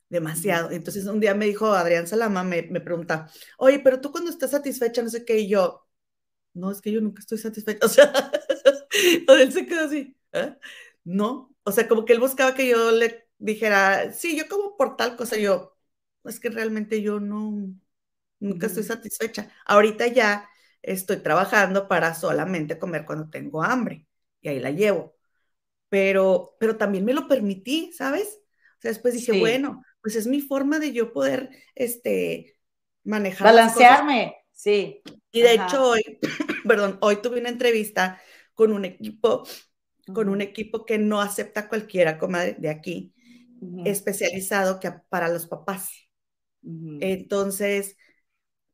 [0.10, 0.72] demasiado.
[0.72, 4.52] Entonces un día me dijo Adrián Salama, me, me, pregunta, oye, pero tú cuando estás
[4.52, 5.88] satisfecha, no sé qué, y yo,
[6.54, 7.80] no, es que yo nunca estoy satisfecha.
[7.86, 8.14] O sea,
[9.40, 10.58] él se quedó así, ¿eh?
[11.04, 14.98] No, o sea, como que él buscaba que yo le dijera, sí, yo como por
[14.98, 15.78] tal cosa, yo,
[16.26, 17.70] es que realmente yo no,
[18.40, 19.52] nunca estoy satisfecha.
[19.66, 20.50] Ahorita ya
[20.86, 24.06] estoy trabajando para solamente comer cuando tengo hambre
[24.42, 25.16] y ahí la llevo.
[25.90, 28.40] Pero, pero también me lo permití, ¿sabes?
[28.78, 32.58] O sea, después dije, bueno, pues es mi forma de yo poder, este,
[33.04, 33.46] manejar.
[33.46, 35.02] Balancearme, sí.
[35.32, 36.20] Y de hecho hoy,
[36.68, 38.22] perdón, hoy tuve una entrevista
[38.54, 39.48] con un equipo,
[40.14, 43.14] con un equipo que no acepta cualquiera, comadre, de aquí,
[43.86, 45.92] especializado que para los papás.
[46.62, 47.98] Entonces,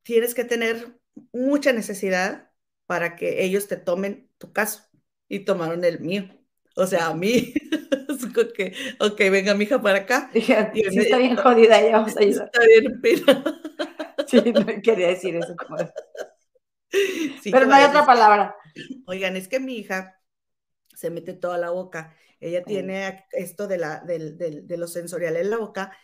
[0.04, 1.01] tienes que tener
[1.32, 2.52] mucha necesidad
[2.86, 4.84] para que ellos te tomen tu caso
[5.28, 6.30] y tomaron el mío.
[6.76, 7.54] O sea, a mí
[8.56, 10.30] que, ok, venga mi hija para acá.
[10.34, 12.46] Dije, sí, está bien jodida, ya vamos a ayudar.
[12.54, 13.62] Está bien pena.
[14.28, 15.56] Sí, no quería decir eso.
[15.56, 15.78] Como...
[17.44, 18.56] Pero no hay otra palabra.
[19.06, 20.20] Oigan, es que mi hija
[20.96, 22.16] se mete toda la boca.
[22.40, 25.96] Ella tiene esto de, la, de, de, de lo sensorial en la boca.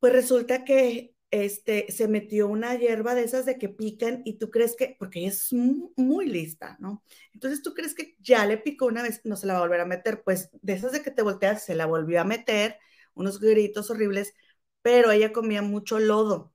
[0.00, 4.50] Pues resulta que este, se metió una hierba de esas de que pican y tú
[4.50, 7.04] crees que, porque ella es muy, lista, ¿no?
[7.34, 9.80] Entonces tú crees que ya le picó una vez, no se la va a volver
[9.80, 12.78] a meter, pues de esas de que te volteas, se la volvió a meter,
[13.14, 14.34] unos gritos horribles,
[14.82, 16.54] pero ella comía mucho lodo.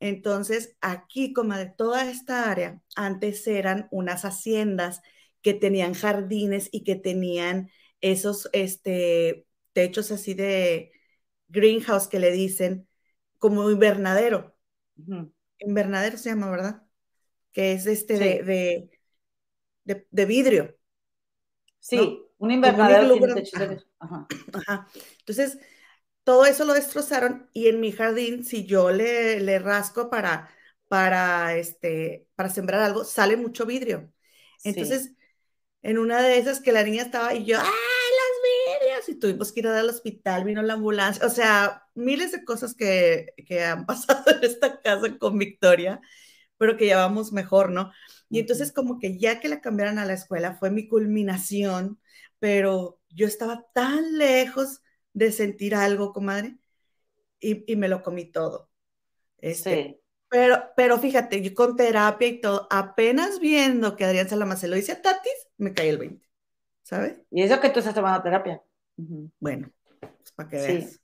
[0.00, 5.00] Entonces aquí, como de toda esta área, antes eran unas haciendas
[5.42, 10.92] que tenían jardines y que tenían esos este, techos así de
[11.48, 12.88] greenhouse que le dicen,
[13.48, 14.56] como invernadero.
[15.58, 16.82] Invernadero se llama, ¿verdad?
[17.52, 18.90] Que es este de,
[20.10, 20.76] de, vidrio.
[21.78, 23.14] Sí, un invernadero.
[24.00, 24.88] Ajá.
[25.20, 25.58] Entonces,
[26.24, 30.50] todo eso lo destrozaron y en mi jardín, si yo le, le rasco para,
[30.88, 34.12] para, este, para sembrar algo, sale mucho vidrio.
[34.64, 35.12] Entonces,
[35.82, 37.95] en una de esas que la niña estaba y yo, ¡ah!
[39.08, 43.34] Y tuvimos que ir al hospital, vino la ambulancia, o sea, miles de cosas que,
[43.46, 46.00] que han pasado en esta casa con Victoria,
[46.58, 47.92] pero que ya vamos mejor, ¿no?
[48.30, 52.00] Y entonces como que ya que la cambiaron a la escuela fue mi culminación,
[52.38, 54.82] pero yo estaba tan lejos
[55.14, 56.58] de sentir algo, comadre,
[57.40, 58.70] y, y me lo comí todo.
[59.38, 60.00] Este, sí.
[60.28, 64.76] Pero, pero fíjate, yo con terapia y todo, apenas viendo que Adrián Salama se lo
[64.76, 66.28] dice a Tatis, me caí el 20,
[66.82, 67.20] ¿sabes?
[67.30, 68.62] Y eso que tú estás tomando terapia.
[69.38, 69.70] Bueno,
[70.00, 71.00] pues para que veas.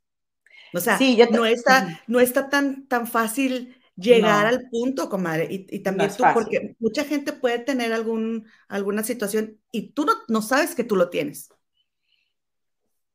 [0.75, 0.99] O sea,
[1.31, 5.47] no, está, no está tan, tan fácil llegar al punto, comadre.
[5.51, 10.41] Y, también tú, porque mucha gente puede tener algún, alguna situación y tú no, no
[10.41, 11.51] sabes que tú lo tienes.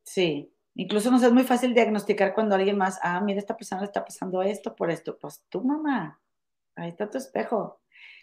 [0.03, 3.87] Sí, incluso nos es muy fácil diagnosticar cuando alguien más, ah, mira, esta persona le
[3.87, 5.17] está pasando esto por esto.
[5.17, 6.21] Pues tú, mamá,
[6.75, 7.81] ahí está tu espejo.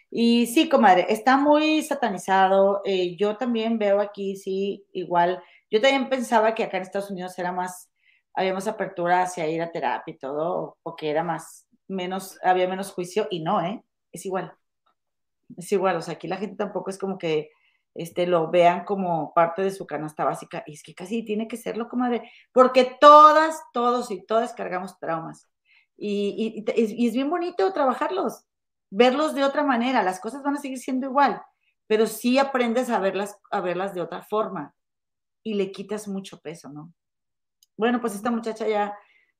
[0.09, 2.81] Y sí, comadre, está muy satanizado.
[2.85, 5.43] Eh, yo también veo aquí, sí, igual.
[5.75, 7.91] Yo también pensaba que acá en Estados Unidos era más,
[8.33, 12.65] había más apertura hacia ir a terapia y todo, o, que era más, menos, había
[12.69, 13.83] menos juicio, y no, ¿eh?
[14.13, 14.53] Es igual.
[15.57, 17.49] Es igual, o sea, aquí la gente tampoco es como que
[17.93, 21.57] este, lo vean como parte de su canasta básica, y es que casi tiene que
[21.57, 25.49] serlo, comadre, porque todas, todos y todas cargamos traumas.
[25.97, 28.45] Y, y es bien bonito trabajarlos
[28.91, 31.41] verlos de otra manera, las cosas van a seguir siendo igual,
[31.85, 34.73] pero sí aprendes a verlas, a verlas de otra forma
[35.45, 36.91] y le quitas mucho peso, ¿no?
[37.77, 38.97] Bueno, pues esta muchacha ya,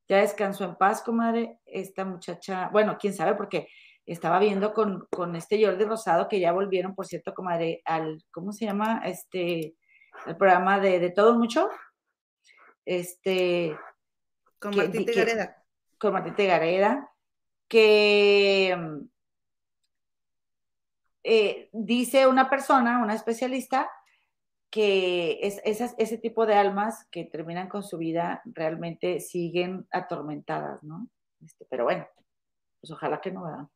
[0.08, 1.58] ya descansó en paz, comadre.
[1.66, 3.68] Esta muchacha, bueno, quién sabe, porque
[4.06, 8.52] estaba viendo con, con este Jordi Rosado, que ya volvieron, por cierto, comadre, al, ¿cómo
[8.52, 9.02] se llama?
[9.04, 9.74] Este,
[10.26, 11.68] el programa de, de Todo Mucho.
[12.84, 13.76] Este.
[14.60, 15.64] Con Martita Gareda.
[15.98, 17.10] Con Martita Gareda,
[17.66, 18.78] que
[21.24, 23.90] eh, dice una persona, una especialista,
[24.76, 31.08] que es, ese tipo de almas que terminan con su vida realmente siguen atormentadas, ¿no?
[31.42, 32.06] Este, pero bueno,
[32.78, 33.68] pues ojalá que no, ¿verdad?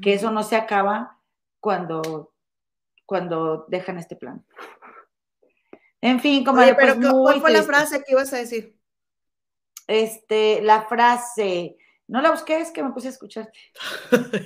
[0.00, 1.20] Que eso no se acaba
[1.60, 2.32] cuando,
[3.04, 4.46] cuando dejan este plan.
[6.00, 6.62] En fin, como...
[6.62, 8.78] Oye, pero pues ¿cuál fue la frase que ibas a decir?
[9.86, 11.76] Este, la frase,
[12.08, 13.58] no la busqué, es que me puse a escucharte.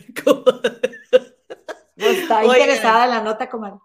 [1.96, 3.78] está interesada en la nota, comadre.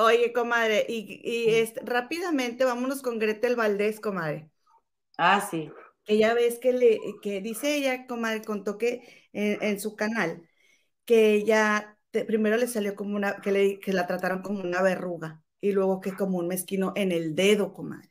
[0.00, 4.48] Oye, comadre, y, este, rápidamente vámonos con Gretel Valdés, comadre.
[5.18, 5.70] Ah, sí.
[6.06, 10.48] Ella ves que le, que dice ella, comadre, contó que en, su canal,
[11.04, 15.42] que ella primero le salió como una, que, le, que la trataron como una verruga,
[15.60, 18.10] y luego que como un mezquino en el dedo, comadre.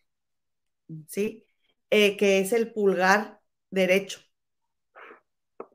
[1.07, 1.43] ¿Sí?
[1.89, 4.19] Eh, que es el pulgar derecho.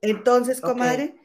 [0.01, 1.17] Entonces, comadre,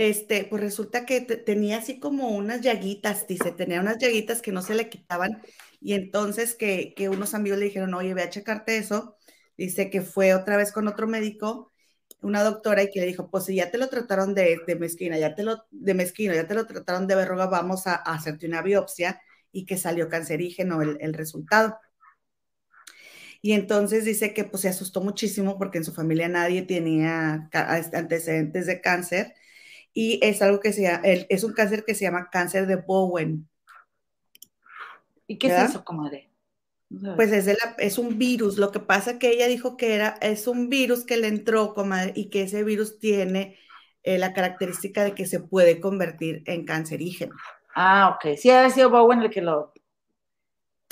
[0.00, 4.62] este, pues resulta que tenía así como unas llaguitas, dice, tenía unas llaguitas que no
[4.62, 5.42] se le quitaban
[5.78, 9.18] y entonces que, unos amigos le dijeron, oye, ve a checarte eso,
[9.58, 11.70] dice que fue otra vez con otro médico,
[12.22, 15.34] una doctora y que le dijo, pues si ya te lo trataron de, mezquina, ya
[15.34, 19.20] te lo, de mezquino, ya te lo trataron de verruga, vamos a, hacerte una biopsia
[19.52, 21.78] y que salió cancerígeno el, el resultado.
[23.42, 28.66] Y entonces dice que pues se asustó muchísimo porque en su familia nadie tenía antecedentes
[28.66, 29.34] de cáncer
[29.92, 33.48] y es algo que se llama, es un cáncer que se llama cáncer de Bowen.
[35.26, 36.28] ¿Y qué es eso, comadre?
[37.14, 38.58] Pues es, es un virus.
[38.58, 42.12] Lo que pasa que ella dijo que era, es un virus que le entró, comadre,
[42.16, 43.56] y que ese virus tiene
[44.02, 47.36] eh, la característica de que se puede convertir en cancerígeno.
[47.74, 48.36] Ah, ok.
[48.36, 49.72] Sí, ha sido Bowen el que lo...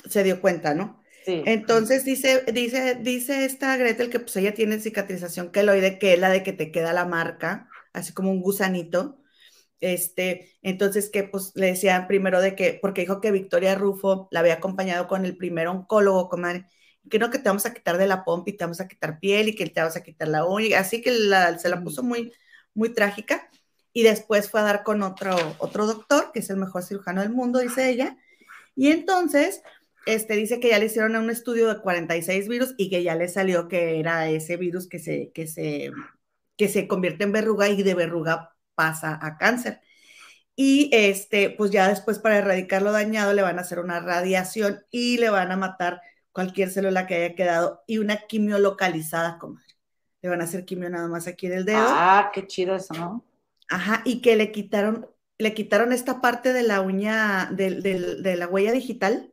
[0.08, 1.02] Se dio cuenta, ¿no?
[1.24, 1.42] Sí.
[1.44, 6.30] Entonces dice, dice, dice esta Gretel que pues ella tiene cicatrización queloide, que es la
[6.30, 7.68] de que te queda la marca
[7.98, 9.18] así como un gusanito.
[9.80, 14.40] Este, entonces que pues le decían primero de que, porque dijo que Victoria Rufo la
[14.40, 16.66] había acompañado con el primer oncólogo, comadre,
[17.08, 19.18] que no, que te vamos a quitar de la pompa y te vamos a quitar
[19.20, 21.10] piel y que te vamos a quitar la uña, así que
[21.58, 22.32] se la puso muy,
[22.74, 23.48] muy trágica.
[23.92, 27.30] Y después fue a dar con otro, otro doctor, que es el mejor cirujano del
[27.30, 28.16] mundo, dice ella.
[28.76, 29.62] Y entonces,
[30.06, 33.28] este, dice que ya le hicieron un estudio de 46 virus y que ya le
[33.28, 35.90] salió que era ese virus que se, que se
[36.58, 39.80] que se convierte en verruga y de verruga pasa a cáncer.
[40.56, 44.80] Y este, pues ya después para erradicar lo dañado le van a hacer una radiación
[44.90, 46.02] y le van a matar
[46.32, 49.64] cualquier célula que haya quedado y una quimio localizada, comadre.
[50.20, 51.78] Le van a hacer quimio nada más aquí en el dedo.
[51.80, 53.24] Ah, qué chido eso, ¿no?
[53.70, 55.06] Ajá, y que le quitaron,
[55.38, 59.32] le quitaron esta parte de la uña, de la huella digital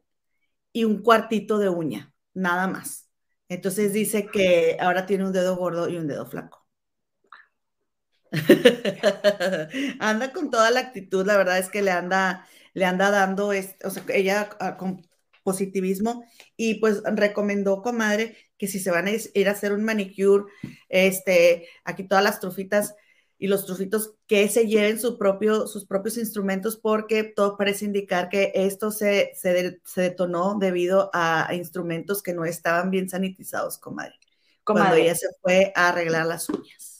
[0.74, 3.10] y un cuartito de uña, nada más.
[3.50, 6.65] Entonces dice que ahora tiene un dedo gordo y un dedo flaco.
[10.00, 13.90] anda con toda la actitud, la verdad es que le anda, le anda dando, o
[13.90, 15.08] sea, ella ah, con
[15.44, 16.26] positivismo
[16.58, 20.46] y pues recomendó, comadre, que si se van a ir a hacer un manicure,
[20.90, 22.96] este, aquí todas las trufitas
[23.38, 28.30] y los trufitos que se lleven su propio, sus propios instrumentos porque todo parece indicar
[28.30, 34.16] que esto se, se, detonó debido a, instrumentos que no estaban bien sanitizados, comadre.
[34.64, 34.90] comadre.
[34.90, 36.95] Cuando ella se fue a arreglar las uñas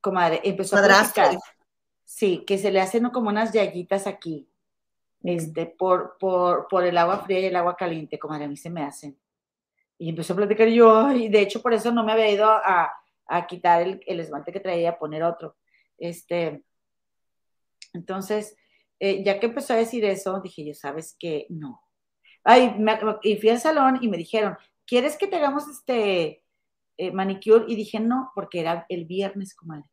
[0.00, 1.38] comadre, empezó a platicar.
[2.04, 4.48] Sí, que se le hacen como unas llaguitas aquí,
[5.22, 8.70] este, por, por, por el agua fría y el agua caliente, comadre, a mí se
[8.70, 9.18] me hacen.
[9.98, 12.90] Y empezó a platicar yo, y de hecho por eso no me había ido a,
[13.26, 15.56] a quitar el, el, esmalte que traía a poner otro.
[15.98, 16.64] Este,
[17.92, 18.56] entonces,
[18.98, 21.46] eh, ya que empezó a decir eso, dije yo, ¿sabes qué?
[21.48, 21.82] No.
[22.42, 22.74] Ay,
[23.22, 26.39] y fui al salón y me dijeron, ¿quieres que te hagamos este
[27.00, 27.64] eh, manicure?
[27.66, 29.84] Y dije, no, porque era el viernes, comadre.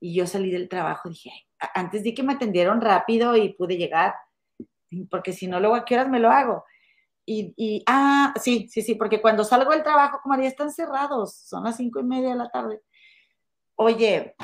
[0.00, 1.30] y yo salí del trabajo, dije,
[1.74, 4.14] antes di que me atendieron rápido y pude llegar,
[5.10, 6.64] porque si no, luego a qué horas me lo hago.
[7.30, 11.64] Y, ah, sí, sí, sí, porque cuando salgo del trabajo, como ya están cerrados, son
[11.64, 12.80] las cinco y media de la tarde.
[13.76, 14.34] Oye,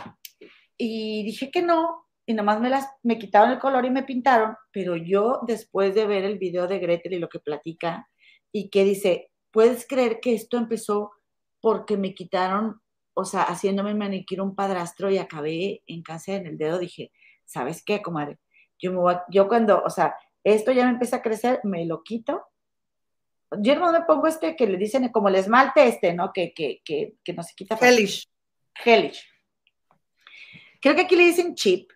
[0.76, 4.54] y dije que no, y nomás me las, me quitaron el color y me pintaron,
[4.70, 8.08] pero yo después de ver el video de Gretel y lo que platica,
[8.52, 11.10] y que dice, ¿puedes creer que esto empezó
[11.64, 12.82] porque me quitaron,
[13.14, 16.78] o sea, haciéndome manicure un padrastro y acabé en cáncer en el dedo?
[16.78, 17.10] Dije,
[17.46, 18.38] ¿sabes qué, comadre?
[18.78, 22.42] Yo, me yo cuando, o sea, esto ya me empieza a crecer, me lo quito.
[23.60, 26.34] Yo no me pongo este que le dicen como el esmalte este, ¿no?
[26.34, 27.78] Que, que, que, que no se quita.
[27.80, 28.28] Hellish.
[28.84, 29.26] Hellish.
[30.82, 31.90] Creo que aquí le dicen chip,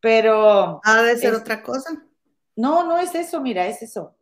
[0.00, 0.80] pero...
[0.82, 2.04] Ha de ser otra cosa.
[2.56, 4.18] No, no es eso, mira, es eso.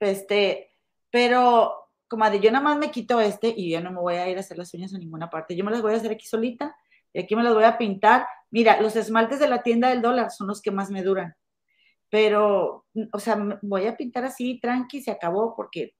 [0.00, 0.76] Este,
[1.10, 1.77] pero
[2.08, 4.36] como de yo nada más me quito este y yo no me voy a ir
[4.36, 5.54] a hacer las uñas a ninguna parte.
[5.54, 6.74] Yo me las voy a hacer aquí solita
[7.12, 8.26] y aquí me las voy a pintar.
[8.50, 11.34] Mira, los esmaltes de la tienda del dólar son los que más me duran.
[12.10, 15.94] Pero, o sea, voy a pintar así, tranqui, se acabó, porque,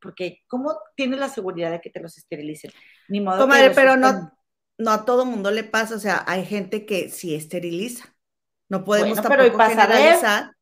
[0.00, 2.70] porque ¿cómo tienes la seguridad de que te los esterilicen?
[3.08, 4.30] Ni modo Comadre, pero no,
[4.78, 8.14] no a todo mundo le pasa, o sea, hay gente que sí esteriliza.
[8.68, 10.52] No podemos tampoco generalizar.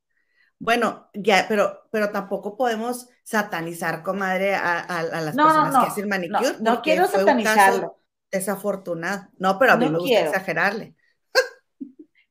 [0.59, 6.57] Bueno, ya, pero, pero tampoco podemos satanizar, comadre, a, a, las personas que hacen manicure.
[6.61, 7.99] No, quiero satanizarlo.
[8.31, 9.29] desafortunado.
[9.39, 10.95] No, pero a mí me gusta exagerarle.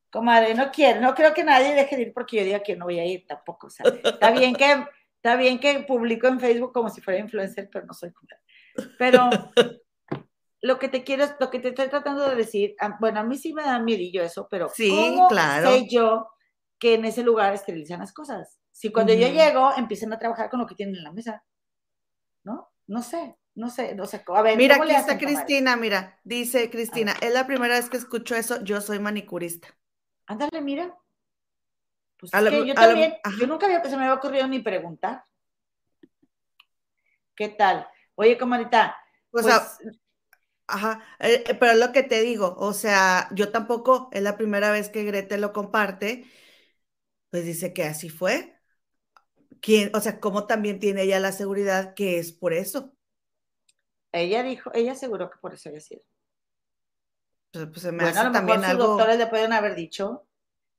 [0.10, 2.86] Comadre, no quiero, no creo que nadie deje de ir porque yo diga que no
[2.86, 3.68] voy a ir tampoco.
[3.68, 4.86] O sea, está bien que,
[5.18, 8.42] está bien que publico en Facebook como si fuera influencer, pero no soy comadre.
[8.98, 9.30] Pero
[10.62, 13.54] lo que te quiero, lo que te estoy tratando de decir, bueno, a mí sí
[13.54, 15.70] me da miedillo eso, pero sí, ¿cómo claro.
[15.70, 16.30] sé yo
[16.80, 18.60] que en ese lugar esterilizan las cosas?
[18.72, 21.44] Si cuando yo llego empiezan a trabajar con lo que tienen en la mesa,
[22.44, 22.72] ¿no?
[22.88, 24.24] No sé, no sé, no sé.
[24.28, 28.36] A ver, mira, aquí está Cristina, mira, dice Cristina, es la primera vez que escucho
[28.36, 29.68] eso, yo soy manicurista.
[30.28, 30.98] Ándale, mira.
[32.18, 35.24] Pues yo también, yo nunca había, se me había ocurrido ni preguntar.
[37.36, 37.88] ¿Qué tal?
[38.16, 38.96] Oye, comadita,
[39.30, 39.80] pues, pues
[40.68, 44.36] Ajá, eh, eh, pero es lo que te digo, o sea, yo tampoco, es la
[44.36, 46.26] primera vez que Grete lo comparte,
[47.30, 48.60] pues dice que así fue.
[49.62, 52.94] ¿Quién, o sea, cómo también tiene ella la seguridad que es por eso?
[54.12, 56.02] Ella dijo, ella aseguró que por eso había sido.
[57.52, 59.76] Pues, pues se me bueno, hace a lo también mejor sus doctores le pueden haber
[59.76, 60.28] dicho,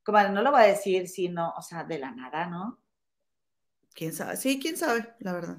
[0.04, 2.80] como no lo va a decir, sino, o sea, de la nada, ¿no?
[3.94, 4.36] ¿Quién sabe?
[4.36, 5.58] Sí, quién sabe, la verdad.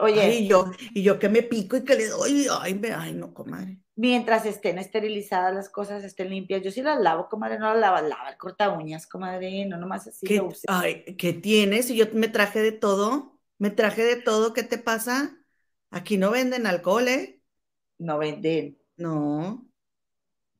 [0.00, 0.34] Oye.
[0.34, 3.32] y yo, y yo que me pico y que le doy, ay, me, ay, no,
[3.34, 3.78] comadre.
[3.96, 8.08] Mientras estén esterilizadas las cosas, estén limpias, yo sí las lavo, comadre, no las lavo,
[8.08, 11.90] lava el corta uñas, comadre, no nomás así ¿Qué, Ay, ¿qué tienes?
[11.90, 15.36] Y yo me traje de todo, me traje de todo, ¿qué te pasa?
[15.90, 17.42] Aquí no venden alcohol, ¿eh?
[17.98, 18.78] No venden.
[18.96, 19.66] No.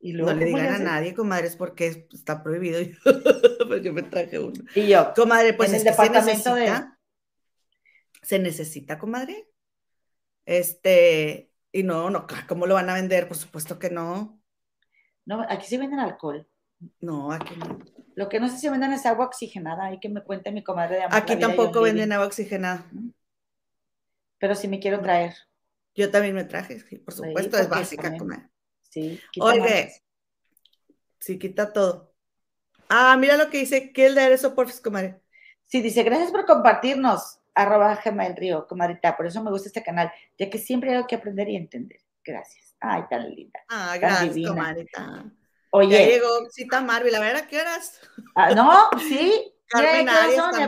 [0.01, 2.81] ¿Y luego, no le digan a nadie, comadres, porque está prohibido.
[3.69, 4.65] pues yo me traje uno.
[4.75, 5.13] Y yo.
[5.15, 6.71] Comadre, pues en el departamento de
[8.23, 9.49] se necesita, comadre.
[10.45, 13.29] Este, y no, no, ¿cómo lo van a vender?
[13.29, 14.41] Por supuesto que no.
[15.25, 16.49] No, aquí se venden alcohol.
[17.01, 17.79] No, aquí no.
[18.15, 20.97] Lo que no sé si venden es agua oxigenada, hay que me cuente mi comadre
[20.97, 22.85] de amor, Aquí tampoco venden agua oxigenada.
[24.39, 25.35] Pero si me quiero traer.
[25.95, 28.49] Yo también me traje, por supuesto, es básica, comadre.
[28.83, 30.03] Sí, Oye,
[31.19, 32.13] sí, quita todo.
[32.89, 35.21] Ah, mira lo que dice, ¿qué es de eso, por comadre?
[35.67, 39.17] Sí, dice, gracias por compartirnos arroba Gema Río, comadita.
[39.17, 42.01] Por eso me gusta este canal, ya que siempre hay algo que aprender y entender.
[42.25, 42.77] Gracias.
[42.81, 43.61] Ay, tan linda.
[43.69, 45.25] Ah, gracias, comadita.
[45.71, 45.91] Oye.
[45.91, 48.01] Ya llegó Cita Marvel, a ver a qué horas.
[48.35, 49.53] Ah, no, sí.
[49.71, 50.09] Carmen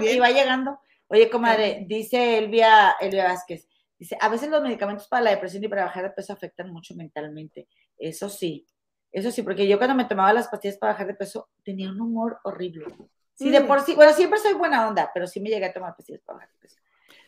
[0.02, 0.78] Y va llegando.
[1.08, 3.68] Oye, comadre, dice Elvia, Elvia Vázquez,
[3.98, 6.94] dice, a veces los medicamentos para la depresión y para bajar de peso afectan mucho
[6.94, 7.68] mentalmente.
[7.98, 8.66] Eso sí,
[9.10, 12.00] eso sí, porque yo cuando me tomaba las pastillas para bajar de peso tenía un
[12.00, 12.86] humor horrible.
[13.34, 13.66] Sí, de mm.
[13.66, 16.38] por sí, bueno, siempre soy buena onda, pero sí me llegué a tomar pastillas para
[16.38, 16.76] bajar de peso.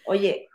[0.06, 0.48] Oye.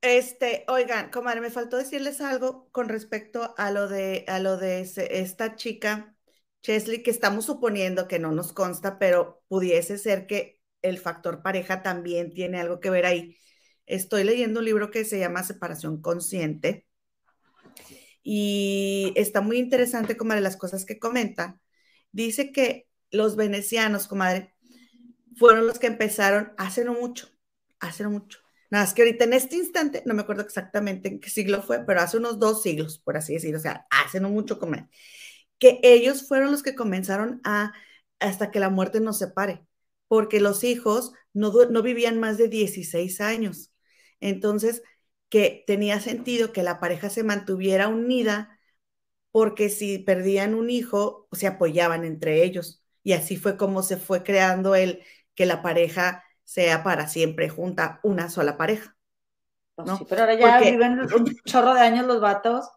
[0.00, 4.80] Este, oigan, comadre, me faltó decirles algo con respecto a lo de, a lo de
[4.80, 6.14] esta chica,
[6.62, 11.82] Chesley, que estamos suponiendo que no nos consta, pero pudiese ser que el factor pareja
[11.82, 13.36] también tiene algo que ver ahí.
[13.86, 16.86] Estoy leyendo un libro que se llama Separación Consciente
[18.28, 21.60] y está muy interesante, comadre, las cosas que comenta.
[22.10, 24.55] Dice que los venecianos, comadre,
[25.36, 27.28] fueron los que empezaron hace no mucho,
[27.80, 28.38] hace no mucho,
[28.70, 31.84] Nada más que ahorita en este instante, no me acuerdo exactamente en qué siglo fue,
[31.86, 34.88] pero hace unos dos siglos, por así decirlo, o sea, hace no mucho comer,
[35.58, 37.72] que ellos fueron los que comenzaron a,
[38.20, 39.64] hasta que la muerte nos separe,
[40.08, 43.72] porque los hijos no, no vivían más de 16 años.
[44.20, 44.82] Entonces,
[45.28, 48.58] que tenía sentido que la pareja se mantuviera unida
[49.30, 52.82] porque si perdían un hijo, se apoyaban entre ellos.
[53.02, 55.02] Y así fue como se fue creando el
[55.36, 58.96] que la pareja sea para siempre junta, una sola pareja.
[59.76, 60.06] Pues ¿no?
[60.08, 62.68] pero ahora ya viven un chorro de años los vatos.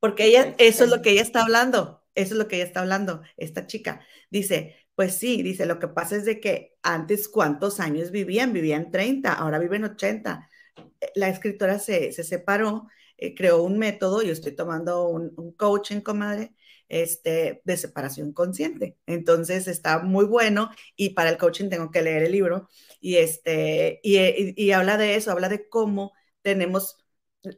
[0.00, 2.80] Porque ella, eso es lo que ella está hablando, eso es lo que ella está
[2.80, 4.00] hablando, esta chica.
[4.30, 8.90] Dice, pues sí, dice, lo que pasa es de que antes cuántos años vivían, vivían
[8.90, 10.48] 30, ahora viven 80.
[11.00, 12.86] Eh, la escritora se, se separó,
[13.16, 16.54] eh, creó un método, yo estoy tomando un, un, coaching, comadre,
[16.88, 18.98] este, de separación consciente.
[19.06, 22.68] Entonces está muy bueno y para el coaching tengo que leer el libro
[23.00, 26.12] y, este, y, y, y habla de eso, habla de cómo
[26.42, 26.98] tenemos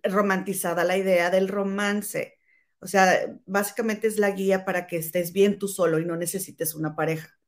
[0.02, 2.38] romantizada la idea del romance.
[2.80, 6.74] O sea, básicamente es la guía para que estés bien tú solo y no necesites
[6.74, 7.38] una pareja.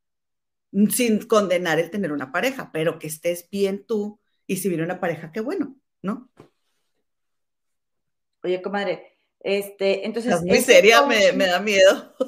[0.91, 5.01] Sin condenar el tener una pareja, pero que estés bien tú y si viene una
[5.01, 6.31] pareja, qué bueno, ¿no?
[8.43, 10.35] Oye, comadre, este, entonces.
[10.35, 12.15] Es muy seria, me, me, da miedo.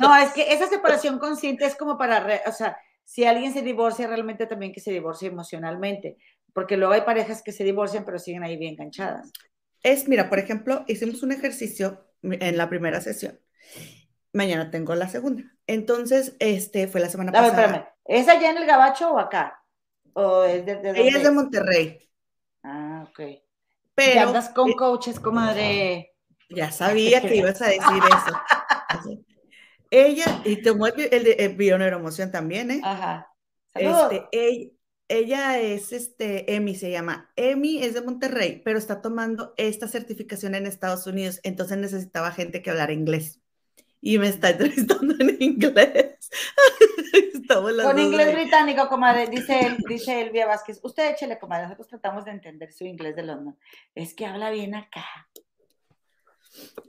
[0.00, 4.06] No, es que esa separación consciente es como para, o sea, si alguien se divorcia,
[4.06, 6.18] realmente también que se divorcie emocionalmente,
[6.52, 9.32] porque luego hay parejas que se divorcian, pero siguen ahí bien enganchadas.
[9.82, 13.40] Es, mira, por ejemplo, hicimos un ejercicio en la primera sesión.
[14.32, 15.42] Mañana tengo la segunda.
[15.66, 17.62] Entonces, este fue la semana pasada.
[17.62, 17.88] Espérame.
[18.04, 19.64] ¿Es allá en el Gabacho o acá?
[20.12, 22.10] ¿O es de, de Ella es de Monterrey.
[22.62, 23.20] Ah, ok.
[23.98, 24.14] Pero.
[24.14, 26.14] Ya andas con coaches, comadre.
[26.48, 27.82] Ya sabía que ibas a decir
[29.02, 29.24] eso.
[29.90, 32.80] ella, y tomó el, el el bioneuroemoción también, ¿eh?
[32.84, 33.26] Ajá.
[33.74, 34.70] Este, ella,
[35.08, 37.32] ella es, este, Emi se llama.
[37.34, 42.62] Emi es de Monterrey, pero está tomando esta certificación en Estados Unidos, entonces necesitaba gente
[42.62, 43.40] que hablara inglés.
[44.00, 46.30] Y me está entrevistando en inglés.
[47.48, 50.80] Con inglés británico, comadre, dice, dice Elvia Vázquez.
[50.82, 53.58] Usted échele, comadre, nosotros tratamos de entender su inglés de London.
[53.94, 55.04] Es que habla bien acá.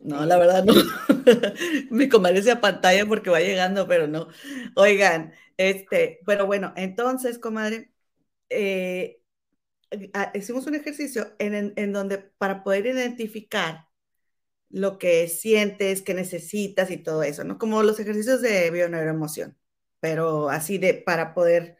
[0.01, 0.73] No, la verdad no.
[1.91, 4.27] Mi comadre se pantalla porque va llegando, pero no.
[4.75, 7.91] Oigan, este, pero bueno, entonces, comadre,
[8.49, 9.21] eh,
[10.33, 13.88] hicimos un ejercicio en, en, en, donde para poder identificar
[14.69, 17.57] lo que sientes, que necesitas y todo eso, ¿no?
[17.57, 19.57] Como los ejercicios de bioneuroemoción,
[19.99, 21.77] pero así de para poder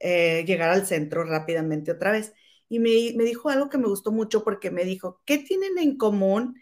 [0.00, 2.34] eh, llegar al centro rápidamente otra vez.
[2.68, 5.96] Y me, me dijo algo que me gustó mucho porque me dijo, ¿qué tienen en
[5.96, 6.60] común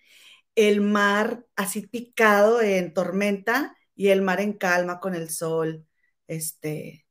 [0.54, 5.86] el mar así picado en tormenta y el mar en calma con el sol,
[6.26, 7.06] este,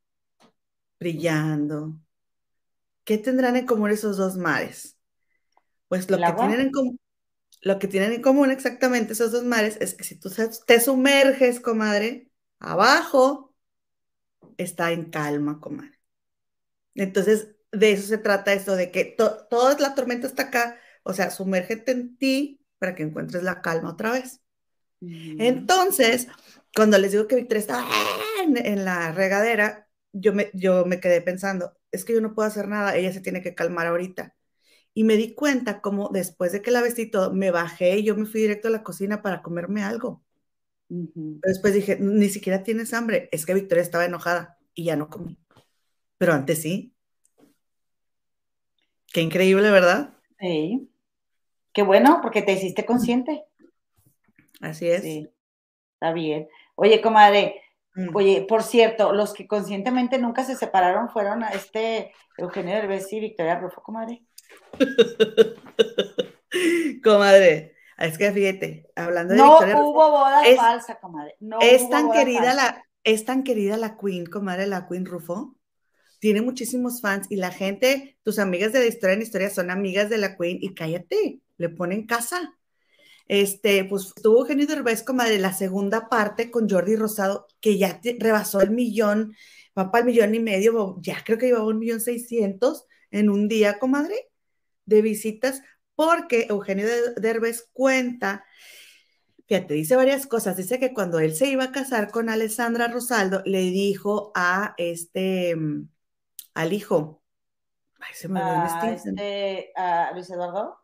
[1.00, 1.96] brillando?
[3.04, 4.98] ¿Qué tendrán en común esos dos mares?
[5.88, 7.00] Pues lo que tienen en común,
[7.62, 10.32] lo que tienen en común exactamente esos dos mares es que si tú
[10.66, 13.56] te sumerges, comadre, abajo
[14.58, 16.00] está en calma, comadre.
[16.96, 21.14] Entonces, de eso se trata esto, de que to toda la tormenta está acá, o
[21.14, 24.42] sea, sumérgete en ti para que encuentres la calma otra vez.
[25.00, 25.40] Mm.
[25.40, 26.28] Entonces,
[26.76, 27.88] cuando les digo que Victoria estaba
[28.44, 32.48] en, en la regadera, yo me, yo me quedé pensando, es que yo no puedo
[32.48, 34.36] hacer nada, ella se tiene que calmar ahorita.
[34.94, 38.16] Y me di cuenta como después de que la vestí todo, me bajé y yo
[38.16, 40.22] me fui directo a la cocina para comerme algo.
[40.90, 41.40] Uh -huh.
[41.44, 43.30] Después dije, ni siquiera tienes hambre.
[43.32, 45.38] Es que Victoria estaba enojada y ya no comí.
[46.18, 46.94] Pero antes sí.
[49.14, 50.14] Qué increíble, ¿verdad?
[50.40, 50.90] Sí.
[51.74, 53.46] Qué bueno, porque te hiciste consciente.
[54.60, 55.02] Así es.
[55.02, 55.30] Sí.
[55.94, 56.48] Está bien.
[56.76, 57.62] Oye, comadre,
[57.96, 58.16] mm.
[58.16, 63.20] oye, por cierto, los que conscientemente nunca se separaron fueron a este Eugenio Derbez y
[63.20, 64.24] Victoria Rufo, comadre.
[67.04, 71.36] comadre, es que fíjate, hablando de no Victoria hubo boda es, falsa, comadre.
[71.40, 72.56] No es tan querida falsa.
[72.56, 75.56] la, es tan querida la Queen, comadre, la Queen Rufo.
[76.20, 80.10] Tiene muchísimos fans y la gente, tus amigas de la historia en historia son amigas
[80.10, 82.56] de la Queen y cállate, le ponen casa.
[83.28, 88.62] Este, pues tuvo Eugenio Derbez, comadre, la segunda parte con Jordi Rosado, que ya rebasó
[88.62, 89.36] el millón,
[89.78, 93.48] va para el millón y medio, ya creo que llevaba un millón seiscientos en un
[93.48, 94.31] día, comadre
[94.86, 95.62] de visitas
[95.96, 98.44] porque Eugenio Derbez cuenta,
[99.46, 103.44] fíjate, dice varias cosas, dice que cuando él se iba a casar con Alessandra Rosaldo,
[103.46, 105.56] le dijo a este,
[106.54, 107.22] al hijo,
[108.00, 110.78] ay, se me olvidó uh, este, ¿A Luis Eduardo?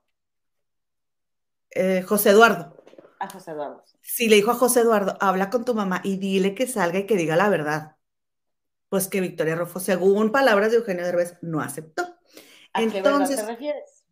[1.71, 2.75] Eh, José Eduardo.
[3.19, 3.83] A José Eduardo.
[4.01, 7.05] Sí, le dijo a José Eduardo, habla con tu mamá y dile que salga y
[7.05, 7.95] que diga la verdad.
[8.89, 12.16] Pues que Victoria Rofo, según palabras de Eugenio Derbez, no aceptó.
[12.73, 14.03] ¿A Entonces, qué te refieres?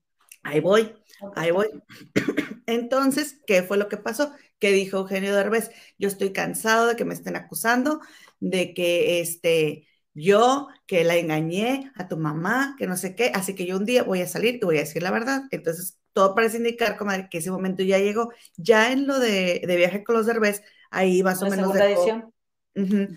[0.43, 0.95] Ahí voy,
[1.35, 1.67] ahí voy.
[2.67, 4.31] Entonces, ¿qué fue lo que pasó?
[4.59, 7.99] Que dijo Eugenio Derbez, yo estoy cansado de que me estén acusando,
[8.39, 13.55] de que este, yo que la engañé a tu mamá, que no sé qué, así
[13.55, 15.43] que yo un día voy a salir y voy a decir la verdad.
[15.51, 18.31] Entonces, todo parece indicar, comadre, que ese momento ya llegó.
[18.55, 22.33] Ya en lo de, viaje con los derbés, ahí más o menos dejó,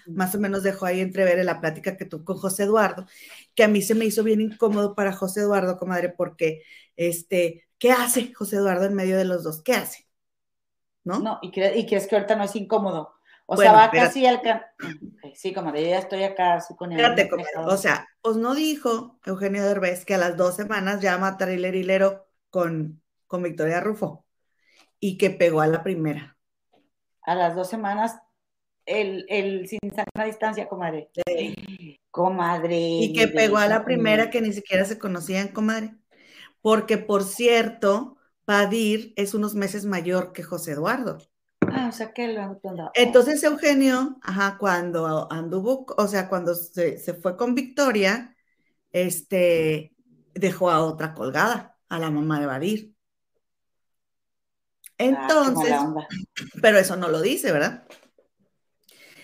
[0.06, 3.06] más o menos dejó ahí entrever en la plática que tuvo con José Eduardo,
[3.54, 6.62] que a mí se me hizo bien incómodo para José Eduardo, comadre, porque,
[6.96, 9.62] este, ¿qué hace José Eduardo en medio de los dos?
[9.62, 10.06] ¿Qué hace?
[11.04, 11.20] ¿No?
[11.20, 13.18] No, y, y crees que ahorita no es incómodo.
[13.50, 14.42] O sea, va casi al...
[15.34, 17.00] Sí, comadre, yo ya estoy acá así con el...
[17.00, 17.30] Espérate,
[17.64, 21.74] O sea, pues no dijo Eugenio Derbez que a las dos semanas ya mataría el
[21.74, 24.26] hilero con, con Victoria Rufo
[25.00, 26.36] y que pegó a la primera.
[27.22, 28.18] A las dos semanas,
[28.88, 31.10] el, el sin sana distancia, comadre.
[32.10, 32.76] Comadre.
[32.76, 35.94] Y que pegó a la primera que ni siquiera se conocían, comadre.
[36.60, 41.18] Porque, por cierto, Padir es unos meses mayor que José Eduardo.
[41.60, 42.60] Ah, o sea que lo
[42.94, 48.34] Entonces Eugenio, ajá, cuando anduvo, o sea, cuando se, fue con Victoria,
[48.90, 49.94] este,
[50.34, 52.94] dejó a otra colgada, a la mamá de Badir.
[54.98, 55.74] Ah, Entonces,
[56.62, 57.84] pero eso no lo dice, ¿verdad?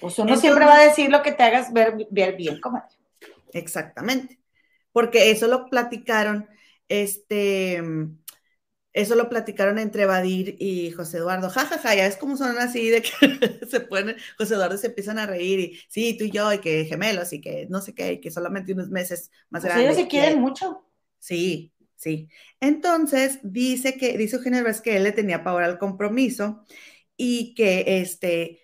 [0.05, 2.95] Pues uno siempre va a decir lo que te hagas ver, ver bien, comadre.
[3.55, 4.39] Exactamente.
[4.93, 6.47] Porque eso lo platicaron,
[6.91, 7.83] este,
[8.93, 11.49] eso lo platicaron entre Badir y José Eduardo.
[11.49, 13.11] Ja, ja, ja, ya ves cómo son así de que
[13.67, 16.85] se ponen, José Eduardo se empiezan a reír y sí, tú y yo, y que
[16.85, 19.97] gemelos, y que no sé qué, y que solamente unos meses más pues grandes.
[19.97, 20.85] Ellos se quieren mucho.
[21.19, 22.29] Sí, sí.
[22.61, 26.63] Entonces, dice que, dice Eugenio Derbez que él le tenía pavor al compromiso
[27.17, 28.61] y que este,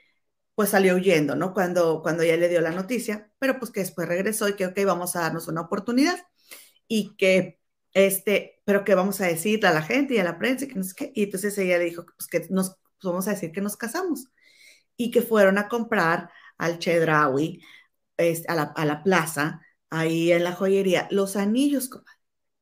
[0.61, 1.55] pues salió huyendo, ¿no?
[1.55, 4.79] Cuando, cuando ya le dio la noticia, pero pues que después regresó y que, ok,
[4.85, 6.19] vamos a darnos una oportunidad
[6.87, 7.59] y que
[7.95, 10.67] este, pero ¿qué vamos a decirle a la gente y a la prensa?
[10.69, 11.13] Que no sé qué.
[11.15, 14.27] Y entonces ella le dijo pues que nos pues vamos a decir que nos casamos
[14.99, 17.63] y que fueron a comprar al Chedraui,
[18.19, 22.13] este, a, la, a la plaza, ahí en la joyería, los anillos, comadre.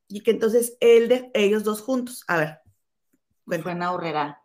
[0.06, 2.60] Y que entonces él de ellos dos juntos, a ver.
[3.44, 4.40] Fue en Horrera.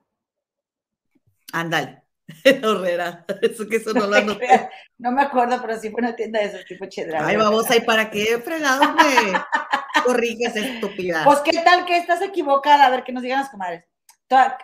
[1.53, 2.02] Ándale.
[2.63, 3.25] Horrera.
[3.41, 4.69] Eso que eso no lo anoté.
[4.97, 7.31] no me acuerdo, pero sí fue una tienda de esos tipo Chedraui.
[7.31, 9.33] Ay, vamos ahí, ¿para qué fregados me
[10.05, 11.23] corriges estúpida.
[11.25, 13.85] Pues qué tal que estás equivocada, a ver qué nos digan las comadres.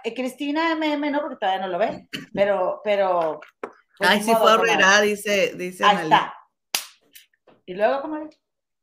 [0.03, 3.39] Eh, Cristina MM no, porque todavía no lo ve, pero, pero.
[3.97, 6.33] Pues, Ay, sí fue Herrera, dice, dice Ahí está.
[7.65, 8.29] ¿Y luego, comadre?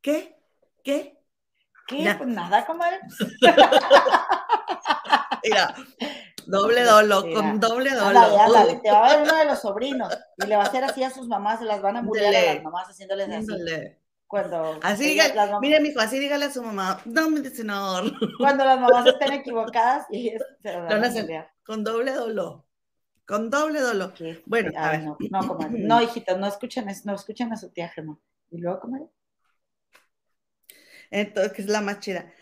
[0.00, 0.36] ¿Qué?
[0.84, 1.18] ¿Qué?
[1.88, 2.14] ¿Qué?
[2.16, 3.00] Pues nada, comadre.
[5.42, 5.74] Mira,
[6.46, 8.20] doble dolo, con doble dolo.
[8.82, 11.10] te va a ver uno de los sobrinos y le va a hacer así a
[11.10, 13.96] sus mamás, se las van a muriar a las mamás haciéndoles así.
[14.26, 18.12] Cuando así diga, mire, mijo, así dígale a su mamá, dame senador.
[18.38, 20.32] Cuando las mamás estén equivocadas y
[20.62, 22.64] se a Con doble dolor.
[23.24, 24.14] Con doble dolor.
[24.46, 25.02] Bueno, a ver.
[25.02, 28.18] No, no, no, hijitas, no escuchen, no escuchen a su tía Gemma.
[28.50, 29.06] ¿Y luego, comadre?
[31.10, 32.32] Entonces, que es la más chida.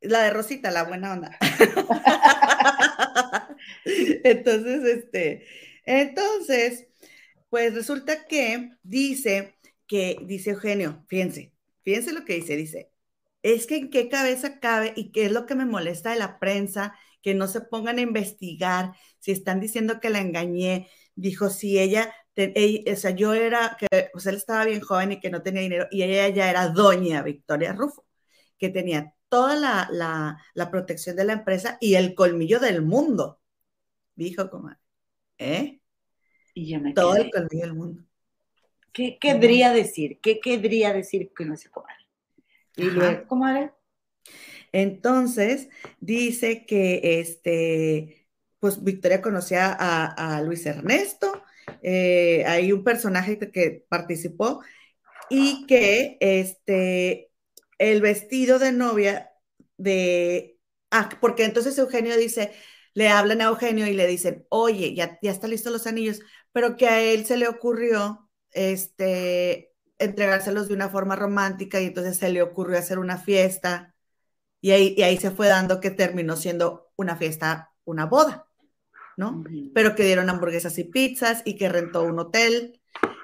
[0.00, 1.38] La de Rosita, la buena onda.
[3.84, 5.46] entonces, este,
[5.84, 6.86] entonces,
[7.50, 9.56] pues resulta que dice
[9.86, 11.52] que dice Eugenio, fíjense,
[11.82, 12.90] fíjense lo que dice, dice,
[13.42, 16.38] es que en qué cabeza cabe y qué es lo que me molesta de la
[16.38, 21.78] prensa, que no se pongan a investigar, si están diciendo que la engañé, dijo, si
[21.78, 25.62] ella, o sea, yo era, que pues él estaba bien joven y que no tenía
[25.62, 28.04] dinero, y ella ya era doña Victoria Rufo,
[28.58, 33.40] que tenía toda la, la, protección de la empresa y el colmillo del mundo,
[34.14, 34.70] dijo como,
[35.38, 35.80] ¿eh?
[36.52, 38.02] Y yo me Todo el colmillo del mundo.
[38.92, 40.20] ¿Qué querría decir?
[40.20, 42.06] ¿Qué querría decir que no se comadre?
[42.76, 43.72] ¿Y luego, comadre?
[44.70, 48.28] Entonces, dice que este,
[48.58, 51.42] pues Victoria conocía a, Luis Ernesto,
[51.80, 54.60] eh, hay un personaje que, participó
[55.30, 57.31] y que este,
[57.90, 59.32] el vestido de novia
[59.76, 60.58] de,
[60.90, 62.52] ah, porque entonces Eugenio dice,
[62.94, 66.20] le hablan a Eugenio y le dicen, oye, ya, ya está listo los anillos,
[66.52, 72.18] pero que a él se le ocurrió este, entregárselos de una forma romántica y entonces
[72.18, 73.94] se le ocurrió hacer una fiesta
[74.60, 78.48] y ahí, y ahí se fue dando que terminó siendo una fiesta, una boda,
[79.16, 79.42] ¿no?
[79.74, 82.80] Pero que dieron hamburguesas y pizzas y que rentó un hotel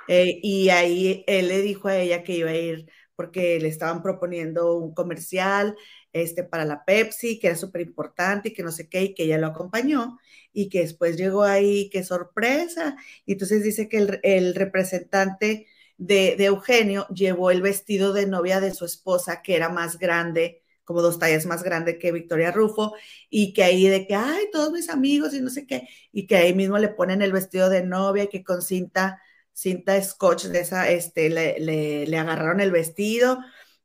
[0.09, 4.01] eh, y ahí él le dijo a ella que iba a ir porque le estaban
[4.01, 5.77] proponiendo un comercial
[6.12, 9.24] este, para la Pepsi, que era súper importante y que no sé qué, y que
[9.24, 10.19] ella lo acompañó
[10.53, 12.97] y que después llegó ahí, qué sorpresa.
[13.27, 15.66] Y entonces dice que el, representante
[15.97, 21.03] de, Eugenio llevó el vestido de novia de su esposa, que era más grande, como
[21.03, 22.95] dos tallas más grande que Victoria Rufo,
[23.28, 26.36] y que ahí de que, ay, todos mis amigos y no sé qué, y que
[26.36, 29.20] ahí mismo le ponen el vestido de novia que con cinta
[29.59, 31.59] cinta scotch de esa, este, le,
[32.06, 33.40] le, agarraron el vestido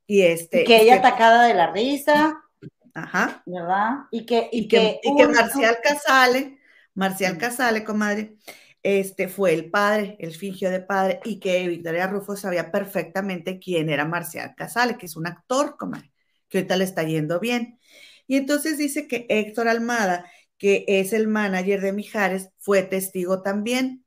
[0.06, 0.62] y este.
[0.62, 2.40] que ella atacada de la risa.
[2.94, 3.42] Ajá.
[3.44, 4.04] ¿Verdad?
[4.12, 6.60] Y que, y, que, y que Marcial Casale,
[6.94, 8.36] Marcial Casale, comadre,
[8.84, 13.90] este fue el padre, el fingió de padre, y que Victoria Rufo sabía perfectamente quién
[13.90, 16.12] era Marcial Casale, que es un actor, comadre,
[16.48, 17.80] que ahorita le está yendo bien.
[18.28, 24.03] Y entonces dice que Héctor Almada, que es el manager de Mijares, fue testigo también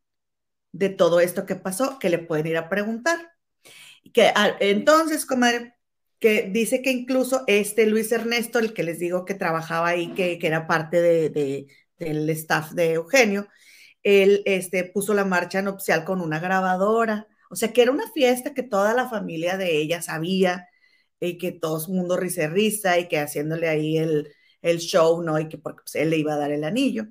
[0.71, 3.31] de todo esto que pasó, que le pueden ir a preguntar.
[4.13, 5.75] Que, ah, entonces, comadre,
[6.19, 10.39] que dice que incluso este Luis Ernesto, el que les digo que trabajaba ahí, que,
[10.39, 11.67] que era parte de,
[11.97, 13.47] del staff de Eugenio,
[14.03, 17.27] él este, puso la marcha nupcial con una grabadora.
[17.49, 20.67] O sea, que era una fiesta que toda la familia de ella sabía
[21.19, 24.29] y que todo el mundo risa risa y que haciéndole ahí el,
[24.61, 25.39] el show, ¿no?
[25.39, 27.07] Y que porque pues, él le iba a dar el anillo.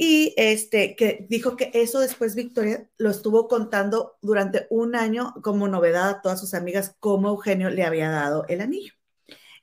[0.00, 5.66] Y este, que dijo que eso después Victoria lo estuvo contando durante un año como
[5.66, 8.92] novedad a todas sus amigas, cómo Eugenio le había dado el anillo.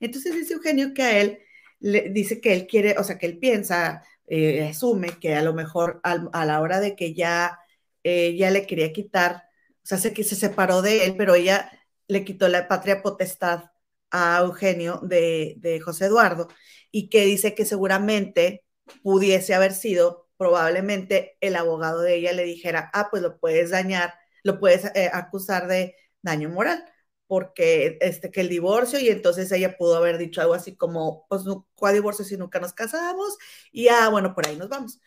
[0.01, 1.39] Entonces dice Eugenio que a él
[1.79, 5.53] le dice que él quiere, o sea, que él piensa, eh, asume que a lo
[5.53, 7.59] mejor a, la hora de que ya
[8.03, 9.43] ella le quería quitar,
[9.83, 11.71] o sea, que se separó de él, pero ella
[12.07, 13.71] le quitó la patria potestad
[14.11, 16.49] a Eugenio de, de José Eduardo
[16.91, 18.65] y que dice que seguramente
[19.01, 24.13] pudiese haber sido probablemente el abogado de ella le dijera, ah, pues lo puedes dañar,
[24.43, 26.83] lo puedes eh, acusar de daño moral,
[27.27, 31.43] porque este, que el divorcio, y entonces ella pudo haber dicho algo así como, pues
[31.45, 33.37] no, ¿cuál divorcio si nunca nos casamos?
[33.71, 34.99] Y ah, bueno, por ahí nos vamos.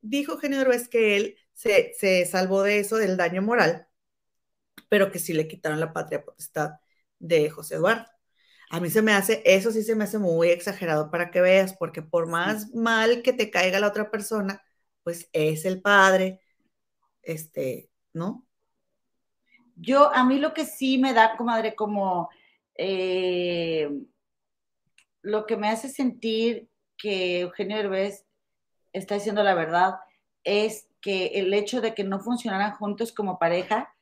[0.00, 3.88] Dijo Eugenio Derbez que él se, se salvó de eso, del daño moral,
[4.88, 6.72] pero que sí le quitaron la patria potestad
[7.18, 8.06] de José Eduardo.
[8.70, 11.74] A mí se me hace, eso sí se me hace muy exagerado para que veas,
[11.78, 14.62] porque por más mal que te caiga la otra persona,
[15.06, 16.40] pues es el padre,
[17.22, 18.44] este, ¿no?
[19.76, 22.28] Yo, a mí lo que sí me da, comadre, como
[22.74, 23.88] eh,
[25.22, 26.68] lo que me hace sentir
[26.98, 28.26] que Eugenio Herbés
[28.92, 29.94] está diciendo la verdad
[30.42, 33.94] es que el hecho de que no funcionaran juntos como pareja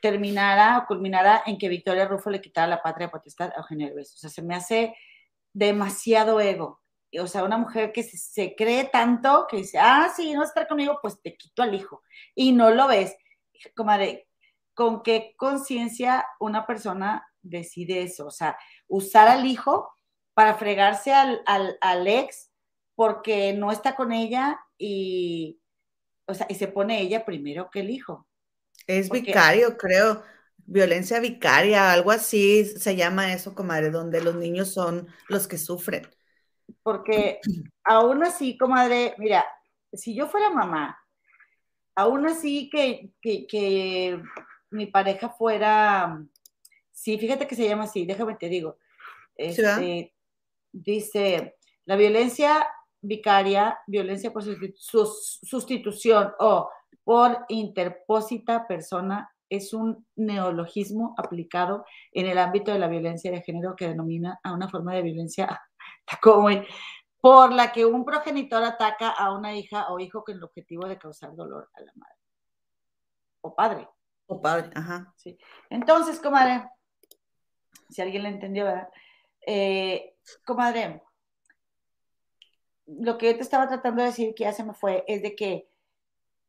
[0.00, 4.14] terminara o culminara en que Victoria Rufo le quitara la patria potestad a Eugenio Herbés.
[4.14, 4.96] O sea, se me hace
[5.52, 6.80] demasiado ego
[7.20, 10.98] o sea, una mujer que se, cree tanto que dice, ah, sí, no estar conmigo,
[11.00, 12.02] pues te quito al hijo.
[12.34, 13.16] Y no lo ves.
[13.74, 14.28] Comadre,
[14.74, 18.26] ¿con qué conciencia una persona decide eso?
[18.26, 18.58] O sea,
[18.88, 19.90] usar al hijo
[20.34, 22.50] para fregarse al, al, ex
[22.94, 25.60] porque no está con ella y,
[26.26, 28.26] o sea, y se pone ella primero que el hijo.
[28.86, 30.22] Es vicario, creo.
[30.68, 36.08] Violencia vicaria, algo así se llama eso, comadre, donde los niños son los que sufren
[36.82, 37.40] porque
[37.84, 39.44] aún así, comadre, mira,
[39.92, 40.98] si yo fuera mamá,
[41.94, 44.20] aún así que, que,
[44.70, 46.22] mi pareja fuera,
[46.92, 48.78] sí, fíjate que se llama así, déjame te digo,
[49.36, 50.12] este,
[50.72, 52.66] dice, la violencia
[53.00, 56.68] vicaria, violencia por sustitución o
[57.04, 63.76] por interpósita persona es un neologismo aplicado en el ámbito de la violencia de género
[63.76, 65.60] que denomina a una forma de violencia
[66.22, 66.48] como
[67.20, 70.98] por la que un progenitor ataca a una hija o hijo con el objetivo de
[70.98, 72.14] causar dolor a la madre.
[73.40, 73.88] O padre.
[74.26, 75.12] O padre, ajá.
[75.16, 75.38] Sí.
[75.70, 76.68] Entonces, comadre,
[77.88, 78.88] si alguien le entendió, ¿verdad?
[79.44, 81.02] Eh, comadre,
[82.86, 85.34] lo que yo te estaba tratando de decir que ya se me fue es de
[85.34, 85.68] que,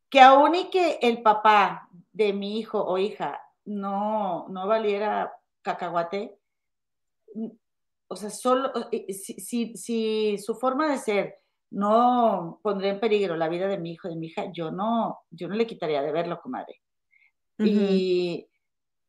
[0.09, 6.37] que aún y que el papá de mi hijo o hija no, no valiera cacahuate,
[8.07, 8.71] o sea, solo,
[9.09, 11.35] si, si, su forma de ser
[11.71, 15.47] no pondría en peligro la vida de mi hijo, de mi hija, yo no, yo
[15.47, 16.81] no le quitaría de verlo, comadre.
[17.59, 18.47] Y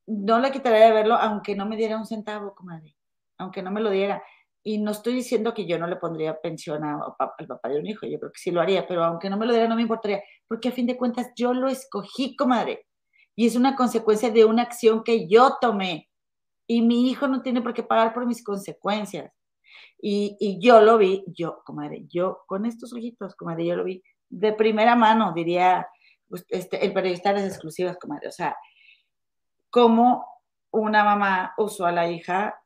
[0.07, 2.97] no le quitaría de verlo aunque no me diera un centavo, comadre,
[3.37, 4.23] aunque no me lo diera.
[4.65, 8.07] Y no estoy diciendo que yo no le pondría pensión al papá de un hijo,
[8.07, 10.23] yo creo que sí lo haría, pero aunque no me lo diera no me importaría,
[10.49, 12.87] porque a fin de cuentas yo lo escogí, comadre.
[13.37, 16.07] Y es una consecuencia de una acción que yo tomé
[16.69, 19.32] y mi hijo no tiene por qué pagar por mis consecuencias.
[20.01, 24.53] Y, yo lo vi, yo, comadre, yo con estos ojitos, comadre, yo lo vi de
[24.53, 25.89] primera mano, diría
[26.28, 28.28] pues, este, el periodista de las exclusivas, comadre.
[28.28, 28.57] O sea,
[29.70, 30.24] cómo
[30.70, 32.61] una mamá usó a la hija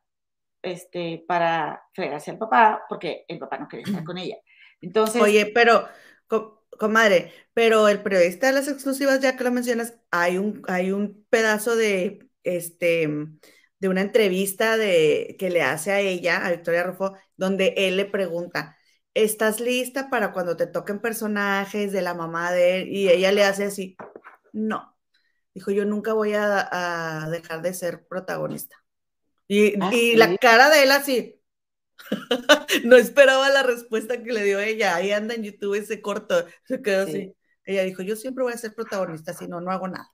[0.60, 4.36] este, para fregarse al papá, porque el papá no quería estar con ella.
[4.80, 5.22] Entonces.
[5.22, 5.86] Oye, pero,
[6.76, 11.24] comadre, pero el periodista de las exclusivas, ya que lo mencionas, hay un, hay un
[11.30, 13.08] pedazo de este
[13.82, 18.04] de una entrevista de, que le hace a ella, a Victoria Rufo, donde él le
[18.04, 18.78] pregunta,
[19.12, 22.88] ¿estás lista para cuando te toquen personajes de la mamá de él?
[22.90, 23.96] Y ella le hace así,
[24.52, 24.96] no,
[25.52, 28.76] Dijo, yo nunca voy a, dejar de ser protagonista.
[29.48, 30.16] Y, Ah, y sí.
[30.16, 31.42] la cara de él así.
[32.84, 34.94] no esperaba la respuesta que le dio ella.
[34.94, 36.46] Ahí anda en YouTube ese corto.
[36.64, 37.10] Se quedó Sí.
[37.10, 37.36] así.
[37.64, 40.08] Ella dijo, yo siempre voy a ser protagonista, si no, no hago nada.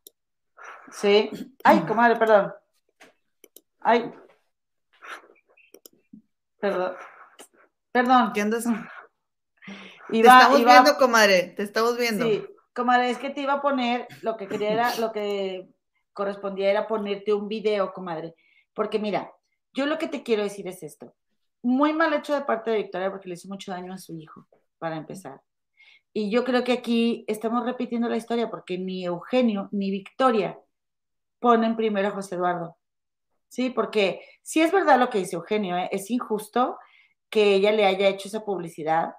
[0.91, 1.31] Sí.
[1.63, 2.53] Ay, comadre, perdón.
[3.81, 4.13] Ay.
[6.61, 6.95] Perdón.
[7.93, 8.33] Perdón.
[8.35, 8.65] ¿Qué andas?
[10.11, 11.55] te estamos iba- viendo, comadre.
[11.57, 12.25] Te estamos viendo.
[12.25, 15.69] Sí, comadre, es que te iba a poner, lo que quería era, lo que
[16.13, 18.35] correspondía era ponerte un video, comadre.
[18.75, 19.31] Porque mira,
[19.73, 21.15] yo lo que te quiero decir es esto.
[21.63, 24.47] Muy mal hecho de parte de Victoria porque le hizo mucho daño a su hijo,
[24.79, 25.41] para empezar.
[26.13, 30.59] Y yo creo que aquí estamos repitiendo la historia porque ni Eugenio ni Victoria
[31.39, 32.78] ponen primero a José Eduardo.
[33.49, 35.89] Sí, porque sí es verdad lo que dice Eugenio, ¿eh?
[35.93, 36.79] es injusto
[37.31, 39.13] que ella le haya hecho esa publicidad,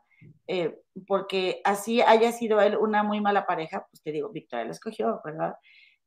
[0.48, 4.72] eh, porque así haya sido él una muy mala pareja, pues te digo, Victoria lo
[4.72, 5.56] escogió, ¿verdad?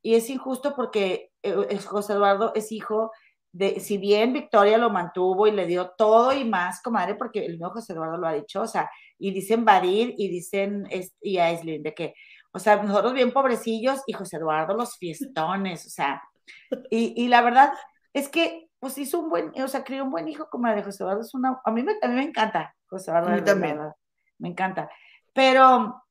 [0.03, 3.11] Y es injusto porque eh, José Eduardo es hijo
[3.53, 7.53] de, si bien Victoria lo mantuvo y le dio todo y más, comadre, porque el
[7.53, 11.39] mismo José Eduardo lo ha dicho, o sea, y dicen Badir y dicen, es- y
[11.39, 12.15] a de que,
[12.53, 16.23] o sea, nosotros bien pobrecillos y José Eduardo los fiestones, o sea,
[16.90, 17.73] y, y la verdad
[18.12, 21.22] es que, pues hizo un buen, o sea, crió un buen hijo, comadre, José Eduardo
[21.22, 23.28] es una, a mí me, a mí me encanta, José Eduardo.
[23.28, 23.76] A mí la también.
[23.76, 23.94] verdad,
[24.39, 24.90] me encanta,
[25.32, 26.02] pero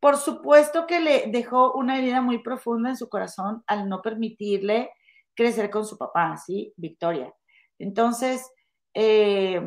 [0.00, 4.90] por supuesto que le dejó una herida muy profunda en su corazón al no permitirle
[5.34, 6.72] crecer con su papá, ¿sí?
[6.76, 7.32] Victoria.
[7.78, 8.50] Entonces,
[8.94, 9.60] eh,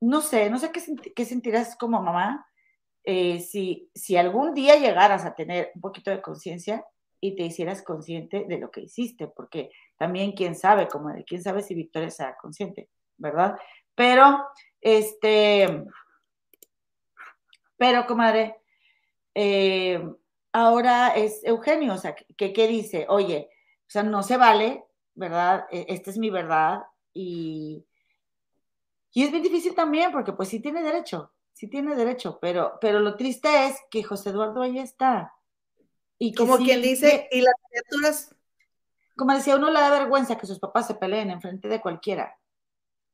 [0.00, 0.82] no sé, no sé qué,
[1.14, 2.46] qué sentirás como mamá
[3.08, 6.84] eh, si, si algún día llegaras a tener un poquito de conciencia
[7.26, 11.42] y te hicieras consciente de lo que hiciste, porque también quién sabe, como de quién
[11.42, 13.56] sabe si Victoria sea consciente, ¿verdad?
[13.94, 14.46] Pero,
[14.80, 15.84] este,
[17.76, 18.56] pero, comadre,
[19.34, 20.02] eh,
[20.52, 23.50] ahora es Eugenio, o sea, que, que dice, oye,
[23.82, 24.84] o sea, no se vale,
[25.14, 25.66] ¿verdad?
[25.70, 26.82] E- Esta es mi verdad
[27.12, 27.84] y,
[29.12, 33.00] y es bien difícil también porque pues sí tiene derecho, sí tiene derecho, pero, pero
[33.00, 35.35] lo triste es que José Eduardo ahí está.
[36.18, 38.34] Y Como sí- quien dice, y las criaturas,
[39.16, 42.38] como decía, uno le da vergüenza que sus papás se peleen enfrente de cualquiera,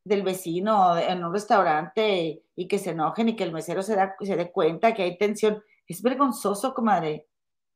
[0.04, 4.14] del vecino, en un restaurante, y que se enojen y que el mesero se, da,
[4.20, 5.62] se dé cuenta que hay tensión.
[5.86, 7.28] Es vergonzoso, comadre.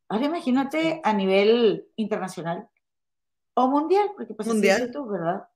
[0.09, 2.69] Ahora imagínate a nivel internacional
[3.55, 4.83] o mundial, porque pues Mundial.
[4.83, 5.49] es tú, ¿verdad?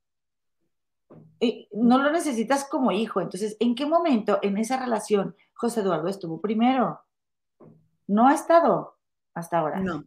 [1.38, 3.20] Y no lo necesitas como hijo.
[3.20, 7.00] Entonces, ¿en qué momento en esa relación José Eduardo estuvo primero?
[8.08, 8.96] No ha estado
[9.34, 9.80] hasta ahora.
[9.80, 10.04] no.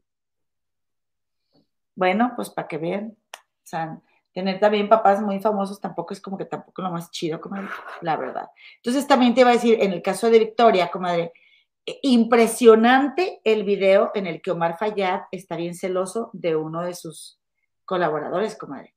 [1.96, 3.16] Bueno, pues para que vean.
[3.36, 4.00] O sea,
[4.34, 7.68] tener también papás muy famosos tampoco es como que tampoco lo más chido, comadre,
[8.02, 8.48] la verdad.
[8.78, 11.32] Entonces también te iba a decir, en el caso de Victoria, comadre,
[11.86, 16.96] eh, impresionante el video en el que Omar Fayad está bien celoso de uno de
[16.96, 17.40] sus
[17.86, 18.96] colaboradores, comadre.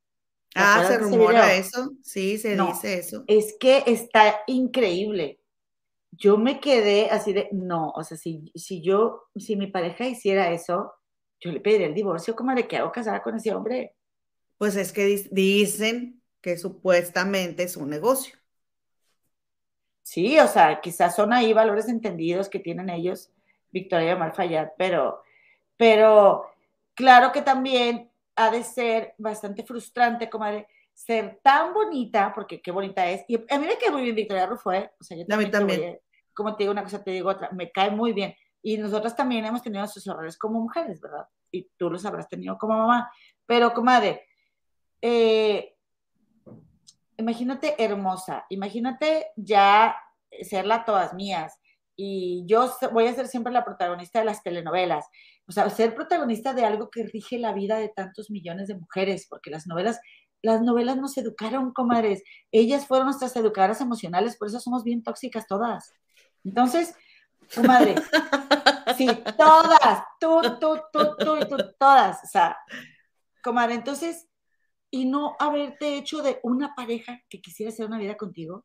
[0.55, 1.91] ¿Te Ah, se rumora eso.
[2.03, 2.69] Sí, se No.
[2.69, 3.25] dice eso.
[3.27, 5.39] Es que está increíble.
[6.19, 10.51] Yo me quedé así de, no, o sea, si, si yo, si mi pareja hiciera
[10.51, 10.95] eso,
[11.41, 13.95] yo le pediría el divorcio, comadre, ¿qué hago casada con ese hombre?
[14.59, 18.37] Pues es que dicen que supuestamente es un negocio.
[20.03, 23.31] Sí, o sea, quizás son ahí valores entendidos que tienen ellos,
[23.73, 25.23] Victoria y Omar Fayad, pero,
[25.77, 26.47] pero
[26.95, 33.07] claro que también ha de ser bastante frustrante, comadre, ser tan bonita, porque qué bonita
[33.09, 33.23] es.
[33.29, 34.91] Y a mí me cae muy bien Victoria Rufo, ¿eh?
[34.99, 35.95] O sea, yo voy también.
[35.95, 35.99] a-
[36.35, 38.35] como te digo una cosa, te digo otra, me cae muy bien.
[38.63, 41.27] Y nosotras también hemos tenido sus errores como mujeres, ¿verdad?
[41.53, 43.11] Y tú los habrás tenido como mamá.
[43.47, 44.27] Pero, comadre,
[45.03, 45.77] eh,
[47.19, 49.97] imagínate hermosa, imagínate ya
[50.43, 51.59] serla todas mías.
[51.95, 55.07] Y yo voy a ser siempre la protagonista de las telenovelas.
[55.49, 59.27] O sea, ser protagonista de algo que rige la vida de tantos millones de mujeres,
[59.31, 60.01] porque las novelas,
[60.43, 62.23] las novelas nos educaron, comadres.
[62.53, 65.93] Ellas fueron nuestras educadoras emocionales, por eso somos bien tóxicas todas.
[66.45, 66.95] Entonces,
[67.55, 67.97] comadre,
[68.97, 71.17] sí, todas, tú, tú, tú,
[71.49, 72.23] tú todas.
[72.23, 72.57] O sea,
[73.43, 74.29] comadre, entonces,
[74.91, 78.65] y no haberte hecho de una pareja que quisiera hacer una vida contigo.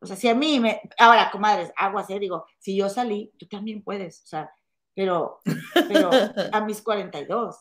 [0.00, 0.80] O sea, si a mí me.
[0.98, 2.18] Ahora, comadres, aguas, ¿eh?
[2.18, 4.22] Digo, si yo salí, tú también puedes.
[4.24, 4.50] O sea,
[4.94, 5.40] pero,
[5.88, 6.10] pero
[6.52, 7.56] a mis 42.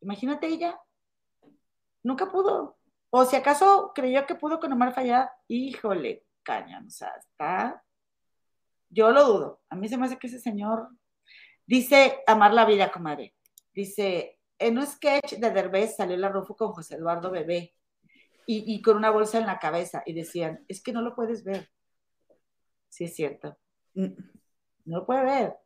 [0.00, 0.80] Imagínate ella.
[2.02, 2.78] Nunca pudo.
[3.10, 6.86] O si acaso creyó que pudo con Omar Fayad, híjole, cañón.
[6.86, 7.84] O sea, está.
[8.88, 9.60] Yo lo dudo.
[9.68, 10.88] A mí se me hace que ese señor
[11.66, 13.34] dice amar la vida, comadre.
[13.72, 17.74] Dice, en un sketch de Derbez salió la Rufo con José Eduardo Bebé
[18.46, 21.44] y, y con una bolsa en la cabeza y decían, es que no lo puedes
[21.44, 21.70] ver.
[22.88, 23.56] Sí, es cierto.
[23.94, 24.08] Mm,
[24.86, 25.56] No lo puede ver.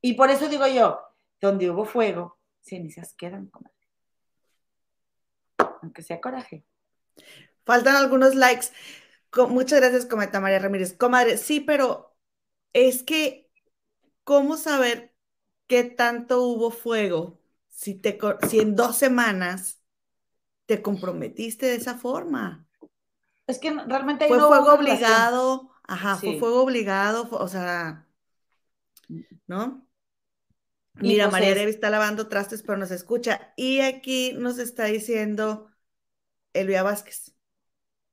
[0.00, 1.00] Y por eso digo yo,
[1.40, 3.76] donde hubo fuego, cenizas quedan, comadre.
[5.82, 6.64] Aunque sea coraje.
[7.64, 8.68] Faltan algunos likes.
[9.48, 10.96] Muchas gracias, comenta María Ramírez.
[10.96, 12.16] Comadre, sí, pero
[12.72, 13.50] es que,
[14.24, 15.14] ¿cómo saber
[15.66, 19.80] qué tanto hubo fuego si, te, si en dos semanas
[20.66, 22.66] te comprometiste de esa forma?
[23.46, 28.06] Es que realmente fue fuego obligado, ajá, fue fuego obligado, o sea,
[29.46, 29.86] ¿no?
[30.94, 33.52] Mira, pues María Revi está lavando trastes, pero nos escucha.
[33.56, 35.69] Y aquí nos está diciendo
[36.52, 37.34] Elvia Vázquez.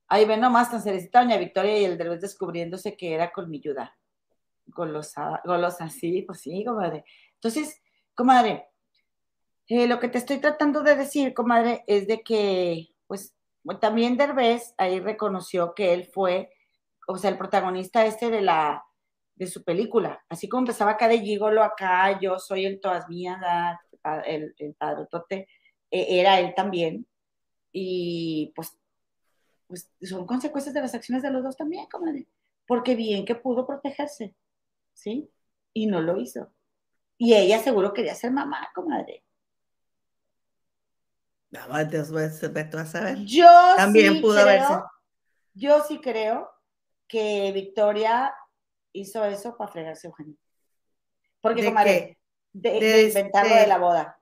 [0.08, 3.96] Ahí ven nomás tan cerecita doña Victoria y el de descubriéndose que era colmilluda.
[4.66, 7.04] Golosa, golosa, sí, pues sí, comadre.
[7.34, 7.80] Entonces,
[8.14, 8.68] comadre,
[9.68, 13.34] eh, lo que te estoy tratando de decir, comadre, es de que, pues,
[13.80, 16.50] también Derbez ahí reconoció que él fue,
[17.06, 18.82] o sea, el protagonista este de la,
[19.34, 20.24] de su película.
[20.28, 23.38] Así como empezaba acá de Gigolo, acá yo soy el todas mías,
[24.26, 25.48] el, el padrotote,
[25.90, 27.06] e, era él también.
[27.80, 28.76] Y pues,
[29.68, 32.26] pues son consecuencias de las acciones de los dos también, comadre.
[32.66, 34.34] Porque bien que pudo protegerse,
[34.92, 35.30] ¿sí?
[35.72, 36.52] Y no lo hizo.
[37.16, 39.22] Y ella seguro quería ser mamá, comadre.
[41.50, 43.18] No, Dios, a saber.
[43.24, 43.46] Yo
[43.76, 44.90] también pudo creo,
[45.54, 46.50] Yo sí creo
[47.06, 48.34] que Victoria
[48.92, 50.36] hizo eso para fregarse a Eugenio.
[51.40, 52.18] Porque, comadre,
[52.52, 54.17] de, de, inventarlo de la boda.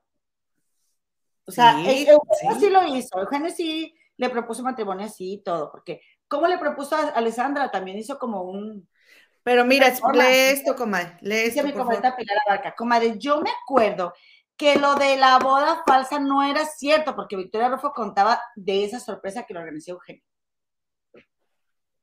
[1.47, 2.71] O sea, e, Eugenio sí.
[2.71, 3.19] lo hizo.
[3.19, 5.71] Eugenio sí le propuso matrimonio así y todo.
[5.71, 7.71] Porque, ¿cómo le propuso a Alessandra?
[7.71, 8.89] También hizo como un.
[9.43, 11.17] Pero mira, lee esto, comadre.
[11.21, 12.75] Lee esto, mi comadre Pilar Barca.
[12.75, 14.13] Comadre, yo me acuerdo
[14.57, 18.99] que lo de la boda falsa no era cierto, porque Victoria Rufo contaba de esa
[18.99, 20.23] sorpresa que lo organizó Eugenio.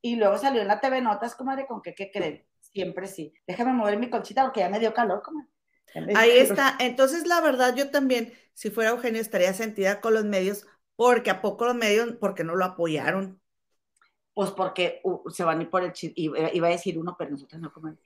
[0.01, 2.45] Y luego salió en la TV Notas, comadre, con que, ¿qué creen?
[2.59, 3.33] Siempre sí.
[3.47, 5.52] Déjame mover mi colchita porque ya me dio calor, comadre.
[6.15, 6.75] Ahí está.
[6.79, 10.65] Entonces, la verdad, yo también, si fuera Eugenio, estaría sentida con los medios,
[10.95, 13.41] porque a poco los medios, porque no lo apoyaron.
[14.33, 17.31] Pues porque uh, se van a ir por el chisme, iba a decir uno, pero
[17.31, 17.99] nosotros no, comadre.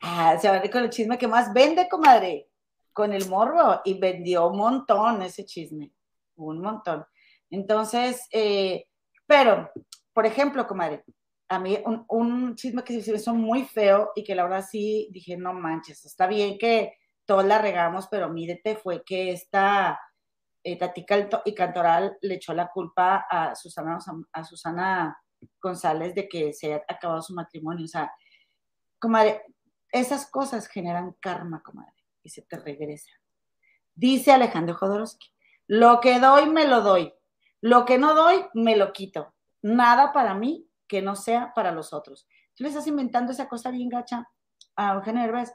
[0.00, 2.48] Ah, se van a ir con el chisme que más vende, comadre,
[2.92, 5.92] con el morbo, y vendió un montón ese chisme,
[6.36, 7.04] un montón.
[7.50, 8.86] Entonces, eh,
[9.26, 9.70] pero,
[10.12, 11.04] por ejemplo, comadre,
[11.48, 11.78] a mí
[12.08, 15.52] un, chisme que se me hizo muy feo y que la verdad sí dije, no
[15.52, 16.94] manches, está bien que
[17.26, 20.00] todos la regamos, pero mídete, fue que esta
[20.62, 20.78] eh,
[21.44, 23.98] y Cantoral le echó la culpa a Susana,
[24.32, 25.18] a Susana
[25.60, 27.84] González de que se haya acabado su matrimonio.
[27.84, 28.10] O sea,
[28.98, 29.42] comadre,
[29.92, 31.92] esas cosas generan karma, comadre,
[32.22, 33.10] y se te regresa.
[33.94, 35.28] Dice Alejandro Jodorowsky,
[35.66, 37.12] lo que doy, me lo doy.
[37.60, 39.34] Lo que no doy, me lo quito.
[39.62, 42.26] Nada para mí que no sea para los otros.
[42.54, 44.28] Tú le estás inventando esa cosa bien gacha
[44.76, 45.54] a Eugenio Herbes,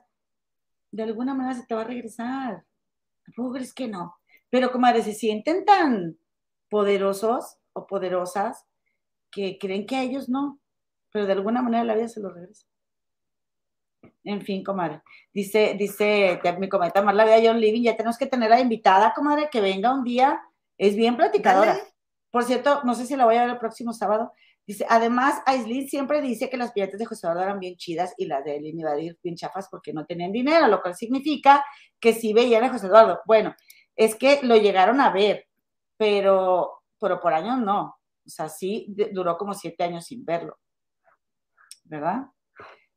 [0.91, 2.65] de alguna manera se te va a regresar.
[3.25, 4.15] ¿Tampoco crees que no?
[4.49, 6.17] Pero, comadre, se sienten tan
[6.69, 8.65] poderosos o poderosas
[9.31, 10.59] que creen que a ellos no,
[11.11, 12.65] pero de alguna manera la vida se los regresa.
[14.23, 15.01] En fin, comadre.
[15.33, 18.61] Dice, dice mi cometa más la vida John Living, ya tenemos que tener a la
[18.61, 20.41] invitada, comadre, que venga un día.
[20.77, 21.77] Es bien platicadora.
[22.31, 24.31] Por cierto, no sé si la voy a ver el próximo sábado.
[24.69, 28.27] Dice, además, Aislinn siempre dice que las piletas de José Eduardo eran bien chidas y
[28.27, 31.65] las de Elin iba a ir bien chafas porque no tenían dinero, lo cual significa
[31.99, 33.19] que sí veían a José Eduardo.
[33.25, 33.55] Bueno,
[33.95, 35.47] es que lo llegaron a ver,
[35.97, 37.97] pero, pero por años no.
[38.23, 40.59] O sea, sí duró como siete años sin verlo.
[41.85, 42.27] ¿Verdad?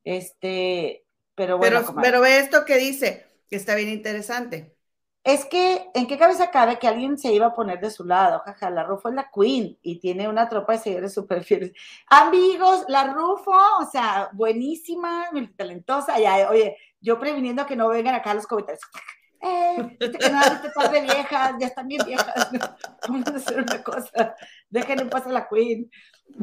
[0.04, 1.80] Este, pero bueno.
[1.80, 4.76] Pero, pero ve esto que dice, que está bien interesante
[5.24, 8.42] es que, ¿en qué cabeza cabe que alguien se iba a poner de su lado?
[8.44, 11.72] Jaja, la Rufo es la queen y tiene una tropa de seguidores súper fieles.
[12.08, 16.16] Amigos, la Rufo, o sea, buenísima, talentosa.
[16.50, 18.82] Oye, yo previniendo que no vengan acá los comentarios.
[19.44, 22.48] Eh, este canal, este par de viejas, ya están bien viejas.
[23.08, 24.36] Vamos a hacer una cosa.
[24.70, 25.90] Déjenme pasar a la queen.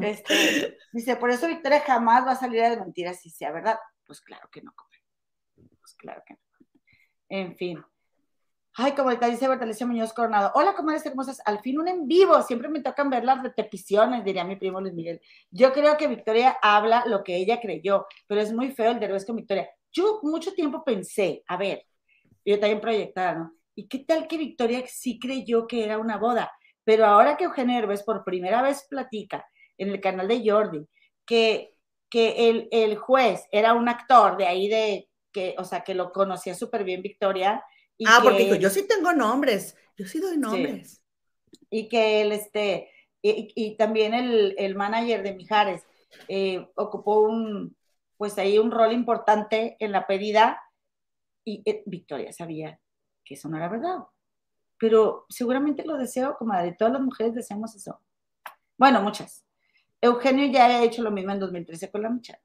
[0.02, 3.78] Este, dice, por eso Victoria jamás va a salir a desmentir así sea, ¿verdad?
[4.06, 4.74] Pues claro que no,
[5.54, 6.40] Pues claro que no.
[7.30, 7.82] En fin.
[8.74, 10.52] Ay, como dice Bertalicia Muñoz Coronado.
[10.54, 11.40] Hola, comadres hermosas.
[11.44, 12.40] Al fin un en vivo.
[12.42, 15.20] Siempre me tocan ver las repeticiones, diría mi primo Luis Miguel.
[15.50, 19.24] Yo creo que Victoria habla lo que ella creyó, pero es muy feo el de
[19.26, 19.68] con Victoria.
[19.92, 21.84] Yo mucho tiempo pensé, a ver,
[22.44, 23.52] yo también proyectada, ¿no?
[23.74, 26.52] ¿Y qué tal que Victoria sí creyó que era una boda?
[26.84, 29.44] Pero ahora que Eugenio Herbes por primera vez platica
[29.78, 30.86] en el canal de Jordi
[31.26, 31.74] que,
[32.08, 36.12] que el, el juez era un actor de ahí de, que, o sea, que lo
[36.12, 37.62] conocía súper bien Victoria,
[38.06, 41.02] ah, porque yo sí tengo nombres, yo sí doy nombres.
[41.68, 42.90] Y que él, este,
[43.22, 45.82] y, también el, manager de Mijares
[46.28, 47.76] eh, ocupó un,
[48.16, 50.60] pues ahí un rol importante en la pedida
[51.44, 52.80] y eh, Victoria sabía
[53.24, 53.98] que eso no era verdad.
[54.78, 58.00] pero seguramente lo deseo, comadre, todas las mujeres deseamos eso.
[58.78, 59.44] Bueno, muchas.
[60.00, 62.40] Eugenio ya ha hecho lo mismo en 2013 con la muchacha.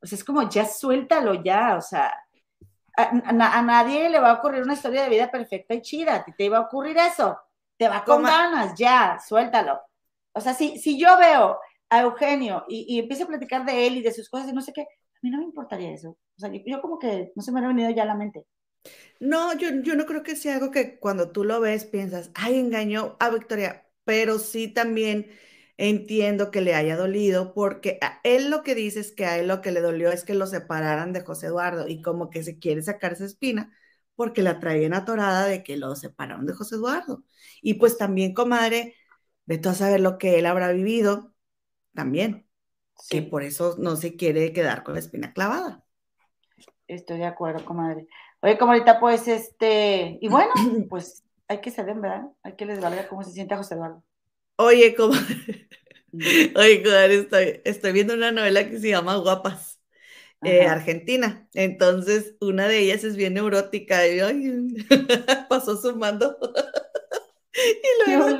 [0.00, 2.12] O sea, es como, ya suéltalo ya, o sea,
[2.96, 6.32] a, nadie le va a ocurrir una historia de vida perfecta y chida, a ti
[6.32, 7.38] te iba a ocurrir eso,
[7.76, 9.80] te va con ganas, ya, suéltalo.
[10.32, 11.58] O sea, si, si yo veo
[11.90, 14.60] a Eugenio y, y empiezo a platicar de él y de sus cosas y no
[14.60, 16.10] sé qué, a mí no me importaría eso.
[16.10, 18.46] O sea, yo, como que no se me ha venido ya a la mente.
[19.20, 22.58] No, yo, yo no creo que sea algo que cuando tú lo ves piensas, ay,
[22.58, 25.30] engañó a Victoria, pero sí también
[25.76, 29.48] entiendo que le haya dolido, porque a él lo que dice es que a él
[29.48, 32.58] lo que le dolió es que lo separaran de José Eduardo y como que se
[32.58, 33.72] quiere sacar esa espina
[34.16, 37.24] porque la traían atorada de que lo separaron de José Eduardo.
[37.62, 38.94] Y pues también, comadre,
[39.46, 41.32] de todo saber lo que él habrá vivido,
[41.94, 42.46] también,
[43.08, 45.84] que por eso no se quiere quedar con la espina clavada.
[46.86, 48.06] Estoy de acuerdo, comadre.
[48.40, 50.52] Oye, comadita, pues, este, y bueno,
[50.88, 52.26] pues hay que ceder, ¿verdad?
[52.42, 54.02] Hay que les valga cómo se siente a José Eduardo.
[54.56, 55.14] Oye, como,
[56.56, 56.82] oye,
[57.18, 59.80] estoy, estoy viendo una novela que se llama Guapas,
[60.44, 61.48] eh, Argentina.
[61.54, 64.20] Entonces, una de ellas es bien neurótica y
[65.48, 66.38] pasó sumando.
[67.54, 68.38] y luego,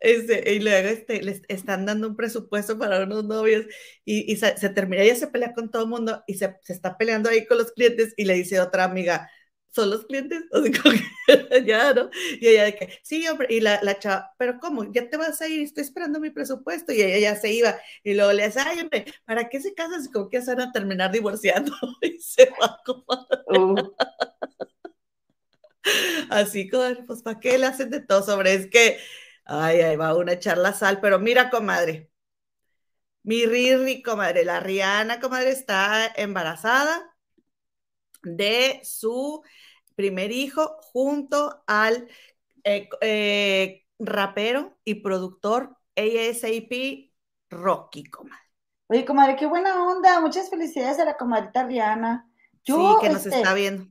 [0.00, 3.66] este, y luego este, les están dando un presupuesto para unos novios
[4.04, 7.30] y, se, termina, ella se pelea con todo el mundo y se, se, está peleando
[7.30, 9.30] ahí con los clientes y le dice otra amiga,
[9.70, 12.10] son los clientes, como que, ya, ¿no?
[12.40, 14.90] Y ella de que, sí, hombre, y la, la chava, pero ¿cómo?
[14.92, 18.14] Ya te vas a ir, estoy esperando mi presupuesto, y ella ya se iba, y
[18.14, 20.72] luego le dice, ay, hombre, ¿para qué se casan si como que se van a
[20.72, 21.72] terminar divorciando?
[22.02, 23.04] Y se va como...
[23.48, 23.76] Uh.
[26.30, 28.54] Así, comadre, pues ¿para qué le hacen de todo sobre?
[28.54, 28.98] Es que,
[29.44, 32.10] ay, ahí va una charla sal, pero mira, comadre,
[33.22, 37.09] mi Riri, comadre, la Rihanna, comadre, está embarazada
[38.22, 39.42] de su
[39.94, 42.08] primer hijo junto al
[42.64, 47.10] eh, eh, rapero y productor ASAP
[47.50, 48.40] Rocky, comadre.
[48.86, 50.20] Oye, comadre, qué buena onda.
[50.20, 52.28] Muchas felicidades a la comadrita Rihanna.
[52.64, 53.86] sí, que nos este, está viendo.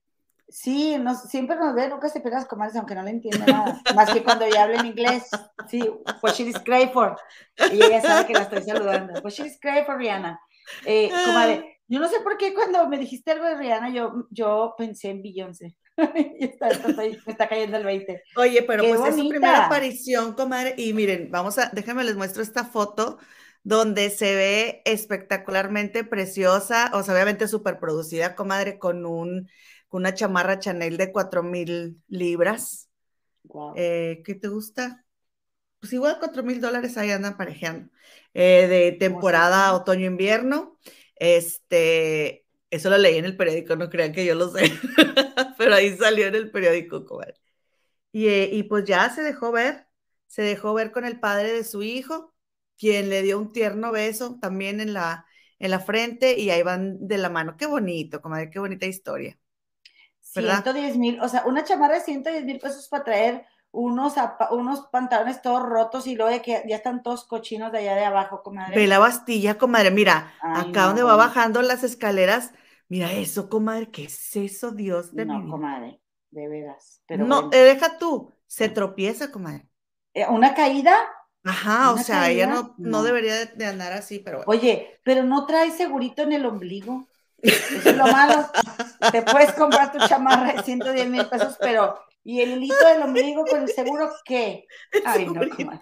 [0.48, 0.98] Sí,
[1.28, 3.80] siempre nos ve, nunca se pega las comadres, aunque no le entiende nada.
[3.96, 5.30] más que cuando ella habla en inglés.
[5.68, 5.90] Sí,
[6.20, 7.16] pues she is great for.
[7.72, 9.22] Y ella sabe que la estoy saludando.
[9.22, 10.40] Pues she is great for Rihanna.
[10.86, 14.76] Eh, comadre, yo no sé por qué cuando me dijiste algo de Rihanna, yo, yo
[14.78, 15.76] pensé en Beyoncé.
[16.40, 18.24] y está, me está cayendo el 20.
[18.38, 20.76] Oye, pero pues es su primera aparición, comadre.
[20.78, 23.18] Y miren, vamos a, déjenme les muestro esta foto
[23.64, 29.50] donde se ve espectacularmente preciosa, o sea, obviamente súper producida, comadre, con un,
[29.90, 32.90] una chamarra Chanel de 4 mil libras.
[33.76, 35.06] Eh, ¿Qué te gusta?
[35.80, 37.90] Pues igual 4 mil dólares ahí andan parejeando.
[38.34, 40.78] Eh, de temporada otoño-invierno.
[41.20, 44.72] Este, eso lo leí en el periódico, no crean que yo lo sé,
[45.58, 47.06] pero ahí salió en el periódico.
[48.12, 49.88] Y, eh, y pues ya se dejó ver,
[50.28, 52.34] se dejó ver con el padre de su hijo,
[52.78, 55.26] quien le dio un tierno beso también en la,
[55.60, 57.58] en la frente y ahí van de la mano.
[57.58, 59.38] Qué bonito, comadre, qué bonita historia.
[60.22, 64.14] 110 mil, o sea, una chamarra de 110 mil pesos para traer unos,
[64.52, 68.06] unos pantalones todos rotos y luego de que ya están todos cochinos de allá de
[68.06, 68.76] abajo, comadre.
[68.76, 72.54] Ve la Bastilla, comadre, mira, acá donde va bajando las escaleras,
[72.88, 76.02] mira eso, comadre, ¿qué es eso, Dios de no, comadre,
[76.32, 77.04] de veras.
[77.08, 79.68] Pero no, eh, deja tú, se tropieza, comadre.
[80.14, 80.98] Eh, ¿Una caída?
[81.44, 85.72] Ajá, o sea, ella no, no, debería de, andar así, pero Oye, pero no trae
[85.72, 87.08] segurito en el ombligo.
[87.42, 88.46] Eso es lo malo.
[89.12, 93.46] Te puedes comprar tu chamarra de 110 mil pesos, pero ¿Y el hilito del ombligo
[93.46, 94.66] con el seguro qué?
[95.06, 95.82] Ay, no, comadre.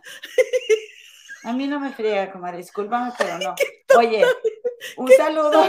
[1.44, 3.56] A mí no me friega, comadre, discúlpame, pero no.
[3.98, 4.26] Oye,
[4.98, 5.64] un saludo.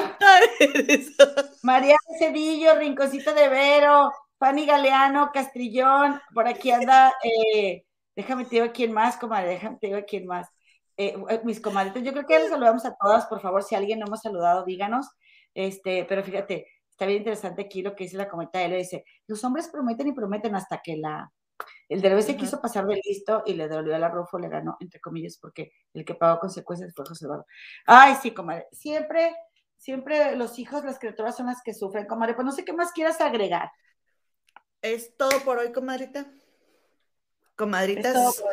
[1.63, 7.85] María Cedillo, Rinconcito de Vero, Fanny Galeano, Castrillón, por aquí anda, eh,
[8.17, 10.49] déjame te digo quién más, comadre, déjame te digo quién más.
[10.97, 13.77] Eh, eh, mis comadritas, yo creo que ya les saludamos a todas, por favor, si
[13.77, 15.07] alguien no hemos saludado, díganos.
[15.55, 16.67] Este, pero fíjate,
[16.99, 20.13] está bien interesante aquí lo que dice la comenta él, dice, los hombres prometen y
[20.13, 21.33] prometen hasta que la,
[21.89, 24.77] el de se quiso pasar de listo y le dolió a la Rufo, le ganó,
[24.81, 27.47] entre comillas, porque el que pagó consecuencias fue José Eduardo.
[27.87, 29.33] Ay, sí, comadre, siempre,
[29.77, 32.91] siempre los hijos, las criaturas son las que sufren, comadre, pues no sé qué más
[32.91, 33.71] quieras agregar.
[34.83, 36.27] Es todo por hoy, comadrita.
[37.55, 38.13] Comadritas.
[38.13, 38.45] Nosotros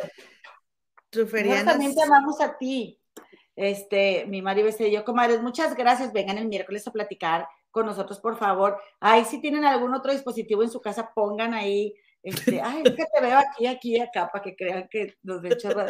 [1.65, 3.01] también te amamos a ti.
[3.55, 6.13] Este, mi Mari y yo, comadres, muchas gracias.
[6.13, 8.79] Vengan el miércoles a platicar con nosotros, por favor.
[9.01, 11.93] Ahí si tienen algún otro dispositivo en su casa, pongan ahí,
[12.23, 15.57] este, ay, es que te veo aquí, aquí, acá, para que crean que nos ven
[15.57, 15.85] chorro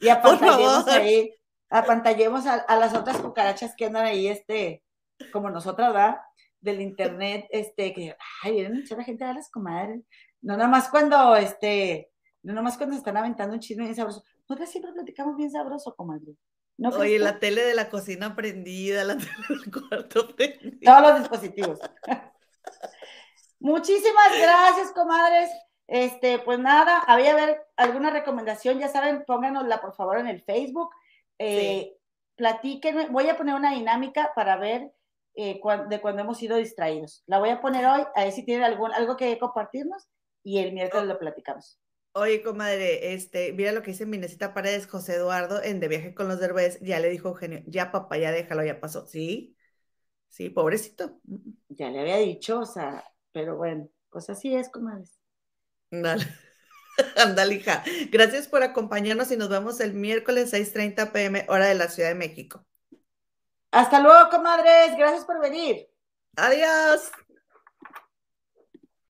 [0.00, 1.32] Y apantallemos ahí,
[1.70, 4.82] apantallemos a, a, las otras cucarachas que andan ahí, este,
[5.32, 6.16] como nosotras, ¿verdad?
[6.60, 10.02] Del internet, este, que, ay, vienen mucha gente a las comadres.
[10.42, 12.10] No nada más cuando, este,
[12.42, 14.24] no nada más cuando están aventando un chisme bien sabroso.
[14.48, 16.34] Nosotros siempre platicamos bien sabroso, comadre.
[16.76, 20.78] ¿No Oye, la tele de la cocina prendida, la tele del cuarto prendida.
[20.82, 21.78] Todos los dispositivos.
[23.58, 25.50] Muchísimas gracias, comadres.
[25.86, 30.90] Este, pues nada, había ver alguna recomendación, ya saben, pónganosla por favor en el Facebook.
[31.38, 31.96] Eh,
[32.40, 34.90] Platíquenme, voy a poner una dinámica para ver
[35.34, 37.22] eh, de cuando hemos sido distraídos.
[37.26, 40.08] La voy a poner hoy, a ver si tienen algún, algo que compartirnos
[40.42, 41.78] y el miércoles lo platicamos.
[42.12, 46.26] Oye, comadre, este, mira lo que dice Minecita Paredes, José Eduardo, en De Viaje con
[46.28, 49.06] los Derbez, ya le dijo Eugenio, ya papá, ya déjalo, ya pasó.
[49.06, 49.56] Sí,
[50.28, 51.20] sí, pobrecito.
[51.68, 55.20] Ya le había dicho, o sea, pero bueno, pues así es, comadres.
[55.90, 56.26] Dale.
[57.16, 57.84] Andalija.
[58.10, 62.14] Gracias por acompañarnos y nos vemos el miércoles 6:30 pm, hora de la Ciudad de
[62.16, 62.66] México.
[63.72, 64.96] Hasta luego, comadres.
[64.96, 65.88] Gracias por venir.
[66.46, 67.02] Adiós.